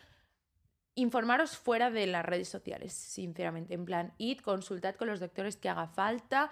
informaros 0.95 1.59
fuera 1.59 1.91
de 1.91 2.07
las 2.07 2.25
redes 2.25 2.49
sociales, 2.49 2.95
sinceramente. 2.95 3.75
En 3.75 3.85
plan, 3.85 4.15
id, 4.17 4.41
consultad 4.41 4.95
con 4.95 5.09
los 5.09 5.21
doctores 5.21 5.59
que 5.59 5.69
haga 5.69 5.89
falta, 5.89 6.51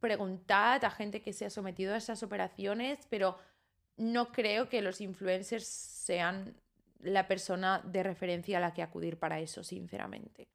preguntad 0.00 0.84
a 0.84 0.90
gente 0.90 1.22
que 1.22 1.32
se 1.32 1.46
ha 1.46 1.50
sometido 1.50 1.94
a 1.94 1.98
esas 1.98 2.22
operaciones, 2.22 2.98
pero 3.08 3.38
no 3.96 4.32
creo 4.32 4.68
que 4.68 4.82
los 4.82 5.00
influencers 5.00 5.66
sean 5.66 6.54
la 7.00 7.26
persona 7.28 7.80
de 7.84 8.02
referencia 8.02 8.58
a 8.58 8.60
la 8.60 8.74
que 8.74 8.82
acudir 8.82 9.18
para 9.18 9.40
eso, 9.40 9.62
sinceramente. 9.62 10.48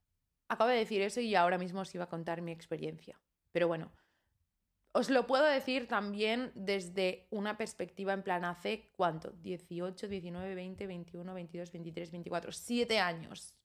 Acabo 0.48 0.70
de 0.70 0.78
decir 0.78 1.02
eso 1.02 1.22
y 1.22 1.36
ahora 1.36 1.58
mismo 1.58 1.82
os 1.82 1.96
iba 1.96 2.06
a 2.06 2.10
contar 2.10 2.42
mi 2.42 2.52
experiencia. 2.52 3.20
Pero 3.52 3.68
bueno, 3.68 3.92
os 4.92 5.10
lo 5.10 5.26
puedo 5.26 5.46
decir 5.46 5.88
también 5.88 6.52
desde 6.54 7.28
una 7.30 7.58
perspectiva 7.58 8.14
en 8.14 8.24
plan 8.24 8.44
hace 8.44 8.90
cuánto, 8.98 9.32
18, 9.42 10.08
19, 10.08 10.56
20, 10.56 10.88
21, 10.88 11.34
22, 11.34 11.72
23, 11.72 12.12
24, 12.12 12.52
7 12.52 13.00
años 13.00 13.56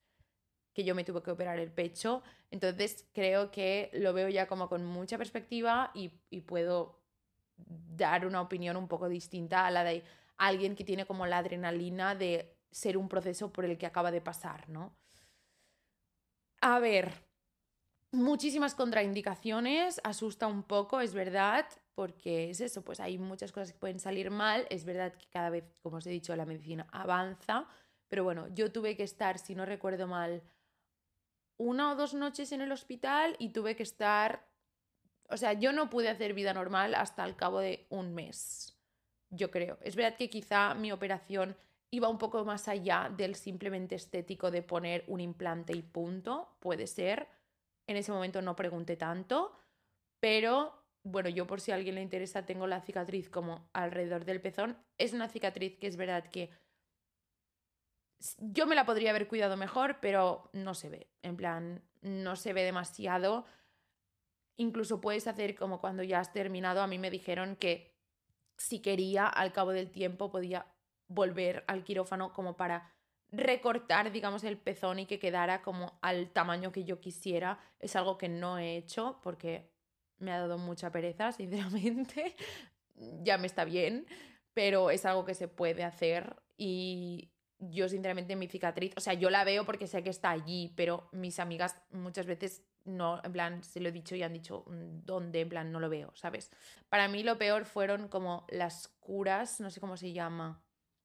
que 0.77 0.85
yo 0.85 0.95
me 0.95 1.05
tuve 1.05 1.22
que 1.22 1.31
operar 1.31 1.59
el 1.59 1.72
pecho. 1.72 2.22
Entonces 2.51 3.09
creo 3.14 3.51
que 3.51 3.89
lo 3.95 4.12
veo 4.12 4.29
ya 4.29 4.47
como 4.47 4.68
con 4.68 4.85
mucha 4.85 5.16
perspectiva 5.16 5.91
y, 5.95 6.12
y 6.29 6.43
puedo 6.43 7.01
dar 7.57 8.27
una 8.27 8.43
opinión 8.43 8.77
un 8.77 8.87
poco 8.87 9.09
distinta 9.09 9.66
a 9.66 9.70
la 9.70 9.85
de 9.85 10.05
alguien 10.37 10.77
que 10.77 10.85
tiene 10.85 11.07
como 11.07 11.24
la 11.24 11.39
adrenalina 11.39 12.14
de 12.14 12.59
ser 12.70 12.99
un 12.99 13.09
proceso 13.09 13.51
por 13.51 13.64
el 13.64 13.79
que 13.79 13.87
acaba 13.87 14.11
de 14.11 14.20
pasar, 14.20 14.68
¿no? 14.68 14.95
A 16.61 16.79
ver, 16.79 17.24
muchísimas 18.12 18.74
contraindicaciones, 18.74 19.99
asusta 20.05 20.47
un 20.47 20.62
poco, 20.62 21.01
es 21.01 21.14
verdad, 21.14 21.64
porque 21.95 22.51
es 22.51 22.61
eso, 22.61 22.85
pues 22.85 23.01
hay 23.01 23.16
muchas 23.16 23.51
cosas 23.51 23.72
que 23.72 23.79
pueden 23.79 23.99
salir 23.99 24.31
mal, 24.31 24.66
es 24.68 24.85
verdad 24.85 25.14
que 25.14 25.27
cada 25.31 25.49
vez, 25.49 25.64
como 25.81 25.97
os 25.97 26.07
he 26.07 26.11
dicho, 26.11 26.37
la 26.37 26.45
medicina 26.45 26.87
avanza, 26.93 27.66
pero 28.09 28.24
bueno, 28.24 28.49
yo 28.49 28.70
tuve 28.70 28.95
que 28.95 29.03
estar, 29.03 29.39
si 29.39 29.55
no 29.55 29.64
recuerdo 29.64 30.07
mal, 30.07 30.43
una 31.59 31.93
o 31.93 31.97
dos 31.97 32.15
noches 32.15 32.53
en 32.53 32.61
el 32.61 32.73
hospital 32.73 33.37
y 33.39 33.51
tuve 33.51 33.77
que 33.77 33.83
estar, 33.83 34.47
o 35.29 35.37
sea, 35.37 35.53
yo 35.53 35.73
no 35.73 35.91
pude 35.91 36.09
hacer 36.09 36.35
vida 36.35 36.53
normal 36.53 36.95
hasta 36.95 37.25
el 37.25 37.37
cabo 37.37 37.61
de 37.61 37.87
un 37.91 38.15
mes, 38.15 38.77
yo 39.31 39.51
creo. 39.51 39.79
Es 39.83 39.97
verdad 39.97 40.17
que 40.17 40.31
quizá 40.31 40.75
mi 40.75 40.93
operación 40.93 41.57
iba 41.91 42.09
un 42.09 42.19
poco 42.19 42.45
más 42.45 42.69
allá 42.69 43.11
del 43.17 43.35
simplemente 43.35 43.95
estético 43.95 44.51
de 44.51 44.63
poner 44.63 45.05
un 45.07 45.21
implante 45.21 45.73
y 45.73 45.83
punto, 45.83 46.57
puede 46.61 46.87
ser, 46.87 47.29
en 47.87 47.97
ese 47.97 48.13
momento 48.13 48.43
no 48.43 48.57
pregunté 48.57 48.97
tanto, 48.97 49.53
pero 50.21 50.75
bueno, 51.05 51.29
yo 51.29 51.47
por 51.47 51.61
si 51.61 51.71
a 51.71 51.77
alguien 51.77 51.95
le 51.95 52.03
interesa, 52.03 52.47
tengo 52.47 52.67
la 52.67 52.81
cicatriz 52.81 53.31
como 53.31 53.69
alrededor 53.73 54.25
del 54.25 54.41
pezón. 54.41 54.77
Es 54.99 55.13
una 55.13 55.29
cicatriz 55.29 55.79
que 55.79 55.87
es 55.87 55.97
verdad 55.97 56.25
que 56.25 56.51
yo 58.39 58.67
me 58.67 58.75
la 58.75 58.87
podría 58.87 59.11
haber 59.11 59.29
cuidado 59.29 59.57
mejor, 59.57 59.99
pero 60.01 60.51
no 60.53 60.75
se 60.75 60.89
ve. 60.89 61.11
En 61.23 61.37
plan, 61.37 61.83
no 62.01 62.37
se 62.37 62.53
ve 62.53 62.62
demasiado. 62.62 63.45
Incluso 64.57 65.01
puedes 65.01 65.27
hacer 65.27 65.55
como 65.55 65.81
cuando 65.81 66.03
ya 66.03 66.21
has 66.21 66.33
terminado. 66.33 66.81
A 66.81 66.87
mí 66.87 66.99
me 66.99 67.11
dijeron 67.11 67.57
que 67.57 67.95
si 68.57 68.81
quería, 68.81 69.27
al 69.27 69.53
cabo 69.53 69.73
del 69.73 69.91
tiempo, 69.91 70.31
podía 70.31 70.67
volver 71.09 71.64
al 71.69 71.85
quirófano 71.85 72.33
como 72.33 72.57
para 72.57 72.91
recortar, 73.31 74.11
digamos, 74.12 74.45
el 74.45 74.57
pezón 74.57 75.01
y 75.01 75.07
que 75.07 75.19
quedara 75.19 75.62
como 75.62 75.99
al 76.01 76.31
tamaño 76.31 76.73
que 76.73 76.85
yo 76.85 77.01
quisiera. 77.01 77.59
Es 77.81 77.97
algo 77.97 78.17
que 78.17 78.29
no 78.29 78.59
he 78.59 78.77
hecho 78.77 79.21
porque 79.23 79.71
me 80.19 80.33
ha 80.33 80.39
dado 80.39 80.59
mucha 80.59 80.91
pereza, 80.91 81.33
sinceramente. 81.33 82.35
ya 82.95 83.37
me 83.37 83.47
está 83.47 83.64
bien, 83.64 84.07
pero 84.55 84.91
es 84.91 85.05
algo 85.05 85.25
que 85.25 85.35
se 85.35 85.49
puede 85.49 85.85
hacer 85.85 86.37
y 86.57 87.31
yo, 87.59 87.89
sinceramente, 87.89 88.37
mi 88.37 88.49
cicatriz, 88.49 88.93
o 88.97 89.01
sea, 89.01 89.15
yo 89.15 89.31
la 89.31 89.45
veo 89.45 89.65
porque 89.65 89.87
sé 89.87 90.03
que 90.03 90.11
está 90.11 90.31
allí, 90.31 90.73
pero 90.77 91.09
mis 91.13 91.39
amigas 91.39 91.81
muchas 91.91 92.27
veces 92.27 92.63
no, 92.85 93.21
en 93.25 93.33
plan, 93.33 93.65
se 93.65 93.81
lo 93.81 93.89
he 93.89 93.93
dicho 93.93 94.15
y 94.15 94.23
han 94.23 94.33
dicho, 94.33 94.65
mm, 94.67 95.05
¿dónde? 95.05 95.41
En 95.41 95.49
plan, 95.49 95.73
no 95.73 95.81
lo 95.81 95.89
veo, 95.89 96.13
¿sabes? 96.15 96.51
Para 96.89 97.09
mí 97.09 97.23
lo 97.23 97.39
peor 97.39 97.65
fueron 97.65 98.09
como 98.09 98.47
las 98.49 98.89
curas, 99.01 99.61
no 99.61 99.71
sé 99.71 99.81
cómo 99.81 99.97
se 99.97 100.13
llama, 100.13 100.63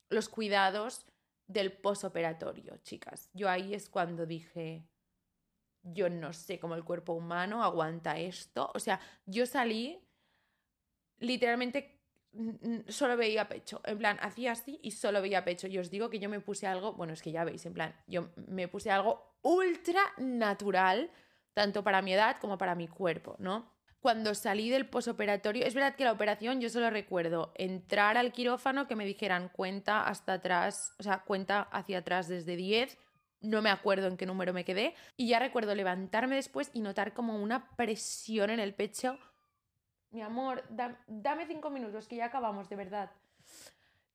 los 0.09 0.29
cuidados 0.29 1.05
del 1.47 1.71
posoperatorio, 1.71 2.77
chicas. 2.77 3.29
Yo 3.33 3.49
ahí 3.49 3.73
es 3.73 3.89
cuando 3.89 4.25
dije, 4.25 4.85
yo 5.83 6.09
no 6.09 6.33
sé 6.33 6.59
cómo 6.59 6.75
el 6.75 6.83
cuerpo 6.83 7.13
humano 7.13 7.63
aguanta 7.63 8.19
esto. 8.19 8.71
O 8.73 8.79
sea, 8.79 8.99
yo 9.25 9.45
salí 9.45 9.99
literalmente 11.19 12.00
solo 12.87 13.17
veía 13.17 13.47
pecho. 13.47 13.81
En 13.85 13.97
plan, 13.97 14.17
hacía 14.21 14.53
así 14.53 14.79
y 14.81 14.91
solo 14.91 15.21
veía 15.21 15.43
pecho. 15.43 15.67
Y 15.67 15.77
os 15.77 15.89
digo 15.89 16.09
que 16.09 16.19
yo 16.19 16.29
me 16.29 16.39
puse 16.39 16.67
algo, 16.67 16.93
bueno, 16.93 17.13
es 17.13 17.21
que 17.21 17.31
ya 17.31 17.43
veis, 17.43 17.65
en 17.65 17.73
plan, 17.73 17.95
yo 18.07 18.29
me 18.47 18.67
puse 18.67 18.91
algo 18.91 19.37
ultra 19.41 20.01
natural, 20.17 21.11
tanto 21.53 21.83
para 21.83 22.01
mi 22.01 22.13
edad 22.13 22.37
como 22.39 22.57
para 22.57 22.75
mi 22.75 22.87
cuerpo, 22.87 23.35
¿no? 23.39 23.71
cuando 24.01 24.33
salí 24.33 24.69
del 24.69 24.87
posoperatorio, 24.87 25.65
es 25.65 25.75
verdad 25.75 25.95
que 25.95 26.03
la 26.03 26.11
operación 26.11 26.59
yo 26.59 26.69
solo 26.69 26.89
recuerdo 26.89 27.53
entrar 27.55 28.17
al 28.17 28.31
quirófano, 28.33 28.87
que 28.87 28.95
me 28.95 29.05
dijeran 29.05 29.49
cuenta 29.49 30.07
hasta 30.07 30.33
atrás, 30.33 30.95
o 30.99 31.03
sea, 31.03 31.23
cuenta 31.23 31.61
hacia 31.61 31.99
atrás 31.99 32.27
desde 32.27 32.55
10, 32.55 32.97
no 33.41 33.61
me 33.61 33.69
acuerdo 33.69 34.07
en 34.07 34.17
qué 34.17 34.25
número 34.25 34.53
me 34.53 34.65
quedé, 34.65 34.95
y 35.17 35.27
ya 35.27 35.39
recuerdo 35.39 35.75
levantarme 35.75 36.35
después 36.35 36.71
y 36.73 36.81
notar 36.81 37.13
como 37.13 37.35
una 37.41 37.69
presión 37.75 38.49
en 38.49 38.59
el 38.59 38.73
pecho. 38.73 39.19
Mi 40.11 40.21
amor, 40.21 40.63
dame 41.07 41.45
cinco 41.47 41.69
minutos, 41.69 42.07
que 42.07 42.17
ya 42.17 42.25
acabamos, 42.25 42.67
de 42.69 42.75
verdad. 42.75 43.11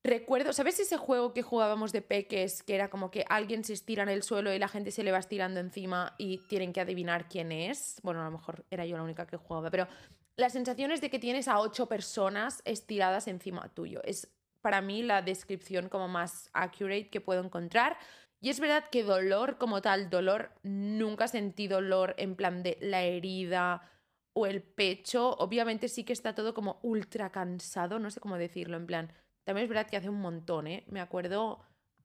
Recuerdo, 0.04 0.52
¿sabes 0.52 0.78
ese 0.78 0.98
juego 0.98 1.32
que 1.32 1.42
jugábamos 1.42 1.90
de 1.90 2.00
peques 2.00 2.62
que 2.62 2.74
era 2.76 2.90
como 2.90 3.10
que 3.10 3.24
alguien 3.28 3.64
se 3.64 3.72
estira 3.72 4.04
en 4.04 4.08
el 4.08 4.22
suelo 4.22 4.54
y 4.54 4.58
la 4.58 4.68
gente 4.68 4.92
se 4.92 5.02
le 5.02 5.10
va 5.10 5.18
estirando 5.18 5.58
encima 5.58 6.14
y 6.16 6.38
tienen 6.46 6.72
que 6.72 6.80
adivinar 6.80 7.28
quién 7.28 7.50
es? 7.50 7.98
Bueno, 8.04 8.20
a 8.20 8.24
lo 8.24 8.30
mejor 8.30 8.64
era 8.70 8.86
yo 8.86 8.96
la 8.96 9.02
única 9.02 9.26
que 9.26 9.36
jugaba, 9.36 9.70
pero 9.70 9.88
la 10.36 10.50
sensación 10.50 10.92
es 10.92 11.00
de 11.00 11.10
que 11.10 11.18
tienes 11.18 11.48
a 11.48 11.58
ocho 11.58 11.88
personas 11.88 12.62
estiradas 12.66 13.26
encima 13.26 13.68
tuyo. 13.70 14.00
Es 14.04 14.30
para 14.60 14.80
mí 14.80 15.02
la 15.02 15.22
descripción 15.22 15.88
como 15.88 16.08
más 16.08 16.50
accurate 16.52 17.08
que 17.08 17.20
puedo 17.20 17.42
encontrar. 17.42 17.96
Y 18.40 18.50
es 18.50 18.60
verdad 18.60 18.84
que 18.92 19.02
dolor 19.02 19.56
como 19.58 19.80
tal, 19.80 20.10
dolor, 20.10 20.52
nunca 20.62 21.26
sentí 21.26 21.68
dolor 21.68 22.14
en 22.18 22.36
plan 22.36 22.62
de 22.62 22.76
la 22.80 23.02
herida 23.02 23.90
o 24.36 24.46
el 24.46 24.62
pecho. 24.62 25.34
Obviamente 25.38 25.88
sí 25.88 26.04
que 26.04 26.12
está 26.12 26.34
todo 26.34 26.52
como 26.52 26.78
ultra 26.82 27.32
cansado, 27.32 27.98
no 27.98 28.10
sé 28.10 28.20
cómo 28.20 28.36
decirlo, 28.36 28.76
en 28.76 28.86
plan 28.86 29.12
también 29.44 29.64
es 29.64 29.68
verdad 29.68 29.88
que 29.88 29.96
hace 29.96 30.08
un 30.08 30.20
montón, 30.20 30.66
¿eh? 30.66 30.84
Me 30.88 31.00
acuerdo 31.00 31.60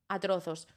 a 0.08 0.20
trozos. 0.20 0.68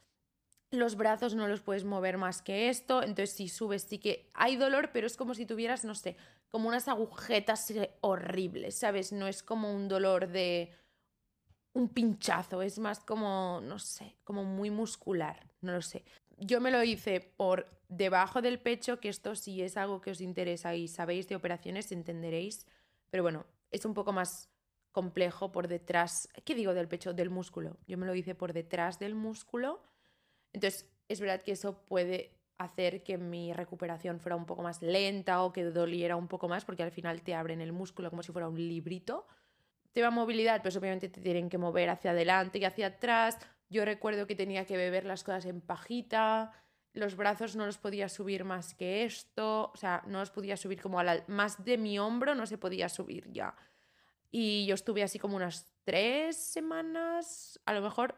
Los 0.71 0.95
brazos 0.95 1.35
no 1.35 1.47
los 1.47 1.61
puedes 1.61 1.83
mover 1.83 2.17
más 2.17 2.41
que 2.41 2.69
esto, 2.69 3.03
entonces 3.03 3.35
si 3.35 3.47
subes 3.47 3.83
sí 3.83 3.99
que 3.99 4.31
hay 4.33 4.57
dolor, 4.57 4.89
pero 4.91 5.05
es 5.05 5.15
como 5.15 5.35
si 5.35 5.45
tuvieras, 5.45 5.85
no 5.85 5.93
sé, 5.93 6.17
como 6.49 6.67
unas 6.67 6.87
agujetas 6.87 7.71
horribles, 8.01 8.75
¿sabes? 8.75 9.13
No 9.13 9.27
es 9.27 9.43
como 9.43 9.71
un 9.73 9.87
dolor 9.87 10.27
de 10.27 10.73
un 11.73 11.87
pinchazo, 11.89 12.63
es 12.63 12.79
más 12.79 12.99
como, 12.99 13.61
no 13.63 13.77
sé, 13.77 14.15
como 14.23 14.43
muy 14.43 14.71
muscular, 14.71 15.47
no 15.61 15.71
lo 15.71 15.81
sé. 15.83 16.03
Yo 16.37 16.61
me 16.61 16.71
lo 16.71 16.83
hice 16.83 17.21
por 17.21 17.67
debajo 17.87 18.41
del 18.41 18.59
pecho, 18.59 18.99
que 18.99 19.09
esto 19.09 19.35
si 19.35 19.61
es 19.61 19.77
algo 19.77 20.01
que 20.01 20.11
os 20.11 20.21
interesa 20.21 20.75
y 20.75 20.87
sabéis 20.87 21.27
de 21.27 21.35
operaciones, 21.35 21.91
entenderéis, 21.91 22.65
pero 23.09 23.23
bueno, 23.23 23.45
es 23.71 23.85
un 23.85 23.93
poco 23.93 24.11
más 24.11 24.49
complejo 24.91 25.51
por 25.51 25.67
detrás, 25.67 26.29
¿qué 26.45 26.55
digo 26.55 26.73
del 26.73 26.87
pecho? 26.87 27.13
Del 27.13 27.29
músculo. 27.29 27.77
Yo 27.87 27.97
me 27.97 28.05
lo 28.05 28.15
hice 28.15 28.33
por 28.33 28.53
detrás 28.53 28.97
del 28.97 29.13
músculo. 29.13 29.83
Entonces, 30.53 30.89
es 31.09 31.19
verdad 31.19 31.41
que 31.41 31.51
eso 31.51 31.85
puede 31.85 32.31
hacer 32.57 33.03
que 33.03 33.17
mi 33.17 33.51
recuperación 33.51 34.21
fuera 34.21 34.37
un 34.37 34.45
poco 34.45 34.63
más 34.63 34.81
lenta 34.81 35.43
o 35.43 35.51
que 35.51 35.65
doliera 35.65 36.15
un 36.15 36.29
poco 36.29 36.47
más, 36.47 36.63
porque 36.63 36.83
al 36.83 36.91
final 36.91 37.21
te 37.21 37.35
abren 37.35 37.59
el 37.59 37.73
músculo 37.73 38.09
como 38.09 38.23
si 38.23 38.31
fuera 38.31 38.47
un 38.47 38.57
librito. 38.57 39.27
Tema 39.91 40.09
movilidad, 40.09 40.61
pues 40.61 40.75
obviamente 40.77 41.09
te 41.09 41.21
tienen 41.21 41.49
que 41.49 41.57
mover 41.57 41.89
hacia 41.89 42.11
adelante 42.11 42.59
y 42.59 42.65
hacia 42.65 42.87
atrás. 42.87 43.37
Yo 43.69 43.85
recuerdo 43.85 44.27
que 44.27 44.35
tenía 44.35 44.65
que 44.65 44.77
beber 44.77 45.05
las 45.05 45.23
cosas 45.23 45.45
en 45.45 45.61
pajita, 45.61 46.53
los 46.95 47.15
brazos 47.15 47.55
no 47.55 47.65
los 47.65 47.77
podía 47.77 48.09
subir 48.09 48.45
más 48.45 48.73
que 48.73 49.03
esto, 49.03 49.71
o 49.73 49.77
sea, 49.77 50.01
no 50.07 50.19
los 50.19 50.31
podía 50.31 50.55
subir 50.55 50.81
como 50.81 50.99
a 50.99 51.03
la, 51.03 51.23
más 51.27 51.63
de 51.63 51.77
mi 51.77 51.99
hombro, 51.99 52.35
no 52.35 52.45
se 52.45 52.57
podía 52.57 52.89
subir 52.89 53.31
ya. 53.31 53.55
Y 54.31 54.65
yo 54.65 54.75
estuve 54.75 55.03
así 55.03 55.19
como 55.19 55.35
unas 55.35 55.73
tres 55.83 56.37
semanas, 56.37 57.59
a 57.65 57.73
lo 57.73 57.81
mejor, 57.81 58.15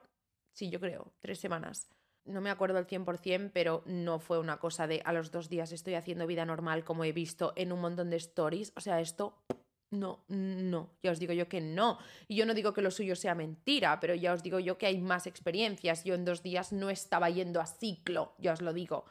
sí, 0.53 0.69
yo 0.69 0.79
creo, 0.79 1.11
tres 1.19 1.39
semanas. 1.39 1.89
No 2.23 2.41
me 2.41 2.49
acuerdo 2.49 2.77
al 2.77 2.87
100%, 2.87 3.51
pero 3.53 3.83
no 3.85 4.19
fue 4.19 4.37
una 4.39 4.57
cosa 4.57 4.85
de 4.85 5.01
a 5.05 5.13
los 5.13 5.31
dos 5.31 5.49
días 5.49 5.71
estoy 5.71 5.95
haciendo 5.95 6.27
vida 6.27 6.45
normal 6.45 6.83
como 6.83 7.03
he 7.03 7.13
visto 7.13 7.53
en 7.55 7.71
un 7.71 7.81
montón 7.81 8.09
de 8.09 8.17
stories. 8.17 8.73
O 8.75 8.81
sea, 8.81 8.99
esto 8.99 9.41
no, 9.89 10.25
no, 10.27 10.97
ya 11.01 11.11
os 11.11 11.19
digo 11.19 11.33
yo 11.33 11.47
que 11.47 11.61
no. 11.61 11.97
Y 12.27 12.35
yo 12.35 12.45
no 12.45 12.53
digo 12.53 12.73
que 12.73 12.81
lo 12.81 12.91
suyo 12.91 13.15
sea 13.15 13.35
mentira, 13.35 13.99
pero 13.99 14.15
ya 14.15 14.33
os 14.33 14.43
digo 14.43 14.59
yo 14.59 14.77
que 14.77 14.85
hay 14.87 14.97
más 14.99 15.27
experiencias. 15.27 16.03
Yo 16.03 16.15
en 16.15 16.25
dos 16.25 16.43
días 16.43 16.73
no 16.73 16.89
estaba 16.89 17.29
yendo 17.29 17.61
a 17.61 17.67
ciclo, 17.67 18.35
ya 18.37 18.53
os 18.53 18.61
lo 18.61 18.73
digo. 18.73 19.05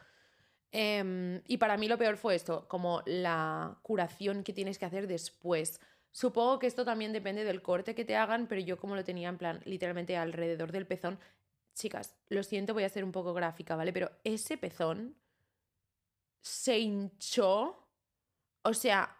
Em, 0.72 1.40
y 1.46 1.56
para 1.56 1.76
mí 1.78 1.88
lo 1.88 1.96
peor 1.96 2.16
fue 2.16 2.34
esto, 2.34 2.68
como 2.68 3.02
la 3.06 3.78
curación 3.82 4.42
que 4.42 4.52
tienes 4.52 4.78
que 4.78 4.84
hacer 4.84 5.06
después. 5.06 5.80
Supongo 6.10 6.58
que 6.58 6.66
esto 6.66 6.84
también 6.84 7.12
depende 7.12 7.44
del 7.44 7.62
corte 7.62 7.94
que 7.94 8.04
te 8.04 8.16
hagan, 8.16 8.46
pero 8.46 8.60
yo 8.60 8.78
como 8.78 8.96
lo 8.96 9.04
tenía 9.04 9.28
en 9.28 9.38
plan 9.38 9.62
literalmente 9.64 10.16
alrededor 10.16 10.72
del 10.72 10.86
pezón, 10.86 11.18
chicas, 11.74 12.16
lo 12.28 12.42
siento, 12.42 12.74
voy 12.74 12.84
a 12.84 12.88
ser 12.88 13.04
un 13.04 13.12
poco 13.12 13.34
gráfica, 13.34 13.76
¿vale? 13.76 13.92
Pero 13.92 14.10
ese 14.24 14.56
pezón 14.56 15.16
se 16.42 16.78
hinchó, 16.78 17.88
o 18.62 18.74
sea, 18.74 19.16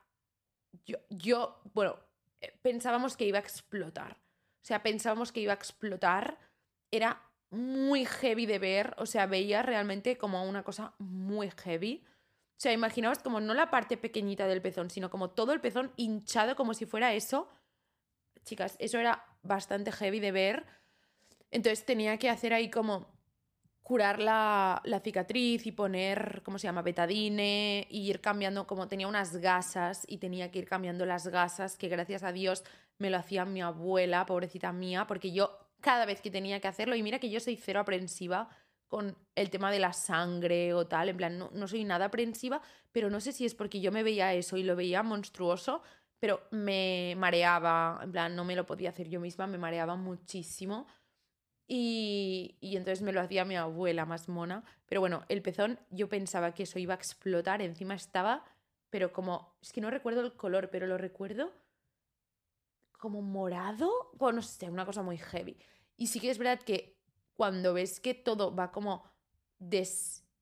yo, 0.85 0.99
yo 1.11 1.61
bueno, 1.75 1.99
eh, 2.41 2.53
pensábamos 2.63 3.17
que 3.17 3.27
iba 3.27 3.39
a 3.39 3.43
explotar. 3.43 4.13
O 4.13 4.67
sea, 4.67 4.83
pensábamos 4.83 5.33
que 5.33 5.41
iba 5.41 5.53
a 5.53 5.57
explotar. 5.57 6.39
Era 6.91 7.23
muy 7.51 8.05
heavy 8.05 8.47
de 8.47 8.59
ver, 8.59 8.95
o 8.99 9.07
sea, 9.07 9.27
veía 9.27 9.63
realmente 9.63 10.19
como 10.19 10.45
una 10.45 10.63
cosa 10.63 10.95
muy 10.99 11.51
heavy. 11.51 12.05
O 12.57 12.61
sea, 12.61 12.73
imaginaos 12.73 13.19
como 13.19 13.41
no 13.41 13.55
la 13.55 13.71
parte 13.71 13.97
pequeñita 13.97 14.47
del 14.47 14.63
pezón, 14.63 14.91
sino 14.91 15.11
como 15.11 15.31
todo 15.31 15.53
el 15.53 15.61
pezón 15.61 15.93
hinchado 15.97 16.57
como 16.57 16.75
si 16.75 16.87
fuera 16.87 17.15
eso. 17.15 17.49
Chicas, 18.45 18.77
eso 18.79 18.99
era 18.99 19.25
bastante 19.43 19.93
heavy 19.93 20.21
de 20.21 20.33
ver. 20.33 20.67
Entonces 21.51 21.85
tenía 21.85 22.19
que 22.19 22.31
hacer 22.31 22.53
ahí 22.53 22.71
como 22.71 23.16
curar 23.87 24.19
la, 24.19 24.83
la, 24.85 24.99
cicatriz 24.99 25.65
y 25.65 25.71
poner, 25.71 26.43
¿cómo 26.45 26.59
se 26.59 26.67
llama? 26.67 26.83
Betadine 26.83 27.87
y 27.89 28.11
ir 28.11 28.21
cambiando, 28.21 28.67
como 28.67 28.89
tenía 28.89 29.07
unas 29.07 29.37
gasas 29.37 30.03
y 30.09 30.19
tenía 30.19 30.51
que 30.51 30.59
ir 30.59 30.67
cambiando 30.67 31.07
las 31.07 31.29
gasas, 31.29 31.77
que 31.77 31.87
gracias 31.87 32.25
a 32.25 32.33
Dios 32.33 32.65
me 32.99 33.11
lo 33.11 33.17
hacía 33.17 33.45
mi 33.45 33.63
abuela, 33.63 34.27
pobrecita 34.27 34.73
mía, 34.73 35.07
porque 35.07 35.31
yo 35.31 35.57
cada 35.81 36.05
vez 36.05 36.21
que 36.21 36.33
tenía 36.33 36.59
que 36.59 36.67
hacerlo. 36.67 36.97
Y 36.97 37.03
mira 37.05 37.21
que 37.21 37.31
yo 37.31 37.39
soy 37.39 37.55
cero 37.55 37.79
aprensiva 37.79 38.49
con 38.89 39.17
el 39.37 39.51
tema 39.51 39.71
de 39.71 39.79
la 39.79 39.93
sangre 39.93 40.75
o 40.75 40.89
tal, 40.89 41.09
en 41.09 41.17
plan, 41.17 41.39
no, 41.39 41.69
soy 41.69 41.85
nada 41.85 42.07
aprensiva, 42.07 42.61
pero 42.91 43.09
no 43.09 43.21
sé 43.21 43.31
si 43.31 43.47
es 43.47 43.55
porque 43.55 43.81
yo 43.81 43.93
me 43.93 44.03
veía 44.03 44.35
eso 44.35 44.57
y 44.57 44.65
lo 44.65 44.75
veía 44.75 45.05
monstruoso, 45.05 45.83
pero 46.19 46.41
me 46.51 47.15
mareaba, 47.17 48.01
en 48.03 48.11
plan, 48.11 48.35
no 48.35 48.45
me 48.45 48.57
lo 48.57 48.67
podía 48.67 48.91
hacer 48.91 49.09
yo 49.09 49.21
misma, 49.21 49.47
me 49.47 49.59
mareaba 49.59 49.95
muchísimo. 49.95 50.89
Y, 51.69 52.57
y, 52.61 52.77
entonces 52.77 53.03
me 53.03 53.13
lo 53.13 53.21
hacía 53.21 53.45
mi 53.45 53.57
abuela 53.57 54.07
más 54.07 54.29
mona. 54.29 54.63
Pero 54.87 55.01
bueno, 55.01 55.25
el 55.29 55.43
pezón 55.43 55.81
yo 55.91 56.09
pensaba 56.09 56.53
que 56.55 56.63
eso 56.63 56.79
iba 56.79 56.95
a 56.95 56.97
explotar. 56.97 57.61
Encima 57.61 57.95
estaba, 57.95 58.45
pero 58.91 59.13
como, 59.13 59.57
es 59.61 59.73
que 59.73 59.81
no 59.81 59.91
recuerdo 59.91 60.21
el 60.21 60.35
color, 60.35 60.71
pero 60.71 60.87
lo 60.87 60.97
recuerdo 60.97 61.53
como 62.99 63.23
morado, 63.23 64.11
bueno, 64.15 64.37
no 64.37 64.43
sé, 64.43 64.71
una 64.71 64.87
cosa 64.87 65.03
muy 65.03 65.19
heavy. 65.19 65.57
Y 65.97 66.09
sí 66.09 66.21
que 66.21 66.31
es 66.31 66.39
verdad 66.39 66.61
que 66.61 66.97
cuando 67.35 67.75
ves 67.75 68.01
que 68.01 68.15
todo 68.15 68.55
va 68.55 68.73
como 68.73 69.05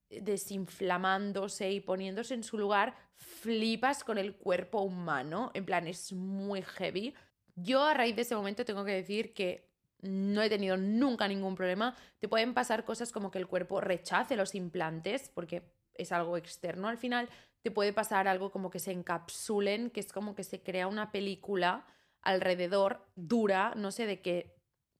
desinflamándose 0.09 1.73
y 1.73 1.81
poniéndose 1.81 2.35
en 2.35 2.45
su 2.45 2.59
lugar, 2.59 2.97
flipas 3.15 4.05
con 4.05 4.19
el 4.19 4.37
cuerpo 4.37 4.81
humano, 4.81 5.51
en 5.55 5.65
plan, 5.65 5.87
es 5.89 6.13
muy 6.13 6.63
heavy. 6.63 7.15
Yo 7.57 7.83
a 7.85 7.95
raíz 7.95 8.17
de 8.17 8.23
ese 8.23 8.37
momento 8.37 8.65
tengo 8.65 8.85
que 8.85 8.93
decir 8.93 9.35
que 9.35 9.74
no 10.05 10.43
he 10.43 10.49
tenido 10.49 10.77
nunca 10.77 11.27
ningún 11.27 11.55
problema. 11.55 11.97
Te 12.21 12.29
pueden 12.29 12.55
pasar 12.55 12.85
cosas 12.85 13.11
como 13.13 13.31
que 13.31 13.39
el 13.39 13.47
cuerpo 13.47 13.81
rechace 13.81 14.37
los 14.37 14.55
implantes, 14.55 15.31
porque 15.35 15.63
es 15.95 16.13
algo 16.13 16.37
externo 16.37 16.89
al 16.89 16.99
final. 16.99 17.29
Te 17.63 17.71
puede 17.71 17.93
pasar 17.93 18.29
algo 18.29 18.51
como 18.51 18.71
que 18.71 18.79
se 18.79 18.93
encapsulen, 18.93 19.91
que 19.91 20.01
es 20.01 20.13
como 20.13 20.35
que 20.35 20.45
se 20.45 20.63
crea 20.63 20.87
una 20.87 21.11
película 21.11 21.87
alrededor 22.23 23.07
dura, 23.17 23.75
no 23.77 23.91
sé 23.91 24.07
de 24.07 24.21
qué 24.21 24.55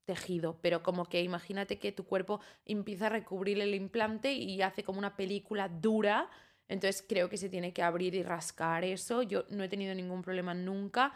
tejido, 0.05 0.59
pero 0.61 0.83
como 0.83 1.07
que 1.07 1.23
imagínate 1.23 1.79
que 1.79 1.93
tu 1.93 2.05
cuerpo 2.05 2.41
empieza 2.65 3.07
a 3.07 3.11
recubrir 3.11 3.61
el 3.61 3.75
implante 3.75 4.33
y 4.33 4.61
hace 4.63 4.85
como 4.85 4.99
una 4.99 5.17
película 5.17 5.69
dura, 5.69 6.31
entonces 6.69 7.05
creo 7.09 7.29
que 7.29 7.39
se 7.39 7.49
tiene 7.49 7.73
que 7.73 7.83
abrir 7.83 8.15
y 8.15 8.23
rascar 8.23 8.85
eso, 8.85 9.23
yo 9.23 9.45
no 9.51 9.65
he 9.65 9.69
tenido 9.69 9.95
ningún 9.95 10.23
problema 10.23 10.55
nunca. 10.55 11.15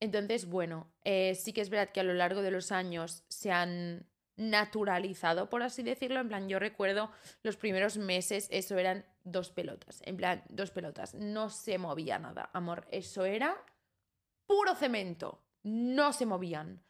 Entonces, 0.00 0.48
bueno, 0.48 0.92
eh, 1.04 1.34
sí 1.34 1.52
que 1.52 1.60
es 1.60 1.70
verdad 1.70 1.90
que 1.92 2.00
a 2.00 2.04
lo 2.04 2.14
largo 2.14 2.42
de 2.42 2.50
los 2.50 2.72
años 2.72 3.24
se 3.28 3.50
han 3.50 4.06
naturalizado, 4.36 5.50
por 5.50 5.62
así 5.62 5.82
decirlo. 5.82 6.20
En 6.20 6.28
plan, 6.28 6.48
yo 6.48 6.58
recuerdo 6.58 7.10
los 7.42 7.56
primeros 7.56 7.96
meses, 7.96 8.48
eso 8.52 8.78
eran 8.78 9.04
dos 9.24 9.50
pelotas. 9.50 10.00
En 10.04 10.16
plan, 10.16 10.44
dos 10.48 10.70
pelotas. 10.70 11.14
No 11.14 11.50
se 11.50 11.78
movía 11.78 12.18
nada, 12.18 12.50
amor. 12.52 12.86
Eso 12.90 13.24
era 13.24 13.56
puro 14.46 14.74
cemento 14.74 15.42
no 15.62 16.12
se 16.12 16.26
movían. 16.26 16.82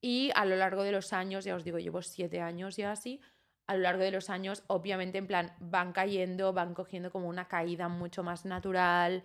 Y 0.00 0.30
a 0.34 0.44
lo 0.44 0.56
largo 0.56 0.82
de 0.82 0.92
los 0.92 1.12
años, 1.12 1.44
ya 1.44 1.54
os 1.54 1.64
digo, 1.64 1.78
llevo 1.78 2.02
siete 2.02 2.40
años 2.40 2.76
ya 2.76 2.92
así, 2.92 3.20
a 3.66 3.74
lo 3.74 3.80
largo 3.80 4.02
de 4.02 4.10
los 4.10 4.28
años, 4.28 4.62
obviamente, 4.66 5.16
en 5.16 5.26
plan, 5.26 5.54
van 5.58 5.92
cayendo, 5.92 6.52
van 6.52 6.74
cogiendo 6.74 7.10
como 7.10 7.28
una 7.28 7.48
caída 7.48 7.88
mucho 7.88 8.22
más 8.22 8.44
natural. 8.44 9.22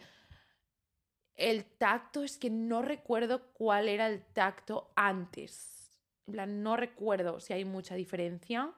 El 1.39 1.63
tacto 1.63 2.21
es 2.21 2.37
que 2.37 2.49
no 2.49 2.81
recuerdo 2.81 3.53
cuál 3.53 3.87
era 3.87 4.07
el 4.07 4.21
tacto 4.21 4.91
antes. 4.97 5.97
En 6.27 6.33
plan, 6.33 6.61
no 6.61 6.75
recuerdo 6.75 7.39
si 7.39 7.53
hay 7.53 7.63
mucha 7.63 7.95
diferencia. 7.95 8.73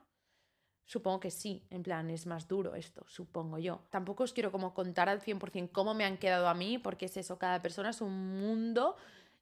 Supongo 0.85 1.21
que 1.21 1.31
sí, 1.31 1.65
en 1.71 1.81
plan, 1.81 2.11
es 2.11 2.27
más 2.27 2.47
duro 2.47 2.75
esto, 2.75 3.03
supongo 3.07 3.57
yo. 3.57 3.81
Tampoco 3.89 4.25
os 4.25 4.31
quiero 4.31 4.51
como 4.51 4.75
contar 4.75 5.09
al 5.09 5.21
100% 5.21 5.71
cómo 5.71 5.95
me 5.95 6.05
han 6.05 6.19
quedado 6.19 6.47
a 6.47 6.53
mí, 6.53 6.77
porque 6.77 7.05
es 7.05 7.17
eso, 7.17 7.39
cada 7.39 7.63
persona 7.63 7.89
es 7.89 7.99
un 7.99 8.39
mundo 8.39 8.95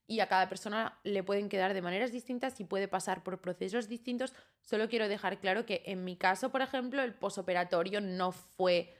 y 0.06 0.20
a 0.20 0.26
cada 0.26 0.48
persona 0.48 0.98
le 1.04 1.22
pueden 1.22 1.50
quedar 1.50 1.74
de 1.74 1.82
maneras 1.82 2.12
distintas 2.12 2.58
y 2.58 2.64
puede 2.64 2.88
pasar 2.88 3.22
por 3.22 3.42
procesos 3.42 3.86
distintos. 3.86 4.32
Solo 4.62 4.88
quiero 4.88 5.08
dejar 5.08 5.40
claro 5.40 5.66
que 5.66 5.82
en 5.84 6.04
mi 6.04 6.16
caso, 6.16 6.48
por 6.50 6.62
ejemplo, 6.62 7.02
el 7.02 7.12
posoperatorio 7.12 8.00
no 8.00 8.32
fue 8.32 8.99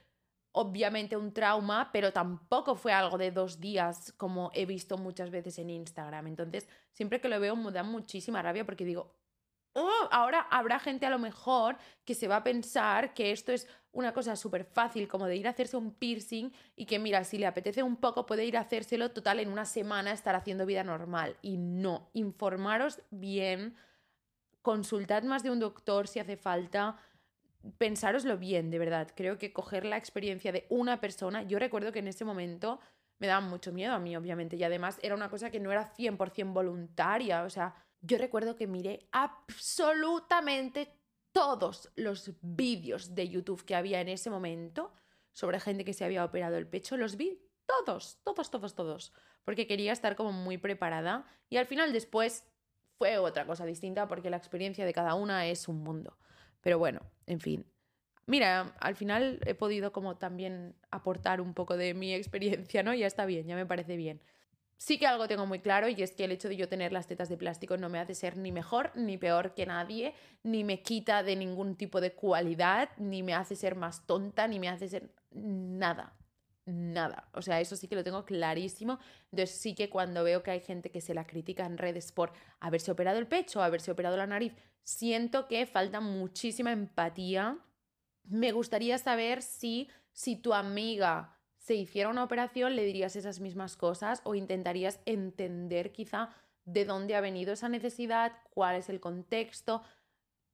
obviamente 0.53 1.15
un 1.15 1.33
trauma, 1.33 1.89
pero 1.91 2.11
tampoco 2.11 2.75
fue 2.75 2.91
algo 2.91 3.17
de 3.17 3.31
dos 3.31 3.59
días 3.59 4.13
como 4.17 4.51
he 4.53 4.65
visto 4.65 4.97
muchas 4.97 5.29
veces 5.29 5.57
en 5.59 5.69
Instagram. 5.69 6.27
Entonces, 6.27 6.67
siempre 6.91 7.21
que 7.21 7.29
lo 7.29 7.39
veo 7.39 7.55
me 7.55 7.71
da 7.71 7.83
muchísima 7.83 8.41
rabia 8.41 8.65
porque 8.65 8.85
digo, 8.85 9.15
oh, 9.73 10.07
ahora 10.11 10.41
habrá 10.49 10.79
gente 10.79 11.05
a 11.05 11.09
lo 11.09 11.19
mejor 11.19 11.77
que 12.05 12.15
se 12.15 12.27
va 12.27 12.37
a 12.37 12.43
pensar 12.43 13.13
que 13.13 13.31
esto 13.31 13.51
es 13.51 13.67
una 13.93 14.13
cosa 14.13 14.35
súper 14.35 14.65
fácil 14.65 15.07
como 15.07 15.25
de 15.25 15.35
ir 15.35 15.47
a 15.47 15.51
hacerse 15.51 15.77
un 15.77 15.93
piercing 15.93 16.51
y 16.75 16.85
que 16.85 16.99
mira, 16.99 17.23
si 17.23 17.37
le 17.37 17.45
apetece 17.45 17.83
un 17.83 17.97
poco 17.97 18.25
puede 18.25 18.45
ir 18.45 18.57
a 18.57 18.61
hacérselo, 18.61 19.11
total 19.11 19.39
en 19.39 19.51
una 19.51 19.65
semana 19.65 20.11
estar 20.11 20.35
haciendo 20.35 20.65
vida 20.65 20.83
normal. 20.83 21.37
Y 21.41 21.57
no, 21.57 22.09
informaros 22.13 23.01
bien, 23.09 23.75
consultad 24.61 25.23
más 25.23 25.43
de 25.43 25.51
un 25.51 25.59
doctor 25.59 26.07
si 26.07 26.19
hace 26.19 26.37
falta, 26.37 26.97
pensároslo 27.77 28.37
bien, 28.37 28.69
de 28.69 28.79
verdad. 28.79 29.11
Creo 29.15 29.37
que 29.37 29.53
coger 29.53 29.85
la 29.85 29.97
experiencia 29.97 30.51
de 30.51 30.65
una 30.69 30.99
persona, 30.99 31.43
yo 31.43 31.59
recuerdo 31.59 31.91
que 31.91 31.99
en 31.99 32.07
ese 32.07 32.25
momento 32.25 32.79
me 33.19 33.27
daba 33.27 33.41
mucho 33.41 33.71
miedo 33.71 33.93
a 33.93 33.99
mí, 33.99 34.15
obviamente, 34.15 34.55
y 34.55 34.63
además 34.63 34.99
era 35.03 35.15
una 35.15 35.29
cosa 35.29 35.51
que 35.51 35.59
no 35.59 35.71
era 35.71 35.93
100% 35.93 36.53
voluntaria, 36.53 37.43
o 37.43 37.49
sea 37.49 37.75
yo 38.01 38.17
recuerdo 38.17 38.55
que 38.55 38.67
miré 38.67 39.07
absolutamente 39.11 40.91
todos 41.31 41.91
los 41.95 42.31
vídeos 42.41 43.15
de 43.15 43.29
YouTube 43.29 43.63
que 43.63 43.75
había 43.75 44.01
en 44.01 44.09
ese 44.09 44.29
momento 44.29 44.91
sobre 45.31 45.59
gente 45.59 45.85
que 45.85 45.93
se 45.93 46.03
había 46.03 46.25
operado 46.25 46.57
el 46.57 46.67
pecho, 46.67 46.97
los 46.97 47.15
vi 47.15 47.39
todos, 47.65 48.19
todos, 48.23 48.51
todos, 48.51 48.75
todos, 48.75 49.13
porque 49.45 49.67
quería 49.67 49.93
estar 49.93 50.15
como 50.15 50.33
muy 50.33 50.57
preparada 50.57 51.25
y 51.49 51.57
al 51.57 51.67
final 51.67 51.93
después 51.93 52.43
fue 52.97 53.17
otra 53.17 53.45
cosa 53.45 53.65
distinta 53.65 54.07
porque 54.07 54.29
la 54.29 54.37
experiencia 54.37 54.85
de 54.85 54.93
cada 54.93 55.13
una 55.13 55.45
es 55.45 55.67
un 55.67 55.83
mundo. 55.83 56.17
Pero 56.61 56.79
bueno, 56.79 57.01
en 57.27 57.39
fin. 57.39 57.65
Mira, 58.25 58.75
al 58.79 58.95
final 58.95 59.39
he 59.45 59.55
podido 59.55 59.91
como 59.91 60.17
también 60.17 60.75
aportar 60.89 61.41
un 61.41 61.53
poco 61.53 61.75
de 61.75 61.93
mi 61.93 62.13
experiencia, 62.15 62.83
¿no? 62.83 62.93
Ya 62.93 63.07
está 63.07 63.25
bien, 63.25 63.47
ya 63.47 63.55
me 63.55 63.65
parece 63.65 63.95
bien. 63.97 64.21
Sí 64.77 64.97
que 64.97 65.05
algo 65.05 65.27
tengo 65.27 65.45
muy 65.45 65.59
claro 65.59 65.89
y 65.89 66.01
es 66.01 66.11
que 66.11 66.23
el 66.23 66.31
hecho 66.31 66.49
de 66.49 66.57
yo 66.57 66.67
tener 66.67 66.91
las 66.91 67.05
tetas 67.05 67.29
de 67.29 67.37
plástico 67.37 67.77
no 67.77 67.87
me 67.87 67.99
hace 67.99 68.15
ser 68.15 68.35
ni 68.37 68.51
mejor 68.51 68.91
ni 68.95 69.15
peor 69.15 69.53
que 69.53 69.67
nadie, 69.67 70.15
ni 70.41 70.63
me 70.63 70.81
quita 70.81 71.21
de 71.21 71.35
ningún 71.35 71.75
tipo 71.75 72.01
de 72.01 72.13
cualidad, 72.13 72.89
ni 72.97 73.21
me 73.21 73.35
hace 73.35 73.55
ser 73.55 73.75
más 73.75 74.07
tonta, 74.07 74.47
ni 74.47 74.59
me 74.59 74.69
hace 74.69 74.89
ser 74.89 75.11
nada, 75.29 76.15
nada. 76.65 77.27
O 77.33 77.41
sea, 77.41 77.59
eso 77.61 77.75
sí 77.75 77.87
que 77.87 77.95
lo 77.95 78.03
tengo 78.03 78.25
clarísimo. 78.25 78.99
Entonces 79.31 79.55
sí 79.55 79.75
que 79.75 79.89
cuando 79.89 80.23
veo 80.23 80.43
que 80.43 80.51
hay 80.51 80.59
gente 80.59 80.91
que 80.91 81.01
se 81.01 81.13
la 81.13 81.25
critica 81.25 81.65
en 81.65 81.77
redes 81.77 82.11
por 82.11 82.33
haberse 82.59 82.91
operado 82.91 83.19
el 83.19 83.27
pecho, 83.27 83.61
haberse 83.61 83.91
operado 83.91 84.17
la 84.17 84.27
nariz, 84.27 84.53
siento 84.83 85.47
que 85.47 85.65
falta 85.65 85.99
muchísima 85.99 86.71
empatía. 86.71 87.57
Me 88.23 88.51
gustaría 88.51 88.97
saber 88.97 89.41
si, 89.41 89.89
si 90.11 90.35
tu 90.35 90.53
amiga 90.53 91.37
se 91.57 91.75
hiciera 91.75 92.09
una 92.09 92.23
operación, 92.23 92.75
le 92.75 92.85
dirías 92.85 93.15
esas 93.15 93.39
mismas 93.39 93.77
cosas 93.77 94.21
o 94.23 94.35
intentarías 94.35 94.99
entender 95.05 95.91
quizá 95.91 96.29
de 96.65 96.85
dónde 96.85 97.15
ha 97.15 97.21
venido 97.21 97.53
esa 97.53 97.69
necesidad, 97.69 98.33
cuál 98.51 98.75
es 98.75 98.89
el 98.89 98.99
contexto. 98.99 99.81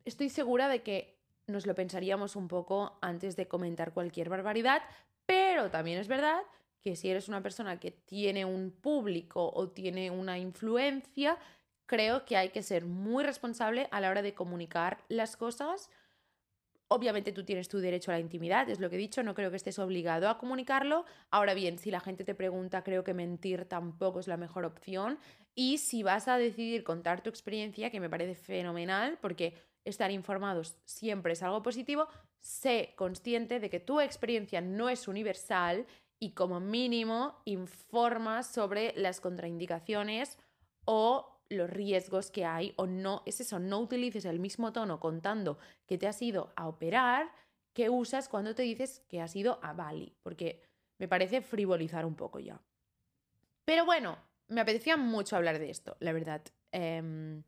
Estoy 0.06 0.30
segura 0.30 0.68
de 0.68 0.84
que 0.84 1.18
nos 1.48 1.66
lo 1.66 1.76
pensaríamos 1.76 2.36
un 2.36 2.48
poco 2.48 2.98
antes 3.02 3.36
de 3.36 3.48
comentar 3.48 3.94
cualquier 3.94 4.30
barbaridad, 4.30 4.82
pero 5.28 5.70
también 5.70 6.00
es 6.00 6.08
verdad 6.08 6.42
que 6.82 6.96
si 6.96 7.10
eres 7.10 7.28
una 7.28 7.44
persona 7.44 7.80
que 7.80 7.92
tiene 7.92 8.46
un 8.46 8.72
público 8.72 9.52
o 9.54 9.70
tiene 9.70 10.10
una 10.10 10.40
influencia, 10.40 11.38
creo 11.86 12.26
que 12.26 12.38
hay 12.38 12.50
que 12.50 12.64
ser 12.64 12.86
muy 12.86 13.24
responsable 13.24 13.88
a 13.92 14.00
la 14.00 14.10
hora 14.10 14.22
de 14.22 14.34
comunicar 14.34 15.04
las 15.10 15.36
cosas. 15.36 15.90
Obviamente 16.88 17.34
tú 17.34 17.44
tienes 17.44 17.68
tu 17.68 17.80
derecho 17.80 18.12
a 18.12 18.14
la 18.14 18.22
intimidad, 18.22 18.70
es 18.70 18.80
lo 18.80 18.90
que 18.90 18.96
he 18.96 19.00
dicho, 19.00 19.22
no 19.22 19.36
creo 19.36 19.50
que 19.50 19.58
estés 19.58 19.78
obligado 19.80 20.30
a 20.30 20.38
comunicarlo. 20.38 21.04
Ahora 21.30 21.54
bien, 21.54 21.78
si 21.78 21.92
la 21.92 22.00
gente 22.00 22.24
te 22.24 22.34
pregunta, 22.34 22.84
creo 22.84 23.04
que 23.04 23.14
mentir 23.14 23.66
tampoco 23.66 24.22
es 24.22 24.28
la 24.28 24.38
mejor 24.38 24.64
opción. 24.64 25.20
Y 25.54 25.80
si 25.80 26.04
vas 26.04 26.30
a 26.30 26.38
decidir 26.38 26.86
contar 26.86 27.22
tu 27.22 27.30
experiencia, 27.30 27.90
que 27.90 28.00
me 28.00 28.10
parece 28.10 28.36
fenomenal, 28.36 29.18
porque 29.22 29.56
estar 29.84 30.12
informados 30.12 30.78
siempre 30.86 31.34
es 31.34 31.44
algo 31.44 31.62
positivo, 31.62 32.08
sé 32.40 32.94
consciente 32.96 33.60
de 33.60 33.70
que 33.70 33.80
tu 33.80 34.00
experiencia 34.00 34.62
no 34.62 34.90
es 34.90 35.08
universal 35.08 35.86
y 36.20 36.32
como 36.32 36.60
mínimo 36.60 37.42
informas 37.46 38.48
sobre 38.48 38.94
las 38.96 39.22
contraindicaciones 39.22 40.38
o 40.86 41.38
los 41.50 41.70
riesgos 41.70 42.32
que 42.32 42.46
hay 42.46 42.74
o 42.78 42.88
no, 42.88 43.24
es 43.26 43.40
eso, 43.40 43.60
no 43.60 43.80
utilices 43.80 44.26
el 44.26 44.40
mismo 44.40 44.74
tono 44.74 45.00
contando 45.00 45.58
que 45.86 45.98
te 45.98 46.08
has 46.08 46.22
ido 46.22 46.52
a 46.56 46.68
operar 46.68 47.32
que 47.74 47.90
usas 47.90 48.28
cuando 48.28 48.56
te 48.56 48.64
dices 48.64 49.04
que 49.08 49.22
has 49.22 49.36
ido 49.36 49.60
a 49.62 49.74
Bali, 49.74 50.16
porque 50.24 50.64
me 50.98 51.08
parece 51.08 51.42
frivolizar 51.42 52.06
un 52.06 52.16
poco 52.16 52.40
ya. 52.40 52.60
Pero 53.66 53.86
bueno, 53.86 54.18
me 54.48 54.62
apetecía 54.62 54.98
mucho 54.98 55.36
hablar 55.36 55.60
de 55.60 55.70
esto, 55.70 55.96
la 56.00 56.12
verdad. 56.12 56.42
Em, 56.72 57.44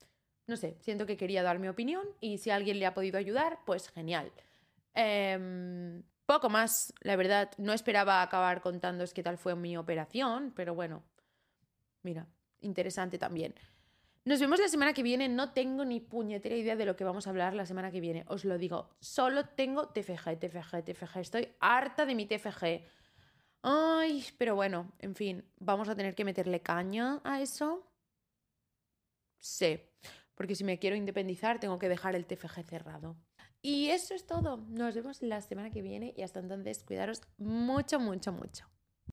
no 0.47 0.57
sé, 0.57 0.77
siento 0.81 1.05
que 1.05 1.17
quería 1.17 1.43
dar 1.43 1.59
mi 1.59 1.67
opinión 1.67 2.05
y 2.19 2.37
si 2.37 2.51
alguien 2.51 2.79
le 2.79 2.85
ha 2.85 2.93
podido 2.93 3.17
ayudar, 3.17 3.59
pues 3.65 3.89
genial. 3.89 4.31
Em, 5.01 6.03
poco 6.25 6.49
más, 6.49 6.93
la 6.99 7.15
verdad. 7.15 7.51
No 7.57 7.71
esperaba 7.71 8.21
acabar 8.21 8.59
contándoos 8.59 9.13
qué 9.13 9.23
tal 9.23 9.37
fue 9.37 9.55
mi 9.55 9.77
operación, 9.77 10.51
pero 10.53 10.75
bueno, 10.75 11.03
mira, 12.03 12.27
interesante 12.59 13.17
también. 13.17 13.55
Nos 14.25 14.41
vemos 14.41 14.59
la 14.59 14.67
semana 14.67 14.93
que 14.93 15.01
viene. 15.01 15.29
No 15.29 15.53
tengo 15.53 15.85
ni 15.85 16.01
puñetera 16.01 16.55
idea 16.55 16.75
de 16.75 16.85
lo 16.85 16.97
que 16.97 17.05
vamos 17.05 17.25
a 17.25 17.29
hablar 17.29 17.53
la 17.53 17.65
semana 17.65 17.91
que 17.91 18.01
viene. 18.01 18.25
Os 18.27 18.43
lo 18.43 18.57
digo. 18.57 18.89
Solo 18.99 19.45
tengo 19.45 19.87
TFG, 19.87 20.37
TFG, 20.37 20.83
TFG. 20.83 21.17
Estoy 21.19 21.47
harta 21.61 22.05
de 22.05 22.15
mi 22.15 22.25
TFG. 22.25 22.83
Ay, 23.61 24.25
pero 24.37 24.55
bueno, 24.55 24.91
en 24.99 25.15
fin, 25.15 25.45
vamos 25.59 25.87
a 25.87 25.95
tener 25.95 26.13
que 26.13 26.25
meterle 26.25 26.61
caña 26.61 27.21
a 27.23 27.41
eso. 27.41 27.89
Sí, 29.39 29.79
porque 30.35 30.55
si 30.55 30.65
me 30.65 30.77
quiero 30.77 30.97
independizar 30.97 31.59
tengo 31.59 31.79
que 31.79 31.87
dejar 31.87 32.15
el 32.15 32.25
TFG 32.25 32.63
cerrado. 32.65 33.15
Y 33.61 33.89
eso 33.89 34.13
es 34.13 34.25
todo. 34.25 34.57
Nos 34.69 34.95
vemos 34.95 35.21
la 35.21 35.41
semana 35.41 35.69
que 35.69 35.81
viene 35.81 36.13
y 36.15 36.21
hasta 36.21 36.39
entonces 36.39 36.83
cuidaros 36.83 37.21
mucho, 37.37 37.99
mucho, 37.99 38.31
mucho. 38.31 38.65